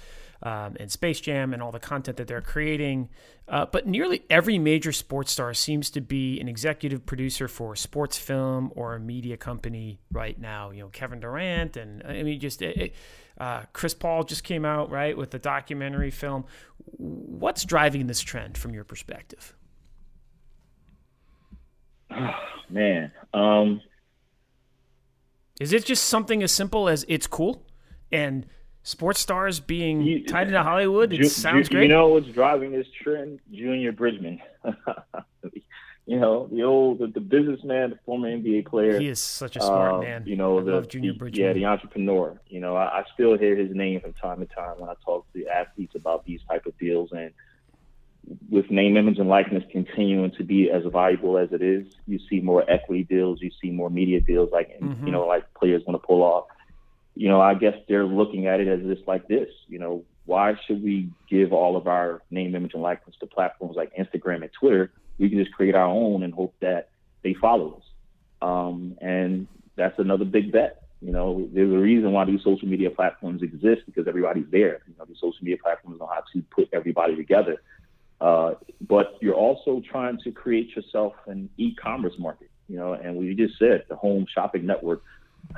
um, 0.41 0.75
and 0.79 0.91
Space 0.91 1.19
Jam, 1.19 1.53
and 1.53 1.61
all 1.61 1.71
the 1.71 1.79
content 1.79 2.17
that 2.17 2.27
they're 2.27 2.41
creating. 2.41 3.09
Uh, 3.47 3.65
but 3.65 3.85
nearly 3.85 4.23
every 4.29 4.57
major 4.57 4.91
sports 4.91 5.31
star 5.31 5.53
seems 5.53 5.89
to 5.89 6.01
be 6.01 6.39
an 6.39 6.47
executive 6.47 7.05
producer 7.05 7.47
for 7.47 7.73
a 7.73 7.77
sports 7.77 8.17
film 8.17 8.71
or 8.75 8.95
a 8.95 8.99
media 8.99 9.35
company 9.35 9.99
right 10.11 10.39
now. 10.39 10.71
You 10.71 10.83
know, 10.83 10.89
Kevin 10.89 11.19
Durant, 11.19 11.75
and 11.75 12.03
I 12.03 12.23
mean, 12.23 12.39
just 12.39 12.61
it, 12.61 12.93
uh, 13.37 13.63
Chris 13.73 13.93
Paul 13.93 14.23
just 14.23 14.43
came 14.43 14.63
out 14.63 14.89
right 14.89 15.17
with 15.17 15.31
the 15.31 15.39
documentary 15.39 16.11
film. 16.11 16.45
What's 16.85 17.65
driving 17.65 18.07
this 18.07 18.21
trend 18.21 18.57
from 18.57 18.73
your 18.73 18.83
perspective? 18.83 19.55
Oh, 22.11 22.29
man, 22.69 23.11
um, 23.33 23.81
is 25.63 25.73
it 25.73 25.85
just 25.85 26.03
something 26.05 26.43
as 26.43 26.51
simple 26.51 26.89
as 26.89 27.05
it's 27.07 27.25
cool 27.25 27.65
and 28.11 28.45
sports 28.83 29.21
stars 29.21 29.61
being 29.61 30.01
you, 30.01 30.25
tied 30.25 30.47
into 30.47 30.61
Hollywood? 30.61 31.13
It 31.13 31.17
ju- 31.17 31.23
sounds 31.25 31.69
ju- 31.69 31.75
great. 31.75 31.83
You 31.83 31.89
know 31.89 32.09
what's 32.09 32.27
driving 32.27 32.71
this 32.71 32.87
trend? 33.01 33.39
Junior 33.51 33.93
Bridgeman. 33.93 34.41
you 36.05 36.19
know, 36.19 36.47
the 36.51 36.63
old 36.63 36.99
the, 36.99 37.07
the, 37.07 37.21
businessman, 37.21 37.91
the 37.91 37.99
former 38.05 38.29
NBA 38.29 38.65
player. 38.67 38.99
He 38.99 39.07
is 39.07 39.21
such 39.21 39.55
a 39.55 39.61
smart 39.61 39.93
uh, 39.93 39.99
man. 39.99 40.23
You 40.25 40.35
know, 40.35 40.59
I 40.59 40.63
the 40.63 40.81
Junior 40.81 41.13
Bridgeman. 41.13 41.47
Yeah, 41.47 41.53
the 41.53 41.65
entrepreneur. 41.65 42.37
You 42.49 42.59
know, 42.59 42.75
I, 42.75 42.99
I, 42.99 43.03
still 43.13 43.37
hear 43.37 43.55
his 43.55 43.73
name 43.73 44.01
from 44.01 44.13
time 44.13 44.39
to 44.39 44.45
time 44.45 44.79
when 44.79 44.89
I 44.89 44.95
talk 45.05 45.25
to 45.31 45.47
athletes 45.47 45.95
about 45.95 46.25
these 46.25 46.41
type 46.49 46.65
of 46.65 46.77
deals. 46.77 47.11
And 47.13 47.31
with 48.49 48.69
name, 48.71 48.97
image, 48.97 49.19
and 49.19 49.29
likeness 49.29 49.63
continuing 49.71 50.31
to 50.31 50.43
be 50.43 50.69
as 50.69 50.83
valuable 50.91 51.37
as 51.37 51.51
it 51.51 51.61
is, 51.61 51.85
you 52.07 52.19
see 52.29 52.39
more 52.39 52.69
equity 52.69 53.03
deals, 53.03 53.41
you 53.41 53.51
see 53.61 53.71
more 53.71 53.89
media 53.89 54.19
deals, 54.21 54.49
like 54.51 54.79
mm-hmm. 54.79 55.05
you 55.05 55.11
know, 55.11 55.25
like 55.25 55.51
players 55.53 55.83
want 55.85 56.01
to 56.01 56.05
pull 56.05 56.21
off. 56.21 56.45
You 57.15 57.29
know, 57.29 57.41
I 57.41 57.53
guess 57.53 57.75
they're 57.87 58.05
looking 58.05 58.47
at 58.47 58.59
it 58.59 58.67
as 58.67 58.81
just 58.81 59.07
like 59.07 59.27
this. 59.27 59.49
You 59.67 59.79
know, 59.79 60.03
why 60.25 60.55
should 60.65 60.83
we 60.83 61.09
give 61.29 61.53
all 61.53 61.77
of 61.77 61.87
our 61.87 62.21
name, 62.31 62.55
image, 62.55 62.73
and 62.73 62.81
likeness 62.81 63.15
to 63.19 63.27
platforms 63.27 63.75
like 63.75 63.91
Instagram 63.95 64.41
and 64.41 64.49
Twitter? 64.59 64.91
We 65.19 65.29
can 65.29 65.37
just 65.37 65.51
create 65.51 65.75
our 65.75 65.85
own 65.85 66.23
and 66.23 66.33
hope 66.33 66.55
that 66.61 66.89
they 67.23 67.33
follow 67.33 67.77
us. 67.77 67.83
Um, 68.41 68.97
and 69.01 69.47
that's 69.75 69.97
another 69.99 70.25
big 70.25 70.51
bet. 70.51 70.83
You 71.01 71.11
know, 71.11 71.49
there's 71.53 71.71
a 71.71 71.77
reason 71.77 72.13
why 72.13 72.23
these 72.23 72.41
social 72.43 72.67
media 72.67 72.89
platforms 72.89 73.41
exist 73.41 73.81
because 73.85 74.07
everybody's 74.07 74.49
there. 74.49 74.81
You 74.87 74.95
know, 74.97 75.05
these 75.05 75.17
social 75.19 75.43
media 75.43 75.57
platforms 75.61 75.99
know 75.99 76.07
how 76.07 76.23
to 76.31 76.41
put 76.43 76.69
everybody 76.71 77.15
together. 77.15 77.61
Uh, 78.23 78.53
but 78.79 79.17
you're 79.19 79.35
also 79.35 79.81
trying 79.91 80.17
to 80.17 80.31
create 80.31 80.73
yourself 80.77 81.11
an 81.27 81.49
e-commerce 81.57 82.13
market, 82.17 82.49
you 82.69 82.77
know, 82.77 82.93
and 82.93 83.17
we 83.17 83.35
just 83.35 83.59
said 83.59 83.83
the 83.89 83.97
home 83.97 84.25
shopping 84.33 84.65
network, 84.65 85.03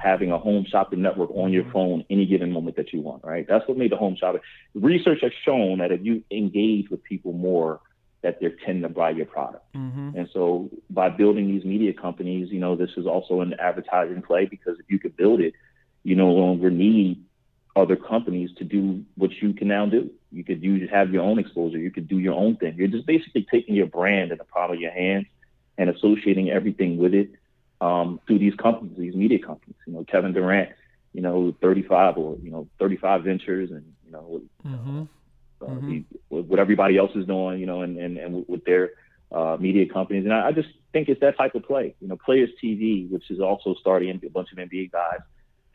having 0.03 0.31
a 0.31 0.39
home 0.39 0.65
shopping 0.67 0.99
network 0.99 1.29
on 1.35 1.53
your 1.53 1.63
phone 1.71 2.03
any 2.09 2.25
given 2.25 2.51
moment 2.51 2.75
that 2.75 2.91
you 2.91 3.01
want, 3.01 3.23
right? 3.23 3.45
That's 3.47 3.67
what 3.67 3.77
made 3.77 3.91
the 3.91 3.97
home 3.97 4.15
shopping. 4.19 4.41
Research 4.73 5.19
has 5.21 5.31
shown 5.45 5.77
that 5.77 5.91
if 5.91 6.03
you 6.03 6.23
engage 6.31 6.89
with 6.89 7.03
people 7.03 7.33
more, 7.33 7.81
that 8.23 8.39
they 8.41 8.47
tend 8.65 8.81
to 8.81 8.89
buy 8.89 9.11
your 9.11 9.27
product. 9.27 9.71
Mm-hmm. 9.75 10.17
And 10.17 10.27
so 10.33 10.71
by 10.89 11.09
building 11.09 11.47
these 11.47 11.65
media 11.65 11.93
companies, 11.93 12.49
you 12.49 12.59
know, 12.59 12.75
this 12.75 12.89
is 12.97 13.05
also 13.05 13.41
an 13.41 13.53
advertising 13.59 14.23
play 14.23 14.47
because 14.47 14.79
if 14.79 14.89
you 14.89 14.97
could 14.97 15.15
build 15.15 15.39
it, 15.39 15.53
you 16.01 16.15
no 16.15 16.29
longer 16.29 16.71
need 16.71 17.23
other 17.75 17.95
companies 17.95 18.51
to 18.57 18.63
do 18.63 19.03
what 19.15 19.31
you 19.41 19.53
can 19.53 19.67
now 19.67 19.85
do. 19.85 20.09
You 20.31 20.43
could 20.43 20.63
use 20.63 20.89
have 20.89 21.11
your 21.11 21.23
own 21.23 21.39
exposure. 21.39 21.77
You 21.77 21.91
could 21.91 22.07
do 22.07 22.19
your 22.19 22.33
own 22.33 22.55
thing. 22.55 22.75
You're 22.77 22.87
just 22.87 23.05
basically 23.05 23.45
taking 23.51 23.75
your 23.75 23.87
brand 23.87 24.31
in 24.31 24.37
the 24.37 24.45
palm 24.45 24.71
of 24.71 24.79
your 24.79 24.91
hands 24.91 25.27
and 25.77 25.89
associating 25.89 26.49
everything 26.49 26.97
with 26.97 27.13
it 27.13 27.31
um, 27.81 28.19
through 28.25 28.39
these 28.39 28.55
companies, 28.55 28.97
these 28.97 29.15
media 29.15 29.39
companies. 29.39 29.75
You 29.85 29.93
know, 29.93 30.05
Kevin 30.05 30.33
Durant, 30.33 30.69
you 31.13 31.21
know, 31.21 31.53
35 31.61 32.17
or 32.17 32.37
you 32.41 32.51
know 32.51 32.67
35 32.79 33.23
Ventures, 33.23 33.71
and 33.71 33.93
you 34.05 34.11
know, 34.11 34.41
mm-hmm. 34.65 35.03
Uh, 35.61 35.65
mm-hmm. 35.67 35.89
He, 35.89 36.05
what 36.29 36.59
everybody 36.59 36.97
else 36.97 37.11
is 37.15 37.25
doing, 37.25 37.59
you 37.59 37.65
know, 37.65 37.81
and 37.81 37.97
and, 37.97 38.17
and 38.17 38.45
with 38.47 38.63
their 38.65 38.91
uh, 39.31 39.57
media 39.59 39.85
companies. 39.91 40.25
And 40.25 40.33
I, 40.33 40.47
I 40.47 40.51
just 40.51 40.69
think 40.93 41.09
it's 41.09 41.21
that 41.21 41.37
type 41.37 41.55
of 41.55 41.63
play. 41.63 41.95
You 41.99 42.07
know, 42.07 42.17
Players 42.17 42.49
TV, 42.63 43.09
which 43.09 43.29
is 43.29 43.39
also 43.39 43.75
starting 43.79 44.21
a 44.23 44.29
bunch 44.29 44.51
of 44.51 44.57
NBA 44.57 44.91
guys 44.91 45.19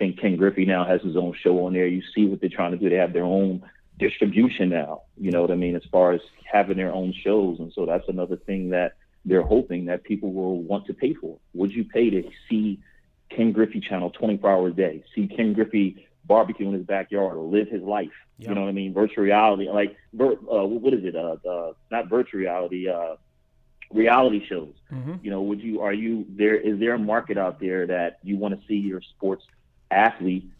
think 0.00 0.18
Ken 0.18 0.36
Griffey 0.36 0.64
now 0.64 0.84
has 0.84 1.02
his 1.02 1.14
own 1.14 1.34
show 1.40 1.66
on 1.66 1.74
there. 1.74 1.86
You 1.86 2.02
see 2.14 2.26
what 2.26 2.40
they're 2.40 2.48
trying 2.48 2.72
to 2.72 2.78
do. 2.78 2.88
They 2.88 2.96
have 2.96 3.12
their 3.12 3.24
own 3.24 3.62
distribution 3.98 4.70
now. 4.70 5.02
You 5.18 5.30
know 5.30 5.42
what 5.42 5.50
I 5.50 5.56
mean? 5.56 5.76
As 5.76 5.82
far 5.92 6.12
as 6.12 6.22
having 6.50 6.78
their 6.78 6.92
own 6.92 7.12
shows, 7.12 7.60
and 7.60 7.70
so 7.72 7.84
that's 7.84 8.08
another 8.08 8.36
thing 8.36 8.70
that 8.70 8.94
they're 9.26 9.42
hoping 9.42 9.84
that 9.84 10.02
people 10.02 10.32
will 10.32 10.62
want 10.62 10.86
to 10.86 10.94
pay 10.94 11.12
for. 11.12 11.38
Would 11.52 11.72
you 11.72 11.84
pay 11.84 12.08
to 12.08 12.22
see 12.48 12.80
Ken 13.28 13.52
Griffey 13.52 13.80
channel 13.80 14.10
24 14.10 14.50
hours 14.50 14.72
a 14.72 14.76
day? 14.76 15.04
See 15.14 15.28
Ken 15.28 15.52
Griffey 15.52 16.08
barbecue 16.24 16.68
in 16.68 16.74
his 16.74 16.86
backyard 16.86 17.36
or 17.36 17.44
live 17.44 17.68
his 17.68 17.82
life? 17.82 18.08
You 18.38 18.54
know 18.54 18.62
what 18.62 18.68
I 18.68 18.72
mean? 18.72 18.94
Virtual 18.94 19.22
reality, 19.24 19.68
like 19.68 19.98
uh, 20.18 20.64
what 20.64 20.94
is 20.94 21.04
it? 21.04 21.14
Uh, 21.14 21.36
uh, 21.46 21.72
not 21.90 22.08
virtual 22.08 22.40
reality. 22.40 22.88
Uh, 22.88 23.16
reality 23.92 24.46
shows. 24.48 24.72
Mm-hmm. 24.90 25.16
You 25.22 25.30
know, 25.30 25.42
would 25.42 25.60
you 25.60 25.82
are 25.82 25.92
you 25.92 26.24
there? 26.30 26.56
Is 26.56 26.80
there 26.80 26.94
a 26.94 26.98
market 26.98 27.36
out 27.36 27.60
there 27.60 27.86
that 27.88 28.18
you 28.22 28.38
want 28.38 28.58
to 28.58 28.66
see 28.66 28.76
your 28.76 29.02
sports 29.02 29.44
athlete 29.90 30.50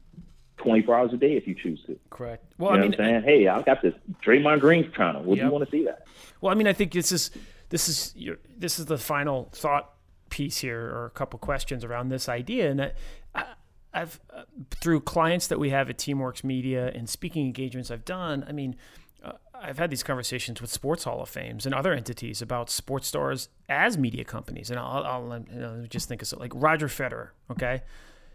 24 0.60 0.94
hours 0.94 1.12
a 1.12 1.16
day 1.16 1.36
if 1.36 1.46
you 1.46 1.54
choose 1.54 1.82
to. 1.86 1.98
Correct. 2.10 2.44
Well, 2.58 2.72
you 2.72 2.76
know 2.76 2.84
I 2.84 2.88
mean, 2.88 2.90
what 2.98 3.00
I'm 3.00 3.22
saying, 3.24 3.40
hey, 3.40 3.48
I 3.48 3.62
got 3.62 3.82
this 3.82 3.94
Draymond 4.24 4.60
Green's 4.60 4.94
channel. 4.94 5.22
Would 5.22 5.38
yep. 5.38 5.46
you 5.46 5.52
want 5.52 5.64
to 5.64 5.70
see 5.70 5.84
that? 5.84 6.06
Well, 6.40 6.52
I 6.52 6.54
mean, 6.54 6.66
I 6.66 6.72
think 6.72 6.92
this 6.92 7.12
is 7.12 7.30
this 7.70 7.88
is 7.88 8.12
your, 8.16 8.36
this 8.56 8.78
is 8.78 8.86
the 8.86 8.98
final 8.98 9.50
thought 9.52 9.92
piece 10.28 10.58
here, 10.58 10.80
or 10.80 11.06
a 11.06 11.10
couple 11.10 11.38
questions 11.38 11.84
around 11.84 12.08
this 12.08 12.28
idea, 12.28 12.70
and 12.70 12.92
I, 13.34 13.44
have 13.92 14.20
uh, 14.32 14.42
through 14.70 15.00
clients 15.00 15.48
that 15.48 15.58
we 15.58 15.70
have 15.70 15.90
at 15.90 15.98
Teamworks 15.98 16.44
Media 16.44 16.92
and 16.94 17.08
speaking 17.08 17.44
engagements 17.46 17.90
I've 17.90 18.04
done. 18.04 18.44
I 18.48 18.52
mean. 18.52 18.76
Uh, 19.22 19.32
I've 19.62 19.76
had 19.76 19.90
these 19.90 20.02
conversations 20.02 20.62
with 20.62 20.70
Sports 20.70 21.04
Hall 21.04 21.20
of 21.20 21.28
Fames 21.28 21.66
and 21.66 21.74
other 21.74 21.92
entities 21.92 22.40
about 22.40 22.70
sports 22.70 23.06
stars 23.06 23.50
as 23.68 23.98
media 23.98 24.24
companies, 24.24 24.70
and 24.70 24.78
I'll, 24.78 25.04
I'll 25.04 25.44
you 25.52 25.60
know, 25.60 25.84
just 25.86 26.08
think 26.08 26.22
of 26.22 26.28
so, 26.28 26.38
like 26.38 26.52
Roger 26.54 26.86
Federer. 26.86 27.28
Okay, 27.50 27.82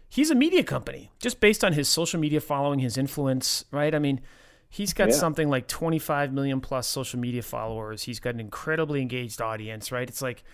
he's 0.08 0.30
a 0.30 0.34
media 0.34 0.62
company 0.62 1.10
just 1.18 1.40
based 1.40 1.64
on 1.64 1.72
his 1.72 1.88
social 1.88 2.20
media 2.20 2.40
following, 2.40 2.78
his 2.78 2.96
influence, 2.96 3.64
right? 3.70 3.94
I 3.94 3.98
mean, 3.98 4.20
he's 4.68 4.92
got 4.92 5.08
yeah. 5.08 5.14
something 5.14 5.48
like 5.48 5.68
25 5.68 6.32
million 6.32 6.60
plus 6.60 6.88
social 6.88 7.18
media 7.18 7.42
followers. 7.42 8.02
He's 8.02 8.20
got 8.20 8.34
an 8.34 8.40
incredibly 8.40 9.00
engaged 9.00 9.40
audience, 9.40 9.92
right? 9.92 10.08
It's 10.08 10.22
like 10.22 10.44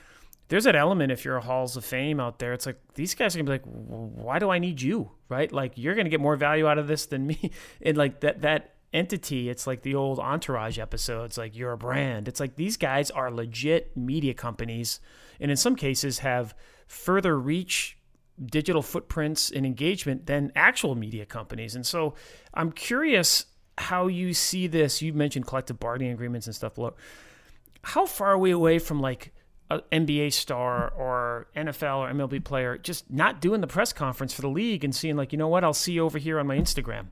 there's 0.49 0.65
that 0.65 0.77
element 0.77 1.13
if 1.13 1.25
you're 1.25 1.37
a 1.37 1.41
Halls 1.41 1.77
of 1.77 1.85
Fame 1.85 2.21
out 2.21 2.39
there. 2.39 2.53
It's 2.53 2.67
like 2.67 2.79
these 2.95 3.15
guys 3.15 3.35
are 3.35 3.39
gonna 3.39 3.47
be 3.47 3.53
like, 3.53 3.65
why 3.65 4.39
do 4.39 4.51
I 4.51 4.59
need 4.59 4.83
you, 4.83 5.11
right? 5.29 5.51
Like 5.51 5.73
you're 5.77 5.95
gonna 5.95 6.11
get 6.11 6.21
more 6.21 6.37
value 6.37 6.67
out 6.67 6.79
of 6.79 6.89
this 6.89 7.07
than 7.07 7.27
me, 7.27 7.51
and 7.83 7.97
like 7.97 8.21
that 8.21 8.43
that 8.43 8.75
entity. 8.93 9.49
It's 9.49 9.67
like 9.67 9.83
the 9.83 9.95
old 9.95 10.19
Entourage 10.19 10.79
episodes. 10.79 11.39
Like 11.39 11.57
you're 11.57 11.73
a 11.73 11.79
brand. 11.79 12.29
It's 12.29 12.41
like 12.41 12.57
these 12.57 12.77
guys 12.77 13.11
are 13.11 13.31
legit 13.31 13.97
media 13.97 14.35
companies, 14.35 15.01
and 15.41 15.51
in 15.51 15.57
some 15.57 15.77
cases 15.77 16.19
have 16.19 16.55
further 16.87 17.39
reach 17.39 17.97
digital 18.47 18.83
footprints 18.83 19.51
and 19.51 19.65
engagement 19.65 20.27
than 20.27 20.53
actual 20.55 20.95
media 20.95 21.27
companies. 21.27 21.75
And 21.75 21.87
so 21.87 22.15
I'm 22.55 22.73
curious 22.73 23.47
how 23.79 24.07
you 24.07 24.35
see 24.35 24.67
this. 24.67 25.03
You 25.03 25.13
mentioned 25.13 25.47
collective 25.47 25.79
bargaining 25.79 26.13
agreements 26.13 26.47
and 26.47 26.55
stuff 26.55 26.75
below. 26.75 26.95
How 27.83 28.07
far 28.07 28.33
are 28.33 28.39
we 28.39 28.51
away 28.51 28.79
from 28.79 29.01
like 29.01 29.33
an 29.71 29.81
NBA 29.91 30.33
star 30.33 30.91
or 30.91 31.49
NFL 31.57 31.99
or 31.99 32.13
MLB 32.13 32.45
player 32.45 32.79
just 32.79 33.11
not 33.11 33.41
doing 33.41 33.61
the 33.61 33.67
press 33.67 33.93
conference 33.93 34.33
for 34.33 34.43
the 34.43 34.49
league 34.49 34.85
and 34.85 34.95
seeing 34.95 35.17
like, 35.17 35.33
you 35.33 35.39
know 35.39 35.49
what, 35.49 35.65
I'll 35.65 35.73
see 35.73 35.93
you 35.93 36.05
over 36.05 36.19
here 36.19 36.39
on 36.39 36.47
my 36.47 36.57
Instagram? 36.57 37.07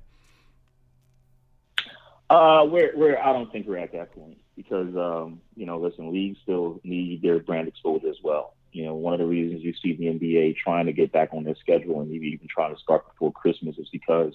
Uh, 2.29 2.65
we're, 2.65 2.93
we're, 2.95 3.19
I 3.19 3.33
don't 3.33 3.51
think 3.51 3.67
we're 3.67 3.79
at 3.79 3.93
that 3.93 4.15
point 4.15 4.39
because, 4.57 4.95
um, 4.95 5.41
you 5.57 5.67
know, 5.67 5.81
listen, 5.81 6.13
leagues 6.13 6.39
still 6.43 6.81
need 6.85 7.23
their 7.23 7.41
brand 7.41 7.67
exposure 7.67 8.09
as 8.09 8.19
well. 8.23 8.55
You 8.73 8.87
know, 8.87 8.95
one 8.95 9.13
of 9.13 9.19
the 9.19 9.27
reasons 9.27 9.63
you 9.63 9.75
see 9.83 9.95
the 9.95 10.07
NBA 10.07 10.57
trying 10.57 10.87
to 10.87 10.93
get 10.93 11.13
back 11.13 11.31
on 11.33 11.45
their 11.45 11.57
schedule 11.57 12.01
and 12.01 12.11
maybe 12.11 12.29
even 12.29 12.49
trying 12.49 12.75
to 12.75 12.81
start 12.81 13.09
before 13.09 13.33
Christmas 13.33 13.77
is 13.79 13.89
because 13.91 14.35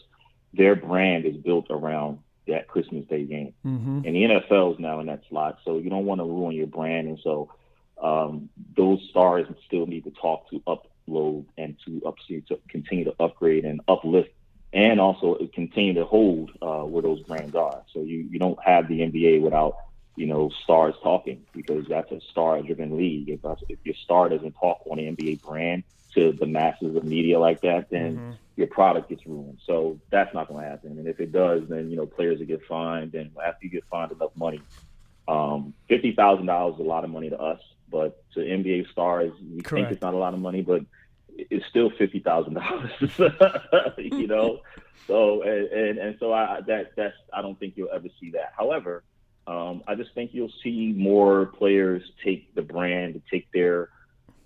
their 0.53 0.75
brand 0.75 1.25
is 1.25 1.35
built 1.35 1.67
around 1.69 2.19
that 2.47 2.67
Christmas 2.67 3.05
Day 3.07 3.23
game. 3.23 3.53
Mm-hmm. 3.65 4.01
And 4.05 4.15
the 4.15 4.23
NFL 4.23 4.73
is 4.73 4.79
now 4.79 4.99
in 4.99 5.07
that 5.07 5.23
slot, 5.29 5.59
so 5.65 5.77
you 5.77 5.89
don't 5.89 6.05
want 6.05 6.19
to 6.19 6.25
ruin 6.25 6.55
your 6.55 6.67
brand. 6.67 7.07
And 7.07 7.19
so 7.23 7.51
um, 8.01 8.49
those 8.75 8.99
stars 9.09 9.47
still 9.65 9.85
need 9.85 10.03
to 10.03 10.11
talk 10.11 10.49
to 10.49 10.61
upload 10.67 11.45
and 11.57 11.75
to, 11.85 12.01
up, 12.05 12.15
to 12.27 12.41
continue 12.69 13.05
to 13.05 13.15
upgrade 13.19 13.65
and 13.65 13.81
uplift 13.87 14.29
and 14.73 14.99
also 14.99 15.37
continue 15.53 15.93
to 15.93 16.05
hold 16.05 16.51
uh, 16.61 16.83
where 16.83 17.01
those 17.01 17.21
brands 17.21 17.55
are. 17.55 17.83
So 17.93 18.01
you, 18.01 18.27
you 18.29 18.39
don't 18.39 18.61
have 18.63 18.87
the 18.89 18.99
NBA 18.99 19.41
without 19.41 19.77
you 20.15 20.25
know 20.25 20.49
stars 20.63 20.95
talking 21.03 21.45
because 21.53 21.85
that's 21.87 22.11
a 22.11 22.21
star 22.31 22.61
driven 22.61 22.97
league. 22.97 23.29
If, 23.29 23.39
if 23.69 23.79
your 23.83 23.95
star 23.95 24.29
doesn't 24.29 24.53
talk 24.53 24.81
on 24.89 24.97
the 24.97 25.03
NBA 25.03 25.43
brand 25.43 25.83
to 26.13 26.31
the 26.31 26.45
masses 26.45 26.95
of 26.95 27.03
media 27.03 27.39
like 27.39 27.61
that, 27.61 27.89
then 27.89 28.15
mm-hmm. 28.15 28.31
your 28.55 28.67
product 28.67 29.09
gets 29.09 29.25
ruined. 29.25 29.59
So 29.65 29.99
that's 30.09 30.33
not 30.33 30.47
going 30.47 30.63
to 30.63 30.69
happen. 30.69 30.97
And 30.97 31.07
if 31.07 31.19
it 31.19 31.31
does, 31.31 31.63
then 31.67 31.89
you 31.89 31.97
know 31.97 32.05
players 32.05 32.39
will 32.39 32.45
get 32.45 32.65
fined. 32.65 33.13
And 33.13 33.31
after 33.45 33.65
you 33.65 33.69
get 33.69 33.83
fined 33.91 34.11
enough 34.11 34.31
money, 34.35 34.61
um, 35.27 35.73
fifty 35.87 36.13
thousand 36.13 36.45
dollars 36.45 36.75
is 36.75 36.79
a 36.81 36.83
lot 36.83 37.03
of 37.03 37.09
money 37.09 37.29
to 37.29 37.39
us, 37.39 37.61
but 37.89 38.23
to 38.33 38.39
NBA 38.39 38.91
stars, 38.91 39.31
we 39.41 39.61
Correct. 39.61 39.87
think 39.87 39.91
it's 39.91 40.01
not 40.01 40.13
a 40.13 40.17
lot 40.17 40.33
of 40.33 40.39
money, 40.39 40.61
but 40.61 40.81
it's 41.37 41.65
still 41.67 41.89
fifty 41.89 42.19
thousand 42.19 42.53
dollars. 42.55 42.91
you 43.97 44.27
know, 44.27 44.61
so 45.07 45.41
and, 45.41 45.67
and, 45.67 45.97
and 45.97 46.17
so 46.19 46.31
I 46.31 46.61
that 46.67 46.95
that's 46.95 47.15
I 47.33 47.41
don't 47.41 47.59
think 47.59 47.73
you'll 47.75 47.91
ever 47.93 48.07
see 48.19 48.31
that. 48.31 48.53
However, 48.57 49.03
um, 49.47 49.83
I 49.87 49.95
just 49.95 50.13
think 50.13 50.31
you'll 50.33 50.53
see 50.63 50.93
more 50.95 51.47
players 51.47 52.03
take 52.23 52.53
the 52.55 52.61
brand, 52.61 53.21
take 53.29 53.47
their 53.51 53.89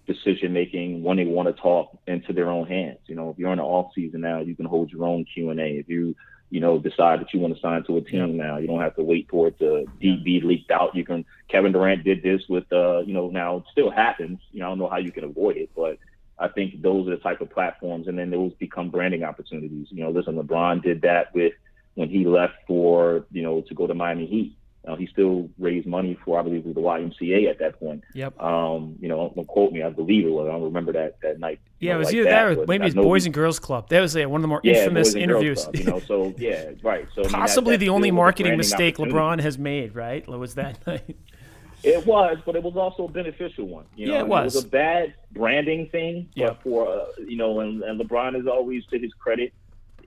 decision 0.07 0.53
making 0.53 1.03
when 1.03 1.17
they 1.17 1.25
want 1.25 1.47
to 1.47 1.61
talk 1.61 1.97
into 2.07 2.33
their 2.33 2.49
own 2.49 2.67
hands. 2.67 2.99
You 3.05 3.15
know, 3.15 3.29
if 3.29 3.37
you're 3.37 3.51
in 3.51 3.59
the 3.59 3.63
off 3.63 3.91
season 3.93 4.21
now, 4.21 4.39
you 4.39 4.55
can 4.55 4.65
hold 4.65 4.91
your 4.91 5.05
own 5.05 5.25
Q 5.25 5.51
and 5.51 5.59
A. 5.59 5.67
If 5.77 5.87
you 5.87 6.15
you 6.49 6.59
know, 6.59 6.79
decide 6.79 7.19
that 7.19 7.33
you 7.33 7.39
want 7.39 7.53
to 7.53 7.61
sign 7.61 7.83
to 7.83 7.97
a 7.97 8.01
team 8.01 8.35
now. 8.35 8.57
You 8.57 8.67
don't 8.67 8.81
have 8.81 8.95
to 8.95 9.03
wait 9.03 9.27
for 9.29 9.47
it 9.47 9.59
to 9.59 9.85
be 9.99 10.41
leaked 10.43 10.71
out. 10.71 10.95
You 10.95 11.05
can. 11.05 11.25
Kevin 11.47 11.71
Durant 11.71 12.03
did 12.03 12.23
this 12.23 12.41
with, 12.49 12.71
uh, 12.71 12.99
you 12.99 13.13
know, 13.13 13.29
now 13.29 13.57
it 13.57 13.63
still 13.71 13.91
happens. 13.91 14.39
You 14.51 14.59
know, 14.59 14.67
I 14.67 14.69
don't 14.69 14.79
know 14.79 14.89
how 14.89 14.97
you 14.97 15.11
can 15.11 15.23
avoid 15.23 15.57
it, 15.57 15.69
but 15.75 15.97
I 16.37 16.47
think 16.47 16.81
those 16.81 17.07
are 17.07 17.11
the 17.11 17.17
type 17.17 17.41
of 17.41 17.49
platforms, 17.49 18.07
and 18.07 18.17
then 18.17 18.29
those 18.29 18.53
become 18.53 18.89
branding 18.89 19.23
opportunities. 19.23 19.87
You 19.89 20.03
know, 20.03 20.11
listen, 20.11 20.35
LeBron 20.35 20.81
did 20.83 21.01
that 21.01 21.33
with 21.33 21.53
when 21.95 22.09
he 22.09 22.25
left 22.25 22.53
for, 22.67 23.25
you 23.31 23.43
know, 23.43 23.61
to 23.61 23.73
go 23.73 23.85
to 23.85 23.93
Miami 23.93 24.25
Heat. 24.25 24.55
Uh, 24.87 24.95
he 24.95 25.07
still 25.07 25.49
raised 25.59 25.85
money 25.85 26.17
for, 26.23 26.39
I 26.39 26.41
believe, 26.41 26.65
it 26.65 26.65
was 26.65 26.75
the 26.75 26.81
YMCA 26.81 27.49
at 27.49 27.59
that 27.59 27.79
point. 27.79 28.03
Yep. 28.13 28.41
Um, 28.41 28.95
you 29.01 29.09
know, 29.09 29.31
don't 29.35 29.45
quote 29.45 29.73
me. 29.73 29.83
I 29.83 29.89
believe 29.89 30.25
it 30.25 30.29
was. 30.29 30.47
I 30.47 30.51
don't 30.53 30.63
remember 30.63 30.93
that 30.93 31.19
that 31.21 31.39
night. 31.39 31.59
Yeah, 31.79 31.91
know, 31.91 31.95
it 31.95 31.99
was 31.99 32.05
like 32.07 32.15
either 32.15 32.29
that, 32.29 32.57
or 32.57 32.65
maybe 32.65 32.85
it's 32.85 32.95
Boys 32.95 33.25
and 33.25 33.33
Girls 33.33 33.59
Club. 33.59 33.89
That 33.89 33.99
was 33.99 34.15
uh, 34.15 34.23
one 34.23 34.39
of 34.39 34.41
the 34.43 34.47
more 34.47 34.61
yeah, 34.63 34.83
infamous 34.83 35.15
interviews. 35.15 35.63
Club, 35.63 35.75
you 35.75 35.83
know, 35.83 35.99
so 35.99 36.33
yeah, 36.37 36.71
right. 36.81 37.07
So 37.13 37.23
possibly 37.23 37.73
I 37.73 37.73
mean, 37.73 37.79
that, 37.79 37.85
the 37.85 37.89
only 37.89 38.11
marketing 38.11 38.57
mistake 38.57 38.97
LeBron 38.97 39.41
has 39.41 39.57
made. 39.57 39.95
Right? 39.95 40.25
Was 40.27 40.55
that 40.55 40.79
night? 40.87 41.17
It 41.83 42.05
was, 42.05 42.37
but 42.45 42.55
it 42.55 42.63
was 42.63 42.75
also 42.75 43.05
a 43.05 43.11
beneficial 43.11 43.65
one. 43.65 43.85
You 43.95 44.07
know? 44.07 44.13
Yeah, 44.13 44.19
it 44.19 44.27
was. 44.27 44.55
It 44.55 44.57
was 44.57 44.65
a 44.65 44.67
bad 44.67 45.13
branding 45.31 45.89
thing, 45.89 46.29
yeah. 46.35 46.53
for 46.61 46.89
uh, 46.89 47.05
you 47.19 47.37
know, 47.37 47.61
and, 47.61 47.83
and 47.83 47.99
LeBron 47.99 48.39
is 48.39 48.47
always, 48.47 48.85
to 48.87 48.99
his 48.99 49.13
credit, 49.13 49.53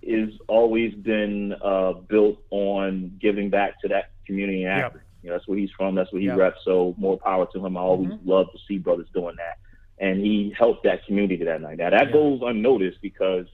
is 0.03 0.35
always 0.49 0.95
been 0.95 1.55
uh, 1.63 1.93
built 1.93 2.39
on 2.51 3.17
giving 3.21 3.49
back 3.49 3.81
to 3.81 3.89
that 3.89 4.11
community 4.27 4.65
and 4.65 4.79
yep. 4.79 4.97
You 5.23 5.31
know, 5.31 5.37
that's 5.37 5.47
where 5.47 5.59
he's 5.59 5.71
from. 5.77 5.95
That's 5.95 6.13
where 6.13 6.21
he 6.21 6.27
yep. 6.27 6.37
reps. 6.37 6.59
So 6.65 6.95
more 6.99 7.17
power 7.19 7.47
to 7.53 7.65
him. 7.65 7.77
I 7.77 7.81
always 7.81 8.11
mm-hmm. 8.11 8.29
love 8.29 8.51
to 8.53 8.59
see 8.67 8.79
brothers 8.79 9.07
doing 9.15 9.37
that, 9.37 9.59
and 10.05 10.21
he 10.21 10.53
helped 10.59 10.85
that 10.85 11.07
community 11.07 11.45
that 11.45 11.61
night. 11.61 11.79
Now 11.79 11.91
that 11.91 12.13
goes 12.13 12.41
unnoticed 12.43 12.99
because 13.01 13.47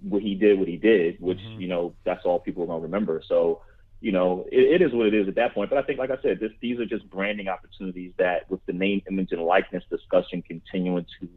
what 0.00 0.22
he 0.22 0.34
did, 0.34 0.58
what 0.58 0.68
he 0.68 0.78
did, 0.78 1.20
which 1.20 1.38
mm-hmm. 1.38 1.60
you 1.60 1.68
know, 1.68 1.94
that's 2.04 2.24
all 2.24 2.40
people 2.40 2.62
are 2.64 2.66
gonna 2.66 2.80
remember. 2.80 3.22
So 3.26 3.60
you 4.00 4.12
know, 4.12 4.46
it, 4.50 4.80
it 4.80 4.82
is 4.82 4.92
what 4.92 5.06
it 5.06 5.14
is 5.14 5.28
at 5.28 5.34
that 5.34 5.54
point. 5.54 5.70
But 5.70 5.78
I 5.78 5.82
think, 5.82 5.98
like 5.98 6.10
I 6.10 6.20
said, 6.22 6.40
this, 6.40 6.52
these 6.60 6.80
are 6.80 6.86
just 6.86 7.08
branding 7.10 7.48
opportunities 7.48 8.12
that, 8.18 8.50
with 8.50 8.64
the 8.66 8.72
name, 8.72 9.02
image, 9.10 9.32
and 9.32 9.42
likeness 9.42 9.84
discussion 9.90 10.42
continuing 10.42 11.06
to 11.20 11.28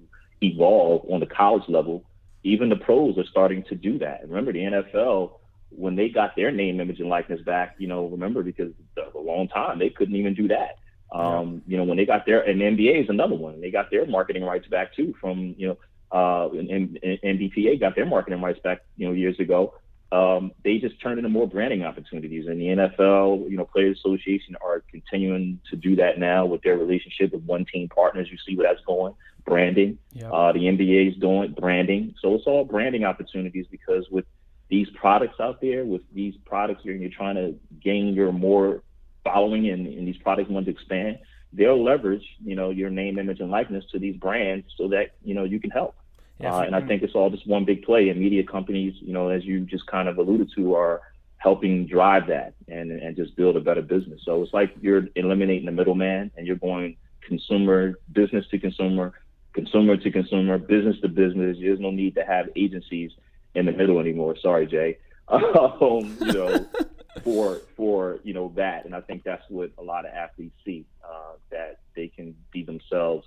evolve 0.41 1.05
on 1.09 1.19
the 1.19 1.25
college 1.25 1.67
level, 1.67 2.05
even 2.43 2.69
the 2.69 2.75
pros 2.75 3.17
are 3.17 3.25
starting 3.25 3.63
to 3.63 3.75
do 3.75 3.99
that. 3.99 4.21
remember, 4.23 4.53
the 4.53 4.59
NFL, 4.59 5.39
when 5.75 5.95
they 5.95 6.09
got 6.09 6.35
their 6.35 6.51
name, 6.51 6.79
image, 6.79 6.99
and 6.99 7.09
likeness 7.09 7.41
back, 7.41 7.75
you 7.77 7.87
know, 7.87 8.07
remember 8.07 8.43
because 8.43 8.71
a 8.97 9.17
long 9.17 9.47
time 9.47 9.79
they 9.79 9.89
couldn't 9.89 10.15
even 10.15 10.33
do 10.33 10.47
that. 10.47 10.77
Um, 11.11 11.61
you 11.67 11.77
know, 11.77 11.83
when 11.83 11.97
they 11.97 12.05
got 12.05 12.25
their, 12.25 12.41
and 12.41 12.59
NBA 12.59 13.03
is 13.03 13.09
another 13.09 13.35
one. 13.35 13.61
They 13.61 13.69
got 13.69 13.91
their 13.91 14.05
marketing 14.07 14.43
rights 14.43 14.67
back 14.67 14.95
too 14.95 15.13
from, 15.21 15.53
you 15.57 15.67
know, 15.67 15.77
uh, 16.11 16.49
and, 16.51 16.69
and, 16.69 16.99
and 17.03 17.39
NBPA 17.39 17.79
got 17.79 17.95
their 17.95 18.05
marketing 18.05 18.41
rights 18.41 18.59
back, 18.63 18.81
you 18.97 19.07
know, 19.07 19.13
years 19.13 19.39
ago 19.39 19.73
um, 20.13 20.51
they 20.63 20.77
just 20.77 21.01
turned 21.01 21.17
into 21.17 21.29
more 21.29 21.47
branding 21.47 21.83
opportunities. 21.83 22.45
And 22.45 22.61
the 22.61 22.65
NFL, 22.65 23.49
you 23.49 23.57
know, 23.57 23.65
Players 23.65 23.97
Association 23.97 24.55
are 24.63 24.83
continuing 24.91 25.59
to 25.71 25.75
do 25.75 25.95
that 25.95 26.19
now 26.19 26.45
with 26.45 26.61
their 26.61 26.77
relationship 26.77 27.33
with 27.33 27.47
OneTeam 27.47 27.89
Partners. 27.89 28.27
You 28.31 28.37
see 28.47 28.55
where 28.55 28.71
that's 28.71 28.85
going, 28.85 29.15
branding. 29.43 29.97
Yep. 30.11 30.31
Uh, 30.31 30.51
the 30.51 30.59
NBA 30.59 31.13
is 31.13 31.17
doing 31.17 31.55
branding. 31.59 32.13
So 32.21 32.35
it's 32.35 32.45
all 32.45 32.63
branding 32.63 33.05
opportunities 33.05 33.65
because 33.71 34.07
with 34.11 34.25
these 34.73 34.89
products 34.95 35.39
out 35.39 35.61
there, 35.61 35.85
with 35.85 36.01
these 36.15 36.33
products, 36.45 36.81
you're, 36.83 36.95
you're 36.95 37.11
trying 37.11 37.35
to 37.35 37.53
gain 37.79 38.15
your 38.15 38.31
more 38.31 38.81
following 39.23 39.69
and, 39.69 39.85
and 39.85 40.07
these 40.07 40.17
products 40.17 40.49
want 40.49 40.65
to 40.65 40.71
expand. 40.71 41.19
They'll 41.53 41.83
leverage, 41.83 42.25
you 42.43 42.55
know, 42.55 42.71
your 42.71 42.89
name, 42.89 43.19
image, 43.19 43.39
and 43.39 43.51
likeness 43.51 43.85
to 43.91 43.99
these 43.99 44.15
brands 44.15 44.65
so 44.75 44.87
that, 44.87 45.11
you 45.23 45.35
know, 45.35 45.43
you 45.43 45.59
can 45.59 45.69
help. 45.69 45.93
Yeah, 46.39 46.55
uh, 46.55 46.61
and 46.61 46.75
I 46.75 46.81
think 46.81 47.03
it's 47.03 47.13
all 47.13 47.29
just 47.29 47.45
one 47.45 47.65
big 47.65 47.83
play. 47.83 48.09
And 48.09 48.19
media 48.19 48.43
companies, 48.43 48.95
you 48.99 49.13
know, 49.13 49.29
as 49.29 49.45
you 49.45 49.59
just 49.59 49.85
kind 49.85 50.07
of 50.09 50.17
alluded 50.17 50.49
to, 50.55 50.73
are 50.73 51.01
helping 51.37 51.85
drive 51.85 52.25
that 52.29 52.55
and 52.67 52.89
and 52.91 53.15
just 53.15 53.35
build 53.35 53.55
a 53.55 53.59
better 53.59 53.83
business. 53.83 54.21
So 54.25 54.41
it's 54.41 54.53
like 54.53 54.73
you're 54.81 55.03
eliminating 55.15 55.67
the 55.67 55.71
middleman 55.71 56.31
and 56.35 56.47
you're 56.47 56.55
going 56.55 56.97
consumer, 57.21 57.99
business 58.11 58.45
to 58.49 58.57
consumer, 58.57 59.13
consumer 59.53 59.97
to 59.97 60.09
consumer, 60.09 60.57
business 60.57 60.95
to 61.01 61.09
business. 61.09 61.57
There's 61.61 61.79
no 61.79 61.91
need 61.91 62.15
to 62.15 62.25
have 62.25 62.49
agencies 62.55 63.11
in 63.55 63.65
the 63.65 63.71
middle 63.71 63.99
anymore. 63.99 64.35
Sorry, 64.41 64.67
Jay. 64.67 64.97
Um, 65.29 66.17
you 66.19 66.33
know, 66.33 66.65
for 67.23 67.61
for 67.77 68.19
you 68.23 68.33
know 68.33 68.51
that, 68.55 68.85
and 68.85 68.93
I 68.93 68.99
think 69.01 69.23
that's 69.23 69.43
what 69.49 69.71
a 69.77 69.81
lot 69.81 70.05
of 70.05 70.11
athletes 70.11 70.55
see 70.65 70.85
uh, 71.03 71.37
that 71.49 71.79
they 71.95 72.09
can 72.09 72.35
be 72.51 72.63
themselves 72.63 73.25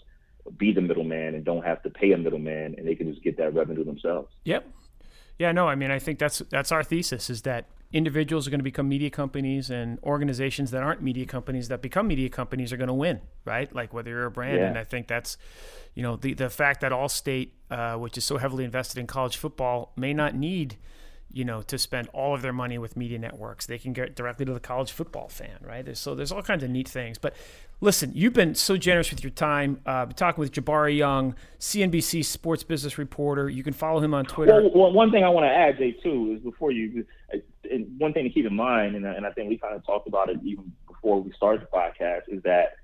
be 0.57 0.72
the 0.72 0.81
middleman 0.81 1.35
and 1.35 1.45
don't 1.45 1.64
have 1.64 1.83
to 1.83 1.91
pay 1.91 2.12
a 2.12 2.18
middleman 2.18 2.74
and 2.79 2.87
they 2.87 2.95
can 2.95 3.11
just 3.11 3.22
get 3.22 3.37
that 3.39 3.55
revenue 3.55 3.85
themselves. 3.85 4.33
Yep. 4.45 4.66
Yeah, 5.39 5.53
no, 5.53 5.68
I 5.68 5.74
mean, 5.74 5.91
I 5.91 5.99
think 5.99 6.18
that's 6.18 6.39
that's 6.51 6.72
our 6.72 6.83
thesis 6.83 7.29
is 7.29 7.43
that 7.43 7.66
individuals 7.97 8.47
are 8.47 8.51
going 8.51 8.65
to 8.65 8.71
become 8.73 8.89
media 8.89 9.11
companies 9.11 9.71
and 9.71 9.99
organizations 10.03 10.71
that 10.73 10.83
aren't 10.83 11.03
media 11.11 11.27
companies 11.27 11.69
that 11.69 11.81
become 11.81 12.07
media 12.07 12.29
companies 12.29 12.73
are 12.73 12.77
going 12.77 12.95
to 12.97 13.01
win, 13.07 13.21
right? 13.45 13.75
Like 13.75 13.95
whether 13.95 14.11
you're 14.11 14.27
a 14.27 14.31
brand. 14.31 14.59
Yeah. 14.59 14.69
And 14.69 14.79
I 14.79 14.85
think 14.85 15.09
that's, 15.09 15.39
you 15.95 16.03
know, 16.03 16.17
the, 16.17 16.35
the 16.35 16.51
fact 16.51 16.81
that 16.83 16.93
Allstate, 16.93 17.51
uh, 17.71 17.97
which 17.97 18.17
is 18.19 18.25
so 18.25 18.37
heavily 18.37 18.65
invested 18.65 18.99
in 19.01 19.07
college 19.07 19.37
football, 19.37 19.93
may 19.97 20.13
not 20.13 20.35
need– 20.35 20.77
you 21.37 21.45
know, 21.45 21.61
to 21.61 21.76
spend 21.76 22.09
all 22.14 22.34
of 22.34 22.41
their 22.41 22.53
money 22.53 22.78
with 22.78 22.97
media 22.97 23.18
networks. 23.18 23.66
They 23.66 23.76
can 23.76 23.93
get 23.93 24.16
directly 24.16 24.47
to 24.47 24.55
the 24.55 24.61
college 24.61 24.91
football 24.91 25.28
fan, 25.28 25.59
right? 25.61 25.84
There's, 25.84 25.99
so 25.99 26.14
there's 26.14 26.32
all 26.32 26.41
kinds 26.41 26.64
of 26.64 26.70
neat 26.70 26.89
things. 26.89 27.18
But 27.18 27.34
listen, 27.82 28.11
you've 28.14 28.32
been 28.32 28.55
so 28.55 28.78
generous 28.78 29.11
with 29.11 29.22
your 29.22 29.32
time. 29.32 29.82
Uh, 29.84 30.07
talking 30.07 30.41
with 30.41 30.51
Jabari 30.51 30.97
Young, 30.97 31.34
CNBC 31.61 32.24
sports 32.24 32.62
business 32.62 32.97
reporter. 32.97 33.51
You 33.51 33.62
can 33.62 33.74
follow 33.74 34.01
him 34.01 34.14
on 34.14 34.24
Twitter. 34.24 34.62
Well, 34.62 34.70
well 34.74 34.93
one 34.93 35.11
thing 35.11 35.24
I 35.24 35.28
want 35.28 35.45
to 35.45 35.51
add, 35.51 35.76
Jay, 35.76 35.93
too, 35.93 36.37
is 36.39 36.43
before 36.43 36.70
you, 36.70 37.05
and 37.70 37.87
one 37.99 38.14
thing 38.14 38.24
to 38.24 38.30
keep 38.30 38.47
in 38.47 38.57
mind, 38.57 38.97
and, 38.97 39.05
and 39.05 39.26
I 39.26 39.30
think 39.32 39.51
we 39.51 39.59
kind 39.59 39.76
of 39.76 39.84
talked 39.84 40.09
about 40.09 40.30
it 40.30 40.39
even 40.43 40.72
before 40.89 41.20
we 41.20 41.32
started 41.32 41.61
the 41.61 41.66
podcast, 41.66 42.22
is 42.28 42.43
that 42.45 42.76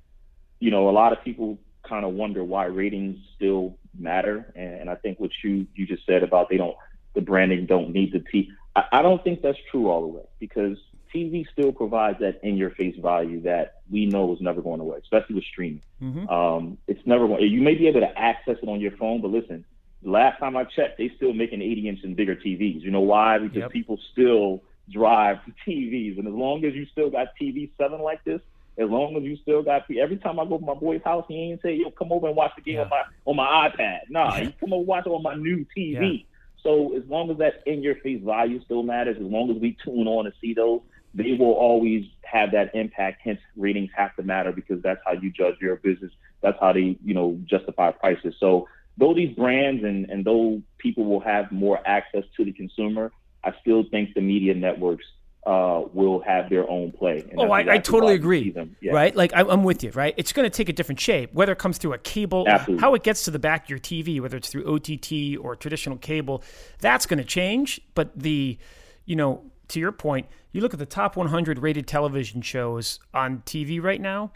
you 0.61 0.71
know 0.71 0.91
a 0.91 0.93
lot 0.93 1.13
of 1.13 1.25
people 1.25 1.59
kind 1.89 2.05
of 2.05 2.13
wonder 2.13 2.45
why 2.45 2.67
ratings 2.67 3.17
still 3.35 3.79
matter, 3.99 4.53
and, 4.55 4.83
and 4.83 4.91
I 4.91 4.97
think 4.97 5.19
what 5.21 5.31
you 5.43 5.67
you 5.75 5.87
just 5.87 6.05
said 6.05 6.23
about 6.23 6.51
they 6.51 6.59
don't 6.59 6.77
the 7.15 7.21
branding 7.21 7.67
don't 7.67 7.91
need 7.91 8.13
the 8.13 8.21
T. 8.21 8.51
I, 8.75 8.85
I 8.93 9.03
don't 9.03 9.23
think 9.23 9.43
that's 9.43 9.59
true 9.71 9.89
all 9.89 10.03
the 10.03 10.09
way 10.09 10.25
because 10.39 10.79
TV 11.15 11.47
still 11.53 11.73
provides 11.73 12.21
that 12.21 12.41
in 12.43 12.57
your 12.57 12.71
face 12.71 12.97
value 12.97 13.43
that 13.43 13.81
we 13.91 14.07
know 14.07 14.33
is 14.33 14.41
never 14.41 14.63
going 14.63 14.81
away, 14.81 14.99
especially 14.99 15.35
with 15.35 15.45
streaming. 15.45 15.83
Mm-hmm. 16.03 16.29
Um, 16.29 16.79
it's 16.87 17.07
never 17.07 17.27
going. 17.29 17.43
You 17.43 17.61
may 17.61 17.75
be 17.75 17.89
able 17.89 18.01
to 18.01 18.19
access 18.19 18.57
it 18.63 18.69
on 18.69 18.81
your 18.81 18.93
phone, 18.93 19.21
but 19.21 19.31
listen, 19.31 19.65
last 20.03 20.39
time 20.39 20.57
I 20.57 20.65
checked, 20.65 20.99
they 20.99 21.11
still 21.17 21.33
making 21.33 21.63
80 21.63 21.89
inch 21.89 22.01
and 22.03 22.17
bigger 22.17 22.35
TVs. 22.35 22.83
You 22.83 22.91
know 22.91 23.01
why? 23.01 23.39
Because 23.39 23.57
yep. 23.57 23.71
people 23.71 23.99
still 24.13 24.63
drive 24.91 25.39
to 25.45 25.53
TVs, 25.67 26.19
and 26.19 26.27
as 26.27 26.35
long 26.35 26.65
as 26.65 26.75
you 26.75 26.87
still 26.87 27.11
got 27.11 27.29
TV 27.41 27.71
seven 27.79 28.01
like 28.01 28.25
this, 28.25 28.41
as 28.79 28.89
long 28.89 29.17
as 29.17 29.23
you 29.23 29.37
still 29.37 29.63
got 29.63 29.83
every 29.91 30.17
time 30.17 30.41
I 30.41 30.45
go 30.45 30.59
to 30.59 30.65
my 30.65 30.75
boy's 30.75 31.03
house, 31.05 31.27
he 31.29 31.35
ain't 31.35 31.63
say, 31.63 31.75
"Yo, 31.75 31.91
come 31.91 32.11
over 32.11 32.27
and 32.27 32.37
watch 32.37 32.53
the 32.57 32.63
game 32.63 32.77
yeah. 32.77 32.83
on 32.83 32.89
my 32.89 33.03
on 33.27 33.37
my 33.37 33.69
iPad." 33.69 34.01
Nah, 34.09 34.37
yeah. 34.37 34.45
he 34.45 34.53
come 34.53 34.73
over 34.73 34.85
watch 34.85 35.07
it 35.07 35.11
on 35.11 35.23
my 35.23 35.35
new 35.35 35.67
TV. 35.77 36.21
Yeah. 36.21 36.25
So 36.63 36.97
as 36.97 37.03
long 37.09 37.31
as 37.31 37.39
that 37.39 37.63
in 37.67 37.83
your 37.83 37.97
face 37.97 38.23
value 38.23 38.63
still 38.65 38.83
matters, 38.83 39.17
as 39.19 39.27
long 39.27 39.51
as 39.51 39.61
we 39.61 39.77
tune 39.85 40.07
on 40.07 40.27
and 40.27 40.35
see 40.41 40.55
those, 40.55 40.81
they 41.15 41.37
will 41.39 41.53
always 41.53 42.05
have 42.23 42.53
that 42.53 42.75
impact. 42.75 43.21
Hence, 43.25 43.41
ratings 43.57 43.91
have 43.97 44.15
to 44.17 44.23
matter 44.23 44.53
because 44.53 44.83
that's 44.83 45.01
how 45.05 45.13
you 45.13 45.31
judge 45.31 45.57
your 45.61 45.77
business. 45.77 46.13
That's 46.41 46.57
how 46.61 46.73
they, 46.73 46.97
you 47.05 47.15
know, 47.15 47.39
justify 47.45 47.91
prices. 47.91 48.35
So 48.41 48.69
though 48.97 49.15
these 49.15 49.35
brands 49.37 49.85
and, 49.85 50.09
and 50.09 50.25
though 50.25 50.63
people 50.79 51.05
will 51.05 51.21
have 51.21 51.53
more 51.53 51.79
access 51.87 52.25
to 52.37 52.45
the 52.45 52.53
consumer, 52.53 53.13
I 53.45 53.53
still 53.61 53.85
think 53.91 54.15
the 54.15 54.21
media 54.21 54.55
networks 54.55 55.05
uh, 55.45 55.83
will 55.93 56.21
have 56.21 56.49
their 56.49 56.69
own 56.71 56.93
play. 56.93 57.25
oh, 57.37 57.51
I, 57.51 57.75
I, 57.75 57.79
totally 57.79 58.15
agree. 58.15 58.55
Yeah. 58.81 58.93
Right? 58.93 59.15
Like, 59.15 59.33
I'm 59.35 59.65
with 59.65 59.83
you, 59.83 59.91
right? 59.91 60.15
It's 60.17 60.33
going 60.33 60.49
to 60.49 60.57
take 60.57 60.69
a 60.69 60.73
different 60.73 61.01
shape, 61.01 61.35
whether 61.35 61.51
it 61.51 61.59
comes 61.59 61.79
through 61.79 61.95
a 61.95 61.99
cable, 61.99 62.45
Absolutely. 62.47 62.81
how 62.81 62.95
it 62.95 63.03
gets 63.03 63.25
to 63.25 63.33
the 63.33 63.41
back 63.41 63.65
of 63.65 63.71
your 63.71 63.81
TV, 63.81 64.21
whether 64.21 64.37
it's 64.37 64.49
through 64.49 64.73
OTT 64.73 65.37
or 65.45 65.57
traditional 65.57 65.97
cable, 65.97 66.45
that's 66.79 67.07
going 67.07 67.19
to 67.19 67.25
change. 67.25 67.81
But 67.95 68.17
the, 68.17 68.57
you 69.05 69.17
know, 69.17 69.43
to 69.69 69.81
your 69.81 69.91
point, 69.91 70.29
you 70.53 70.61
look 70.61 70.75
at 70.75 70.79
the 70.79 70.87
top 70.87 71.17
100 71.17 71.59
rated 71.59 71.89
television 71.89 72.41
shows 72.41 73.01
on 73.13 73.43
TV 73.45 73.83
right 73.83 74.01
now, 74.01 74.31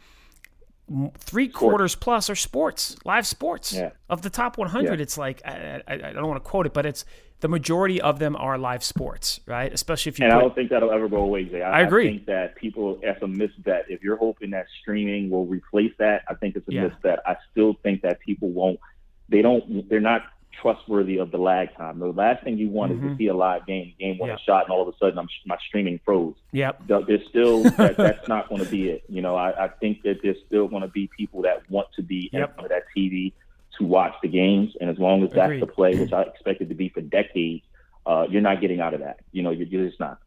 three 1.18 1.48
quarters 1.48 1.94
plus 1.94 2.30
are 2.30 2.34
sports, 2.34 2.96
live 3.04 3.26
sports. 3.26 3.72
Yeah. 3.72 3.90
Of 4.08 4.22
the 4.22 4.30
top 4.30 4.58
100, 4.58 4.98
yeah. 4.98 5.02
it's 5.02 5.18
like 5.18 5.42
I, 5.44 5.82
I, 5.86 5.94
I, 5.94 6.12
don't 6.12 6.28
want 6.28 6.42
to 6.42 6.48
quote 6.48 6.66
it, 6.66 6.72
but 6.72 6.86
it's 6.86 7.04
the 7.40 7.48
majority 7.48 8.00
of 8.00 8.18
them 8.18 8.34
are 8.36 8.56
live 8.56 8.82
sports, 8.82 9.40
right? 9.46 9.72
Especially 9.72 10.10
if 10.10 10.18
you. 10.18 10.24
And 10.24 10.32
put, 10.32 10.38
I 10.38 10.40
don't 10.40 10.54
think 10.54 10.70
that'll 10.70 10.90
ever 10.90 11.08
go 11.08 11.18
away, 11.18 11.44
Jay. 11.44 11.62
I, 11.62 11.80
I 11.80 11.82
agree. 11.82 12.08
I 12.08 12.10
think 12.12 12.26
that 12.26 12.56
people, 12.56 12.98
as 13.04 13.16
a 13.22 13.26
misbet, 13.26 13.84
if 13.88 14.02
you're 14.02 14.16
hoping 14.16 14.50
that 14.50 14.66
streaming 14.80 15.30
will 15.30 15.46
replace 15.46 15.92
that, 15.98 16.22
I 16.28 16.34
think 16.34 16.56
it's 16.56 16.68
a 16.68 16.72
yeah. 16.72 16.88
misbet. 16.88 17.18
I 17.26 17.36
still 17.50 17.74
think 17.82 18.02
that 18.02 18.20
people 18.20 18.48
won't. 18.48 18.80
They 19.28 19.42
don't. 19.42 19.88
They're 19.88 20.00
not 20.00 20.22
trustworthy 20.60 21.18
of 21.18 21.30
the 21.30 21.38
lag 21.38 21.74
time. 21.76 21.98
The 21.98 22.06
last 22.06 22.42
thing 22.42 22.56
you 22.56 22.68
want 22.68 22.92
mm-hmm. 22.92 22.98
is 22.98 23.02
to 23.02 23.08
mm-hmm. 23.10 23.18
see 23.18 23.26
a 23.26 23.34
live 23.34 23.66
game, 23.66 23.92
game 23.98 24.18
one 24.18 24.30
yep. 24.30 24.38
shot, 24.40 24.64
and 24.64 24.72
all 24.72 24.86
of 24.86 24.88
a 24.88 24.96
sudden 24.98 25.18
I'm 25.18 25.28
my 25.44 25.56
streaming 25.68 26.00
froze. 26.04 26.34
Yep. 26.52 26.82
There's 26.86 27.28
still 27.28 27.62
that, 27.76 27.96
that's 27.96 28.28
not 28.28 28.48
going 28.48 28.64
to 28.64 28.70
be 28.70 28.88
it. 28.88 29.04
You 29.08 29.22
know, 29.22 29.36
I, 29.36 29.66
I 29.66 29.68
think 29.68 30.02
that 30.02 30.20
there's 30.22 30.38
still 30.46 30.68
going 30.68 30.82
to 30.82 30.88
be 30.88 31.10
people 31.16 31.42
that 31.42 31.68
want 31.70 31.88
to 31.96 32.02
be 32.02 32.30
yep. 32.32 32.48
in 32.48 32.54
front 32.54 32.64
of 32.64 32.68
that 32.70 32.84
TV 32.96 33.32
to 33.78 33.84
watch 33.84 34.14
the 34.22 34.28
games, 34.28 34.74
and 34.80 34.90
as 34.90 34.98
long 34.98 35.22
as 35.22 35.30
that's 35.30 35.46
Agreed. 35.46 35.62
the 35.62 35.66
play, 35.66 35.96
which 35.96 36.12
I 36.12 36.22
expected 36.22 36.68
to 36.68 36.74
be 36.74 36.88
for 36.88 37.00
decades, 37.00 37.64
uh, 38.06 38.26
you're 38.28 38.42
not 38.42 38.60
getting 38.60 38.80
out 38.80 38.94
of 38.94 39.00
that. 39.00 39.20
You 39.32 39.42
know, 39.42 39.50
you're, 39.50 39.66
you're 39.66 39.86
just 39.86 40.00
not. 40.00 40.18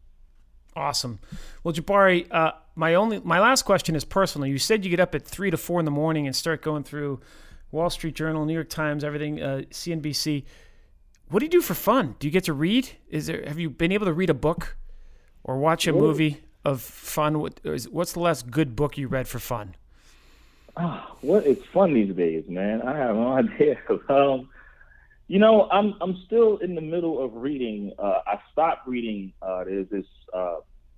Awesome. 0.76 1.20
Well, 1.64 1.74
Jabari, 1.74 2.28
uh, 2.32 2.52
my 2.76 2.96
only 2.96 3.20
my 3.22 3.40
last 3.40 3.64
question 3.64 3.96
is 3.96 4.06
personal. 4.06 4.48
You 4.48 4.58
said 4.58 4.84
you 4.84 4.90
get 4.90 5.00
up 5.00 5.16
at 5.16 5.26
three 5.26 5.52
to 5.52 5.58
four 5.58 5.80
in 5.80 5.86
the 5.86 5.92
morning 5.92 6.28
and 6.28 6.36
start 6.36 6.62
going 6.62 6.84
through 6.84 7.20
Wall 7.72 7.90
Street 7.90 8.16
Journal, 8.16 8.46
New 8.46 8.54
York 8.54 8.70
Times, 8.70 9.04
everything, 9.04 9.42
uh, 9.42 9.64
CNBC. 9.72 10.46
What 11.30 11.40
do 11.40 11.46
you 11.46 11.50
do 11.50 11.62
for 11.62 11.74
fun? 11.74 12.16
Do 12.20 12.28
you 12.28 12.32
get 12.32 12.46
to 12.46 12.54
read? 12.54 12.90
Is 13.10 13.28
there 13.28 13.44
have 13.46 13.60
you 13.60 13.70
been 13.70 13.92
able 13.92 14.06
to 14.06 14.14
read 14.14 14.30
a 14.30 14.36
book 14.36 14.78
or 15.44 15.58
watch 15.58 15.88
a 15.88 15.94
movie 15.94 16.42
of 16.64 16.82
fun? 16.82 17.40
What's 17.40 18.14
the 18.14 18.20
last 18.20 18.50
good 18.50 18.76
book 18.76 18.98
you 18.98 19.08
read 19.08 19.28
for 19.28 19.40
fun? 19.40 19.76
Oh, 20.80 21.18
what 21.22 21.46
is 21.46 21.58
fun 21.74 21.94
these 21.94 22.16
days, 22.16 22.46
man? 22.48 22.82
I 22.82 22.98
have 22.98 23.16
no 23.16 23.34
idea. 23.34 23.78
Um, 24.08 24.50
you 25.28 25.40
know, 25.40 25.70
I'm 25.70 25.96
I'm 26.02 26.18
still 26.26 26.58
in 26.58 26.76
the 26.76 26.82
middle 26.82 27.24
of 27.24 27.36
reading. 27.36 27.94
Uh, 28.00 28.22
I 28.26 28.40
stopped 28.52 28.88
reading. 28.88 29.34
Uh, 29.42 29.64
there's 29.64 29.90
this 29.90 30.06
uh, 30.34 30.58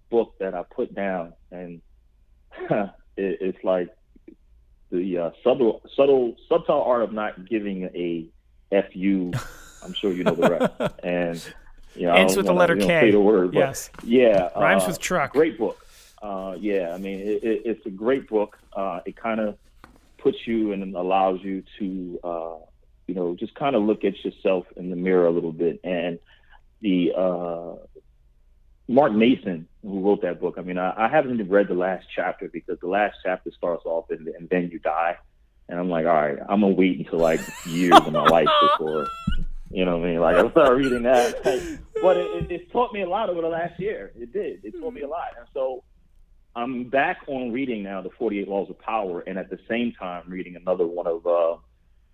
book 0.10 0.36
that 0.40 0.54
I 0.54 0.64
put 0.64 0.96
down, 0.96 1.34
and 1.52 1.82
it, 2.70 2.92
it's 3.18 3.64
like 3.64 3.90
the 4.90 5.18
uh, 5.18 5.32
subtle, 5.44 5.82
subtle, 5.96 6.36
subtle 6.48 6.82
art 6.82 7.04
of 7.04 7.14
not 7.14 7.50
giving 7.50 7.90
a 7.94 8.30
fu. 8.94 9.32
I'm 9.84 9.94
sure 9.94 10.14
you 10.14 10.24
know 10.24 10.36
the 10.36 10.50
rest. 10.50 10.94
and 11.04 11.54
you 11.96 12.08
know, 12.08 12.14
ends 12.14 12.38
with 12.38 12.46
the 12.46 12.54
letter 12.54 12.76
K. 12.76 13.12
The 13.12 13.20
word, 13.20 13.54
yes. 13.54 13.90
Yeah. 14.04 14.50
Rhymes 14.56 14.84
uh, 14.84 14.88
with 14.88 15.00
truck. 15.00 15.34
Great 15.34 15.58
book. 15.58 15.86
Uh, 16.22 16.56
yeah, 16.60 16.94
I 16.94 16.98
mean, 17.00 17.20
it, 17.20 17.44
it, 17.44 17.62
it's 17.66 17.86
a 17.86 17.90
great 17.90 18.30
book. 18.30 18.58
Uh, 18.74 19.00
it 19.06 19.16
kind 19.16 19.40
of 19.40 19.58
puts 20.22 20.38
you 20.46 20.72
and 20.72 20.96
allows 20.96 21.40
you 21.42 21.64
to, 21.80 22.20
uh, 22.24 22.56
you 23.08 23.16
know, 23.16 23.36
just 23.36 23.56
kind 23.56 23.76
of 23.76 23.84
look 23.84 24.04
at 24.04 24.24
yourself 24.24 24.66
in 24.76 24.90
the 24.90 24.96
mirror 24.96 25.26
a 25.26 25.32
little 25.32 25.52
bit. 25.52 25.80
And 25.84 26.20
the 26.82 27.12
uh, 27.18 27.76
Mark 28.88 29.14
Manson, 29.14 29.68
who 29.82 30.02
wrote 30.02 30.22
that 30.22 30.40
book, 30.40 30.56
I 30.58 30.62
mean, 30.62 30.78
I, 30.78 30.94
I 31.06 31.08
haven't 31.10 31.34
even 31.34 31.50
read 31.50 31.68
the 31.68 31.74
last 31.74 32.06
chapter 32.14 32.48
because 32.48 32.80
the 32.80 32.88
last 32.88 33.18
chapter 33.24 33.52
starts 33.52 33.86
off 33.86 34.10
and, 34.10 34.28
and 34.28 34.50
then 34.50 34.70
you 34.72 34.80
die. 34.80 35.18
And 35.70 35.80
I'm 35.80 35.90
like, 35.90 36.06
all 36.06 36.14
right, 36.14 36.38
I'm 36.50 36.62
gonna 36.62 36.74
wait 36.74 37.00
until 37.00 37.20
like 37.20 37.40
years 37.66 37.94
of 37.94 38.12
my 38.12 38.26
life 38.26 38.50
before, 38.62 39.08
you 39.70 39.86
know 39.86 39.98
what 39.98 40.06
I 40.06 40.12
mean? 40.12 40.20
Like 40.20 40.36
I 40.36 40.52
start 40.52 40.78
reading 40.78 41.04
that. 41.04 41.42
but 42.02 42.18
it, 42.18 42.44
it, 42.44 42.52
it 42.52 42.72
taught 42.72 42.92
me 42.94 43.04
a 43.04 43.10
lot 43.10 43.30
over 43.30 43.42
the 43.42 43.48
last 43.48 43.80
year. 43.80 44.12
It 44.18 44.34
did. 44.34 44.66
It 44.66 44.74
taught 44.82 44.94
me 44.94 45.02
a 45.02 45.08
lot. 45.08 45.30
And 45.38 45.48
so 45.54 45.84
I'm 46.56 46.86
back 46.86 47.22
on 47.28 47.52
reading 47.52 47.84
now 47.84 48.02
the 48.02 48.10
48 48.10 48.48
Laws 48.48 48.70
of 48.70 48.80
Power, 48.80 49.22
and 49.22 49.38
at 49.38 49.50
the 49.50 49.60
same 49.70 49.94
time 49.94 50.24
reading 50.28 50.56
another 50.56 50.86
one 50.86 51.08
of, 51.08 51.26
uh, 51.26 51.56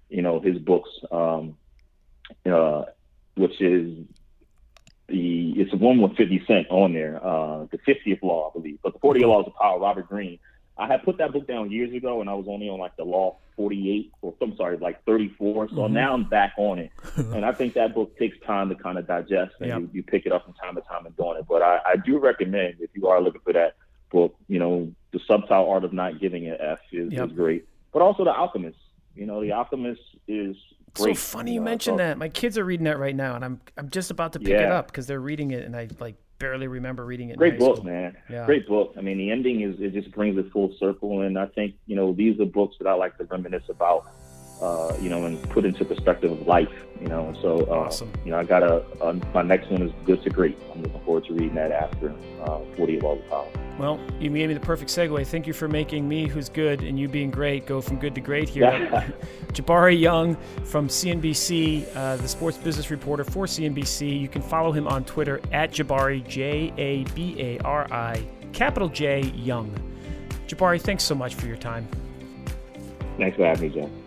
you 0.10 0.22
know, 0.22 0.40
his 0.40 0.58
books, 0.60 0.90
um, 1.12 1.58
uh, 2.46 2.84
which 3.36 3.60
is 3.62 4.06
the 5.08 5.54
it's 5.58 5.74
one 5.74 6.02
with 6.02 6.16
50 6.18 6.44
Cent 6.46 6.68
on 6.70 6.94
there, 6.94 7.24
uh, 7.26 7.66
the 7.72 7.78
50th 7.80 8.22
law, 8.22 8.50
I 8.50 8.54
believe. 8.54 8.80
But 8.84 8.94
the 8.94 9.00
48 9.00 9.26
laws 9.26 9.46
of 9.48 9.56
power, 9.56 9.80
Robert 9.80 10.08
Greene. 10.08 10.40
I 10.80 10.86
had 10.86 11.02
put 11.04 11.18
that 11.18 11.34
book 11.34 11.48
down 11.48 11.72
years 11.72 11.92
ago, 11.92 12.22
and 12.22 12.30
I 12.30 12.36
was 12.36 12.46
only 12.48 12.70
on 12.70 12.78
like 12.78 12.96
the 12.98 13.04
law 13.04 13.38
48, 13.56 14.12
or 14.22 14.36
I'm 14.40 14.56
sorry, 14.56 14.78
like 14.78 15.04
34. 15.06 15.70
So 15.70 15.76
mm-hmm. 15.76 15.94
now 15.94 16.14
I'm 16.14 16.30
back 16.30 16.54
on 16.58 16.78
it, 16.78 16.92
and 17.16 17.44
I 17.44 17.52
think 17.52 17.74
that 17.74 17.96
book 17.96 18.16
takes 18.20 18.38
time 18.46 18.70
to 18.70 18.76
kind 18.76 19.00
of 19.00 19.08
digest, 19.08 19.56
and 19.60 19.70
yep. 19.70 19.80
you, 19.80 19.90
you, 19.94 20.04
pick 20.04 20.28
it 20.28 20.32
up 20.32 20.46
from 20.46 20.54
time 20.54 20.76
to 20.76 20.82
time 20.82 21.08
and 21.08 21.18
doing 21.18 21.38
it. 21.40 21.46
But 21.50 21.64
I, 21.64 21.80
I 21.84 21.96
do 21.96 22.20
recommend 22.20 22.76
if 22.80 22.92
you 22.94 23.08
are 23.08 23.20
looking 23.20 23.42
for 23.42 23.54
that 23.54 23.77
you 24.48 24.60
know, 24.60 24.92
the 25.12 25.20
subtle 25.28 25.70
art 25.70 25.84
of 25.84 25.94
not 25.94 26.20
giving 26.20 26.48
an 26.48 26.58
F 26.60 26.80
is, 26.92 27.12
yep. 27.12 27.30
is 27.30 27.36
great, 27.36 27.68
but 27.94 28.02
also 28.02 28.24
the 28.24 28.32
Alchemist. 28.32 28.78
You 29.16 29.26
know, 29.26 29.42
the 29.42 29.52
Alchemist 29.52 30.02
is 30.28 30.56
Great. 30.94 31.18
So 31.18 31.38
funny 31.38 31.54
you, 31.54 31.62
mentioned 31.62 32.00
that. 32.00 32.18
My 32.18 32.30
kids 32.30 32.58
are 32.58 32.66
reading 32.66 32.86
that 32.86 32.98
right 32.98 33.16
now, 33.16 33.36
and 33.36 33.46
I'm 33.46 33.62
I'm 33.78 33.90
just 33.90 34.12
about 34.12 34.34
to 34.34 34.40
pick 34.40 34.50
yeah. 34.50 34.66
it 34.66 34.72
up 34.72 34.88
because 34.88 35.08
they're 35.08 35.20
reading 35.20 35.52
it, 35.52 35.64
and 35.64 35.76
I 35.76 35.90
like 36.00 36.16
barely 36.40 36.68
remember 36.68 37.06
reading 37.06 37.30
it. 37.30 37.38
Great 37.38 37.60
book, 37.60 37.78
school. 37.78 37.90
man. 37.90 38.16
Yeah. 38.30 38.46
Great 38.46 38.68
book. 38.68 38.94
I 38.98 39.02
mean, 39.02 39.18
the 39.18 39.32
ending 39.32 39.62
is 39.62 39.76
it 39.80 39.94
just 39.94 40.12
brings 40.12 40.38
it 40.38 40.52
full 40.52 40.74
circle, 40.80 41.22
and 41.22 41.38
I 41.38 41.48
think 41.48 41.76
you 41.86 41.96
know 41.96 42.14
these 42.14 42.40
are 42.40 42.46
books 42.46 42.78
that 42.80 42.88
I 42.88 42.94
like 42.94 43.18
to 43.18 43.26
reminisce 43.26 43.70
about. 43.70 44.08
Uh, 44.62 44.96
you 45.00 45.08
know, 45.08 45.26
and 45.26 45.42
put 45.52 45.66
into 45.66 45.86
perspective 45.86 46.32
of 46.32 46.48
life. 46.48 46.72
You 47.00 47.08
know, 47.08 47.28
and 47.28 47.38
so 47.44 47.68
uh, 47.70 47.86
awesome. 47.86 48.12
You 48.26 48.32
know, 48.32 48.40
I 48.40 48.44
got 48.44 48.64
a, 48.64 48.84
a, 49.02 49.14
my 49.34 49.44
next 49.44 49.70
one 49.70 49.84
is 49.84 49.92
good 50.06 50.24
to 50.24 50.32
great. 50.32 50.58
I'm 50.74 50.82
looking 50.82 51.00
forward 51.02 51.26
to 51.26 51.34
reading 51.34 51.54
that 51.56 51.72
after 51.72 52.14
uh, 52.44 52.62
40 52.76 52.98
of 52.98 53.04
all 53.04 53.16
the 53.18 53.22
power. 53.24 53.48
Well, 53.78 54.00
you 54.20 54.32
gave 54.32 54.48
me 54.48 54.54
the 54.56 54.60
perfect 54.60 54.90
segue. 54.90 55.28
Thank 55.28 55.46
you 55.46 55.54
for 55.54 55.68
making 55.68 56.08
me, 56.10 56.28
who's 56.28 56.50
good, 56.50 56.82
and 56.82 57.00
you 57.00 57.08
being 57.08 57.30
great, 57.30 57.68
go 57.68 57.80
from 57.80 58.00
good 58.00 58.16
to 58.16 58.22
great 58.22 58.50
here. 58.50 58.72
Jabari 59.54 60.00
Young 60.00 60.36
from 60.64 60.88
CNBC, 60.88 61.96
uh, 61.96 62.16
the 62.16 62.28
sports 62.28 62.58
business 62.58 62.90
reporter 62.90 63.24
for 63.24 63.46
CNBC. 63.46 64.20
You 64.20 64.28
can 64.28 64.42
follow 64.42 64.72
him 64.72 64.88
on 64.88 65.06
Twitter 65.06 65.40
at 65.52 65.72
Jabari, 65.72 66.28
J 66.28 66.74
A 66.78 67.04
B 67.14 67.36
A 67.40 67.60
R 67.60 67.88
I, 67.92 68.26
capital 68.54 68.90
J 68.90 69.22
Young. 69.36 69.72
Jabari, 70.48 70.82
thanks 70.82 71.04
so 71.04 71.14
much 71.14 71.36
for 71.36 71.46
your 71.46 71.58
time. 71.58 71.88
Thanks 73.18 73.38
for 73.38 73.46
having 73.46 73.70
me, 73.70 73.82
Jeff. 73.82 74.07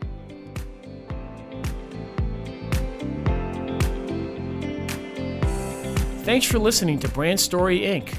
Thanks 6.23 6.45
for 6.45 6.59
listening 6.59 6.99
to 6.99 7.09
Brand 7.09 7.41
Story 7.41 7.81
Inc. 7.81 8.15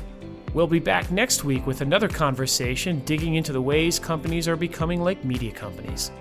We'll 0.55 0.65
be 0.65 0.79
back 0.79 1.11
next 1.11 1.43
week 1.43 1.67
with 1.67 1.81
another 1.81 2.09
conversation 2.09 2.99
digging 3.05 3.35
into 3.35 3.53
the 3.53 3.61
ways 3.61 3.99
companies 3.99 4.47
are 4.47 4.55
becoming 4.55 5.03
like 5.03 5.23
media 5.23 5.51
companies. 5.51 6.11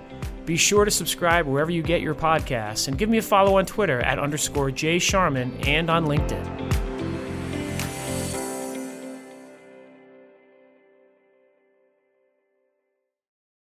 Be 0.45 0.57
sure 0.57 0.85
to 0.85 0.91
subscribe 0.91 1.47
wherever 1.47 1.71
you 1.71 1.81
get 1.81 2.01
your 2.01 2.13
podcasts 2.13 2.87
and 2.87 2.99
give 2.99 3.09
me 3.09 3.17
a 3.17 3.21
follow 3.21 3.57
on 3.57 3.65
Twitter 3.65 3.99
at 4.01 4.19
underscore 4.19 4.69
Jay 4.69 4.99
Sharman 4.99 5.57
and 5.65 5.89
on 5.89 6.05
LinkedIn. 6.05 6.90